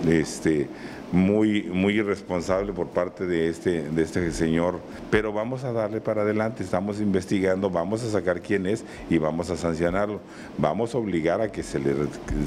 este, 0.05 0.67
muy, 1.11 1.63
muy 1.63 1.93
irresponsable 1.99 2.73
por 2.73 2.87
parte 2.87 3.25
de 3.25 3.49
este, 3.49 3.83
de 3.83 4.03
este 4.03 4.31
señor, 4.31 4.79
pero 5.11 5.31
vamos 5.31 5.63
a 5.63 5.71
darle 5.71 6.01
para 6.01 6.23
adelante, 6.23 6.63
estamos 6.63 6.99
investigando, 6.99 7.69
vamos 7.69 8.03
a 8.03 8.09
sacar 8.09 8.41
quién 8.41 8.65
es 8.65 8.83
y 9.09 9.17
vamos 9.17 9.49
a 9.49 9.57
sancionarlo. 9.57 10.19
Vamos 10.57 10.95
a 10.95 10.97
obligar 10.97 11.41
a 11.41 11.51
que 11.51 11.63
se 11.63 11.79
le, 11.79 11.93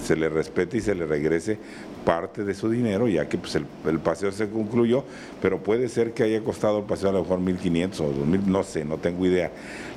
se 0.03 0.17
le 0.17 0.29
respete 0.29 0.79
y 0.79 0.81
se 0.81 0.95
le 0.95 1.07
regrese 1.07 1.59
parte 2.05 2.45
de 2.45 2.55
su 2.55 2.71
dinero, 2.71 3.09
ya 3.09 3.29
que 3.29 3.39
pues, 3.39 3.55
el, 3.55 3.67
el, 3.87 3.99
paseo 3.99 4.33
se 4.33 4.49
concluyó, 4.49 5.05
pero 5.43 5.63
puede 5.63 5.89
ser 5.89 6.13
que 6.13 6.23
haya 6.23 6.43
costado 6.43 6.79
el 6.79 6.85
paseo 6.85 7.11
a 7.11 7.13
lo 7.13 7.23
mejor 7.23 7.41
1.500 7.41 8.01
o 8.01 8.13
2.000, 8.13 8.45
no 8.45 8.63
sé, 8.63 8.85
no 8.85 8.97
tengo 8.97 9.27
idea, 9.27 9.51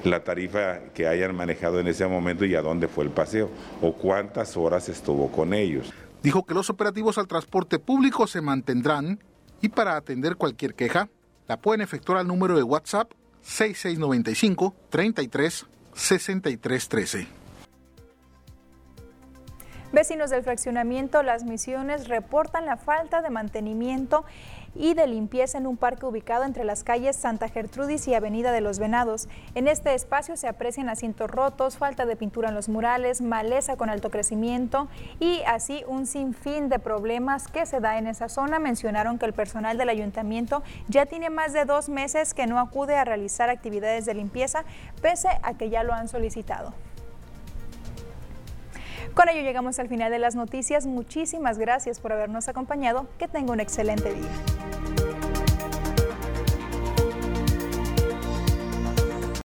la 0.04 0.24
tarifa 0.24 0.80
que 0.94 1.08
hayan 1.08 1.36
manejado 1.36 1.80
en 1.80 1.88
ese 1.88 2.06
momento 2.08 2.46
y 2.46 2.56
a 2.56 2.62
dónde 2.62 2.88
fue 2.88 3.06
el 3.06 3.12
paseo 3.12 3.50
o 3.82 3.94
cuántas 3.94 4.58
horas 4.58 4.90
estuvo 4.90 5.32
con 5.32 5.54
ellos. 5.54 5.92
Dijo 6.24 6.46
que 6.46 6.54
los 6.54 6.70
operativos 6.70 7.18
al 7.18 7.28
transporte 7.28 7.80
público 7.80 8.28
se 8.28 8.42
mantendrán 8.42 9.24
y 9.62 9.70
para 9.70 9.96
atender 9.96 10.36
cualquier 10.36 10.76
queja 10.76 11.10
la 11.48 11.58
pueden 11.58 11.82
efectuar 11.82 12.20
al 12.20 12.28
número 12.28 12.56
de 12.56 12.64
WhatsApp 12.64 13.12
6695 13.42 14.76
33 14.90 15.66
63 15.94 16.90
13. 16.90 17.28
Vecinos 19.92 20.30
del 20.30 20.44
fraccionamiento 20.44 21.22
Las 21.22 21.44
Misiones 21.44 22.08
reportan 22.08 22.66
la 22.66 22.78
falta 22.78 23.22
de 23.22 23.30
mantenimiento 23.30 24.24
y 24.76 24.94
de 24.94 25.08
limpieza 25.08 25.58
en 25.58 25.68
un 25.68 25.78
parque 25.78 26.06
ubicado 26.06 26.44
entre 26.44 26.64
las 26.64 26.84
calles 26.84 27.16
Santa 27.16 27.50
Gertrudis 27.50 28.08
y 28.08 28.14
Avenida 28.14 28.52
de 28.52 28.62
los 28.62 28.80
Venados. 28.80 29.28
En 29.56 29.68
este 29.68 29.94
espacio 29.94 30.38
se 30.38 30.48
aprecian 30.48 30.90
asientos 30.90 31.30
rotos, 31.30 31.78
falta 31.78 32.06
de 32.06 32.16
pintura 32.16 32.50
en 32.50 32.56
los 32.56 32.70
murales, 32.70 33.22
maleza 33.22 33.78
con 33.78 33.90
alto 33.90 34.10
crecimiento 34.10 34.88
y 35.20 35.42
así 35.48 35.84
un 35.88 36.06
sinfín 36.06 36.70
de 36.70 36.80
problemas 36.80 37.48
que 37.48 37.66
se 37.66 37.80
da 37.80 37.98
en 37.98 38.08
esa 38.08 38.30
zona. 38.30 38.60
Mencionaron 38.60 39.18
que 39.18 39.26
el 39.26 39.34
personal 39.34 39.78
del 39.78 39.90
ayuntamiento 39.90 40.64
ya 40.88 41.06
tiene 41.06 41.30
más 41.30 41.54
de 41.54 41.66
dos 41.66 41.90
meses 41.90 42.34
que 42.34 42.48
no 42.48 42.60
acude 42.60 42.96
a 42.96 43.06
realizar 43.06 43.50
actividades 43.50 44.06
de 44.06 44.14
limpieza, 44.14 44.64
pese 45.02 45.30
a 45.44 45.54
que 45.56 45.70
ya 45.70 45.84
lo 45.84 45.94
han 45.94 46.08
solicitado. 46.08 46.74
Con 49.14 49.28
ello 49.30 49.42
llegamos 49.42 49.78
al 49.80 49.90
final 49.90 50.12
de 50.12 50.20
las 50.20 50.36
noticias. 50.36 50.86
Muchísimas 50.88 51.58
gracias 51.58 52.00
por 52.00 52.14
habernos 52.14 52.48
acompañado. 52.48 53.08
Que 53.20 53.28
tenga 53.28 53.52
un 53.52 53.60
excelente 53.60 54.14
día. 54.14 55.11